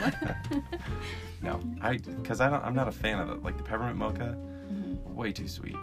No, 1.43 1.59
I 1.81 1.97
because 1.97 2.41
I 2.41 2.49
don't. 2.49 2.63
I'm 2.65 2.73
not 2.75 2.87
a 2.87 2.91
fan 2.91 3.19
of 3.19 3.29
it. 3.29 3.43
Like 3.43 3.55
the 3.57 3.63
peppermint 3.63 3.97
mocha, 3.97 4.35
Mhm. 4.71 4.97
way 5.13 5.31
too 5.31 5.47
sweet. 5.47 5.75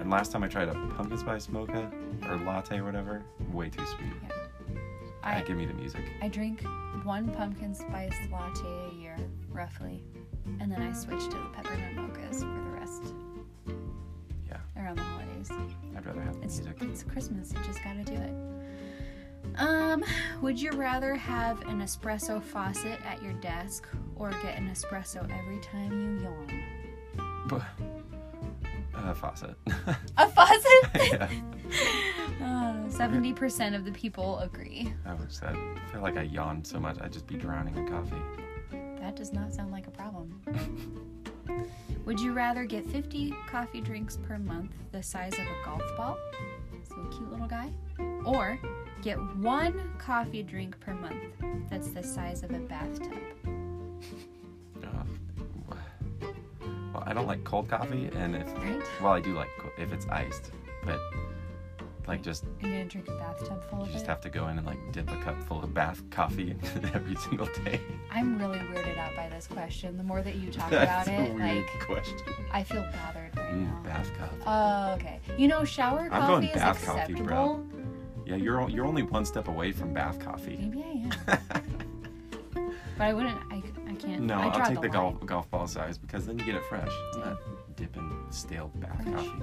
And 0.00 0.10
last 0.10 0.32
time 0.32 0.42
I 0.42 0.48
tried 0.48 0.68
a 0.68 0.74
pumpkin 0.96 1.16
spice 1.18 1.48
mocha 1.48 1.90
or 2.28 2.36
latte 2.38 2.78
or 2.78 2.84
whatever, 2.84 3.22
way 3.52 3.68
too 3.70 3.86
sweet. 3.86 4.12
I, 5.22 5.36
I, 5.36 5.42
give 5.42 5.56
me 5.56 5.66
the 5.66 5.74
music. 5.74 6.02
I 6.20 6.26
drink 6.28 6.62
one 7.04 7.28
pumpkin 7.30 7.74
spice 7.74 8.16
latte 8.32 8.66
a 8.90 8.94
year, 9.00 9.16
roughly, 9.48 10.02
and 10.60 10.70
then 10.70 10.82
I 10.82 10.92
switch 10.92 11.22
to 11.30 11.36
the 11.36 11.48
peppermint 11.52 11.96
mochas 11.96 12.42
it's, 16.58 16.82
it's 16.82 17.02
Christmas. 17.02 17.52
You 17.52 17.58
just 17.64 17.82
gotta 17.82 18.04
do 18.04 18.14
it. 18.14 18.32
Um, 19.56 20.04
would 20.40 20.60
you 20.60 20.70
rather 20.72 21.14
have 21.14 21.60
an 21.62 21.80
espresso 21.80 22.42
faucet 22.42 22.98
at 23.04 23.22
your 23.22 23.32
desk 23.34 23.86
or 24.16 24.30
get 24.42 24.56
an 24.58 24.68
espresso 24.68 25.22
every 25.38 25.58
time 25.60 25.92
you 25.92 26.22
yawn? 26.24 26.62
But 27.48 27.62
a 28.94 29.14
faucet. 29.14 29.56
A 30.16 30.28
faucet? 30.28 30.64
yeah, 31.12 31.28
Uh, 32.42 32.88
Seventy 32.88 33.32
percent 33.32 33.74
of 33.74 33.84
the 33.84 33.92
people 33.92 34.38
agree. 34.40 34.92
I 35.04 35.14
wish 35.14 35.38
that. 35.38 35.54
I 35.56 35.92
feel 35.92 36.02
like 36.02 36.16
I 36.16 36.22
yawned 36.22 36.66
so 36.66 36.78
much 36.78 36.96
I'd 37.00 37.12
just 37.12 37.26
be 37.26 37.36
drowning 37.36 37.76
in 37.76 37.88
coffee. 37.88 38.16
That 39.00 39.16
does 39.16 39.32
not 39.32 39.52
sound 39.52 39.72
like 39.72 39.86
a 39.86 39.90
problem. 39.90 40.40
Would 42.04 42.18
you 42.18 42.32
rather 42.32 42.64
get 42.64 42.84
50 42.84 43.32
coffee 43.46 43.80
drinks 43.80 44.16
per 44.16 44.36
month 44.36 44.72
the 44.90 45.02
size 45.02 45.34
of 45.34 45.40
a 45.40 45.64
golf 45.64 45.82
ball? 45.96 46.18
So 46.88 46.96
a 46.96 47.08
cute 47.14 47.30
little 47.30 47.46
guy. 47.46 47.70
Or 48.24 48.58
get 49.02 49.16
one 49.36 49.92
coffee 49.98 50.42
drink 50.42 50.78
per 50.80 50.94
month 50.94 51.22
that's 51.70 51.88
the 51.90 52.02
size 52.02 52.42
of 52.42 52.50
a 52.50 52.58
bathtub. 52.58 53.12
Uh, 54.82 54.88
well, 56.92 57.04
I 57.06 57.14
don't 57.14 57.26
like 57.26 57.44
cold 57.44 57.68
coffee, 57.68 58.10
and 58.14 58.34
if 58.34 58.52
Right? 58.54 58.82
well, 59.00 59.12
I 59.12 59.20
do 59.20 59.34
like 59.34 59.48
if 59.78 59.92
it's 59.92 60.06
iced, 60.08 60.50
but 60.84 60.98
like 62.08 62.22
just 62.22 62.44
you 62.60 62.68
gonna 62.68 62.84
drink 62.84 63.08
a 63.08 63.12
bathtub 63.12 63.62
full 63.70 63.80
you 63.80 63.84
of 63.86 63.92
just 63.92 64.04
it? 64.04 64.08
have 64.08 64.20
to 64.22 64.28
go 64.30 64.48
in 64.48 64.58
and 64.58 64.66
like 64.66 64.78
dip 64.92 65.10
a 65.10 65.16
cup 65.22 65.40
full 65.44 65.62
of 65.62 65.72
bath 65.72 66.02
coffee 66.10 66.56
every 66.94 67.14
single 67.16 67.46
day. 67.64 67.80
I'm 68.10 68.38
really 68.38 68.58
weirded 68.58 68.98
out 68.98 69.14
by 69.16 69.28
this 69.28 69.46
question. 69.46 69.96
The 69.96 70.02
more 70.02 70.20
that 70.22 70.34
you 70.36 70.50
talk 70.50 70.68
about 70.72 71.06
it, 71.08 71.32
weird 71.34 71.64
like 71.66 71.86
question. 71.86 72.18
I 72.52 72.62
feel 72.64 72.82
bothered 72.82 73.36
right 73.36 73.52
Mm, 73.54 73.66
now. 73.66 73.80
bath 73.84 74.10
coffee. 74.18 74.42
Oh, 74.46 74.92
okay. 74.94 75.20
You 75.38 75.48
know, 75.48 75.64
shower 75.64 76.08
coffee. 76.08 76.20
I'm 76.22 76.26
going 76.28 76.42
coffee 76.48 76.54
is 76.56 76.62
bath 76.62 76.84
coffee, 76.84 77.14
bro. 77.14 77.64
yeah, 78.26 78.36
you're 78.36 78.68
you're 78.68 78.86
only 78.86 79.02
one 79.02 79.24
step 79.24 79.48
away 79.48 79.72
from 79.72 79.92
bath 79.92 80.18
coffee. 80.18 80.56
Maybe 80.56 80.82
I 80.82 80.90
am. 80.90 82.72
But 82.98 83.04
I 83.04 83.14
wouldn't. 83.14 83.38
I, 83.50 83.62
I 83.88 83.94
can't. 83.94 84.22
no, 84.22 84.34
I 84.34 84.48
I'll 84.48 84.66
take 84.66 84.74
the, 84.76 84.82
line. 84.82 84.90
golf 84.90 85.26
golf 85.26 85.50
ball 85.50 85.66
size 85.66 85.96
because 85.98 86.26
then 86.26 86.38
you 86.38 86.44
get 86.44 86.54
it 86.56 86.64
fresh. 86.68 86.88
It's 87.08 87.16
not 87.18 87.38
dipping 87.76 88.26
stale 88.30 88.70
bath 88.76 89.02
Fresh. 89.02 89.14
coffee. 89.14 89.42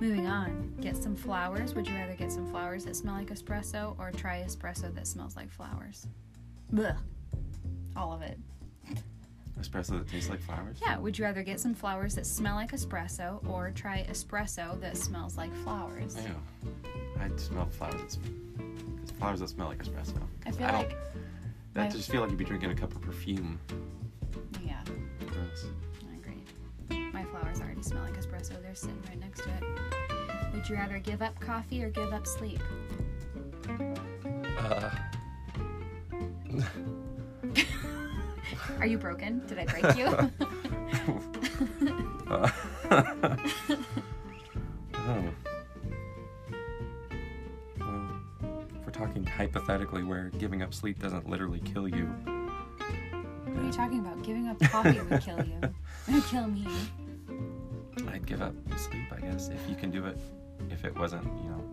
Moving 0.00 0.26
on. 0.26 0.74
Get 0.80 0.96
some 0.96 1.14
flowers. 1.14 1.74
Would 1.74 1.86
you 1.86 1.94
rather 1.94 2.14
get 2.14 2.32
some 2.32 2.46
flowers 2.50 2.84
that 2.86 2.96
smell 2.96 3.14
like 3.14 3.28
espresso 3.30 3.98
or 3.98 4.10
try 4.10 4.42
espresso 4.46 4.94
that 4.94 5.06
smells 5.06 5.36
like 5.36 5.50
flowers? 5.50 6.06
Blech. 6.72 6.96
All 7.96 8.12
of 8.12 8.22
it. 8.22 8.38
Espresso 9.60 9.90
that 9.98 10.08
tastes 10.08 10.30
like 10.30 10.40
flowers. 10.40 10.78
Yeah. 10.80 10.96
Would 10.98 11.18
you 11.18 11.24
rather 11.26 11.42
get 11.42 11.60
some 11.60 11.74
flowers 11.74 12.14
that 12.14 12.24
smell 12.26 12.54
like 12.54 12.72
espresso 12.72 13.46
or 13.46 13.70
try 13.72 14.06
espresso 14.08 14.80
that 14.80 14.96
smells 14.96 15.36
like 15.36 15.54
flowers? 15.56 16.16
Ew. 16.16 16.70
I 17.20 17.28
smell 17.36 17.66
flowers. 17.66 18.00
That 18.00 18.10
sm- 18.12 19.18
flowers 19.18 19.40
that 19.40 19.50
smell 19.50 19.68
like 19.68 19.84
espresso. 19.84 20.14
I 20.46 20.50
feel 20.52 20.66
I 20.66 20.70
don't. 20.70 20.78
like. 20.88 20.96
That 21.74 21.82
my- 21.82 21.88
just 21.90 22.10
feel 22.10 22.22
like 22.22 22.30
you'd 22.30 22.38
be 22.38 22.44
drinking 22.46 22.70
a 22.70 22.74
cup 22.74 22.94
of 22.94 23.02
perfume. 23.02 23.60
Yeah. 24.64 24.80
Gross. 25.26 25.66
I 27.50 27.52
agree. 27.52 27.58
Flowers 27.58 27.60
already 27.60 27.82
smell 27.82 28.02
like 28.04 28.16
espresso. 28.18 28.62
They're 28.62 28.74
sitting 28.74 29.02
right 29.08 29.20
next 29.20 29.42
to 29.42 29.50
it. 29.50 29.62
Would 30.54 30.68
you 30.68 30.76
rather 30.76 30.98
give 30.98 31.22
up 31.22 31.38
coffee 31.40 31.82
or 31.82 31.90
give 31.90 32.12
up 32.12 32.26
sleep? 32.26 32.60
Uh, 34.58 34.90
Are 38.78 38.86
you 38.86 38.98
broken? 38.98 39.42
Did 39.46 39.58
I 39.58 39.64
break 39.66 39.96
you? 39.96 40.06
uh, 42.30 42.50
oh. 44.94 45.24
Well, 47.78 48.10
if 48.74 48.86
we're 48.86 48.92
talking 48.92 49.24
hypothetically, 49.24 50.02
where 50.02 50.30
giving 50.38 50.62
up 50.62 50.74
sleep 50.74 50.98
doesn't 51.00 51.28
literally 51.28 51.60
kill 51.60 51.88
you, 51.88 52.06
what 53.46 53.62
are 53.62 53.66
you 53.66 53.72
talking 53.72 54.00
about? 54.00 54.22
Giving 54.22 54.48
up 54.48 54.58
coffee 54.60 55.00
would 55.00 55.20
kill 55.22 55.44
you. 55.44 55.58
It 56.08 56.14
would 56.14 56.24
kill 56.24 56.46
me. 56.46 56.66
Mm. 58.02 58.14
I'd 58.14 58.26
give 58.26 58.42
up 58.42 58.54
sleep. 58.76 59.12
I 59.12 59.20
guess 59.20 59.48
if 59.48 59.68
you 59.68 59.74
can 59.76 59.90
do 59.90 60.06
it. 60.06 60.18
If 60.70 60.84
it 60.84 60.94
wasn't, 60.96 61.24
you 61.42 61.50
know, 61.50 61.64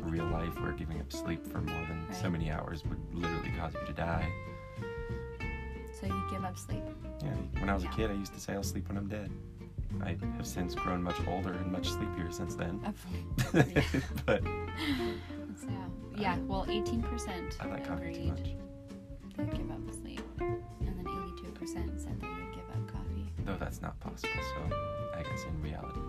real 0.00 0.26
life, 0.26 0.60
where 0.60 0.72
giving 0.72 1.00
up 1.00 1.10
sleep 1.12 1.44
for 1.46 1.60
more 1.60 1.86
than 1.88 2.06
so 2.12 2.28
many 2.30 2.50
hours 2.50 2.84
would 2.84 3.00
literally 3.14 3.50
cause 3.58 3.72
you 3.74 3.86
to 3.86 3.92
die. 3.92 4.28
So 5.98 6.06
you 6.06 6.22
give 6.30 6.44
up 6.44 6.58
sleep. 6.58 6.82
Yeah, 7.24 7.32
when 7.60 7.70
I 7.70 7.74
was 7.74 7.82
Yeah. 7.84 7.90
a 7.92 7.96
kid, 7.96 8.10
I 8.10 8.14
used 8.14 8.34
to 8.34 8.40
say 8.40 8.52
I'll 8.52 8.62
sleep 8.62 8.88
when 8.88 8.98
I'm 8.98 9.08
dead. 9.08 9.30
I 10.02 10.16
have 10.36 10.46
since 10.46 10.74
grown 10.74 11.02
much 11.02 11.16
older 11.26 11.52
and 11.52 11.72
much 11.72 11.88
sleepier 11.90 12.30
since 12.30 12.54
then. 12.54 12.78
but 14.26 14.42
So, 15.58 15.68
yeah, 16.16 16.36
well, 16.46 16.66
18% 16.68 17.56
I 17.60 17.66
like 17.66 17.86
coffee 17.88 18.02
too 18.02 18.08
agreed 18.10 18.28
much. 18.28 18.54
they'd 19.36 19.50
give 19.56 19.70
up 19.70 19.78
sleep. 19.94 20.20
And 20.40 20.60
then 20.98 21.04
82% 21.06 21.98
said 21.98 22.20
they 22.20 22.28
would 22.28 22.52
give 22.54 22.68
up 22.70 22.92
coffee. 22.92 23.32
Though 23.46 23.56
that's 23.58 23.80
not 23.80 23.98
possible, 24.00 24.28
so 24.54 24.76
I 25.16 25.22
guess 25.22 25.44
in 25.44 25.62
reality, 25.62 26.00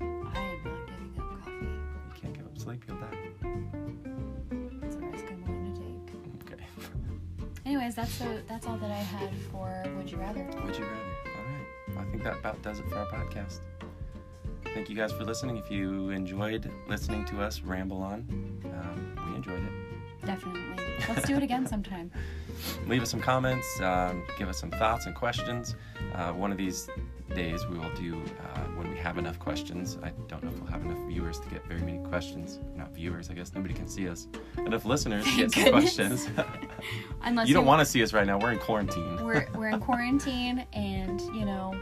I 0.00 0.04
am 0.04 0.64
not 0.64 0.86
giving 0.86 1.14
up 1.18 1.44
coffee. 1.44 1.66
you 1.66 2.20
can't 2.20 2.34
give 2.34 2.46
up 2.46 2.58
sleep, 2.58 2.82
you'll 2.88 2.98
die. 2.98 3.18
It's 4.82 4.96
a 4.96 4.98
risk 4.98 5.24
I'm 5.30 5.44
willing 5.46 5.74
to 5.74 5.80
take. 5.80 6.52
Okay. 6.52 6.64
Anyways, 7.66 7.94
that's 7.94 8.18
the, 8.18 8.42
that's 8.48 8.66
all 8.66 8.76
that 8.78 8.90
I 8.90 8.94
had 8.94 9.30
for 9.50 9.82
Would 9.96 10.10
You 10.10 10.18
Rather. 10.18 10.44
Would 10.64 10.76
you 10.76 10.84
rather? 10.84 10.94
All 11.36 11.44
right. 11.44 11.66
Well, 11.90 11.98
I 11.98 12.10
think 12.10 12.22
that 12.24 12.38
about 12.38 12.62
does 12.62 12.78
it 12.80 12.88
for 12.88 12.96
our 12.98 13.06
podcast. 13.06 13.60
Thank 14.74 14.90
you 14.90 14.96
guys 14.96 15.10
for 15.12 15.24
listening. 15.24 15.56
If 15.56 15.70
you 15.70 16.10
enjoyed 16.10 16.70
listening 16.88 17.24
to 17.26 17.40
us 17.40 17.60
ramble 17.62 18.02
on, 18.02 18.26
um, 18.66 19.30
we 19.30 19.36
enjoyed 19.36 19.62
it. 19.62 20.26
Definitely. 20.26 20.60
Let's 21.08 21.26
do 21.26 21.36
it 21.36 21.42
again 21.42 21.66
sometime. 21.74 22.10
leave 22.86 23.02
us 23.02 23.10
some 23.10 23.20
comments, 23.20 23.80
um, 23.80 24.22
give 24.38 24.48
us 24.48 24.58
some 24.58 24.70
thoughts 24.70 25.06
and 25.06 25.14
questions. 25.14 25.76
Uh, 26.14 26.32
one 26.32 26.50
of 26.52 26.58
these 26.58 26.88
days 27.36 27.66
we 27.66 27.78
will 27.78 27.94
do 27.94 28.14
uh, 28.40 28.60
when 28.76 28.88
we 28.88 28.96
have 28.96 29.18
enough 29.18 29.38
questions. 29.38 29.98
I 30.02 30.10
don't 30.26 30.42
know 30.42 30.48
if 30.48 30.58
we'll 30.58 30.70
have 30.70 30.82
enough 30.82 30.98
viewers 31.06 31.38
to 31.40 31.48
get 31.50 31.66
very 31.66 31.82
many 31.82 31.98
questions. 32.08 32.58
Not 32.74 32.94
viewers, 32.94 33.28
I 33.28 33.34
guess 33.34 33.52
nobody 33.54 33.74
can 33.74 33.86
see 33.86 34.08
us. 34.08 34.26
Enough 34.56 34.86
listeners 34.86 35.26
to 35.26 35.36
get 35.36 35.52
some 35.52 35.70
questions. 35.70 36.28
Unless 37.22 37.46
you 37.46 37.52
don't 37.52 37.66
want 37.66 37.80
to 37.80 37.84
see 37.84 38.02
us 38.02 38.14
right 38.14 38.26
now. 38.26 38.38
We're 38.38 38.52
in 38.52 38.58
quarantine. 38.58 39.22
We're, 39.22 39.46
we're 39.54 39.68
in 39.68 39.80
quarantine 39.80 40.66
and, 40.72 41.20
you 41.20 41.44
know, 41.44 41.74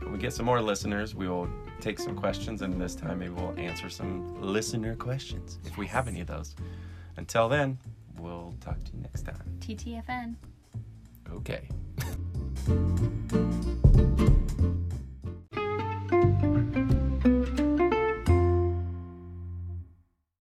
When 0.00 0.12
we 0.12 0.18
get 0.18 0.34
some 0.34 0.44
more 0.44 0.60
listeners, 0.60 1.14
we 1.14 1.28
will 1.28 1.48
take 1.80 1.98
some 1.98 2.14
questions, 2.14 2.60
and 2.60 2.78
this 2.78 2.94
time 2.94 3.20
maybe 3.20 3.32
we'll 3.32 3.58
answer 3.58 3.88
some 3.88 4.38
listener 4.40 4.94
questions 4.96 5.58
if 5.64 5.78
we 5.78 5.86
have 5.86 6.08
any 6.08 6.20
of 6.20 6.26
those. 6.26 6.54
Until 7.16 7.48
then, 7.48 7.78
we'll 8.18 8.54
talk 8.60 8.82
to 8.84 8.92
you 8.92 9.00
next 9.00 9.22
time. 9.22 9.42
TTFN. 9.60 10.34
Okay. 11.32 11.68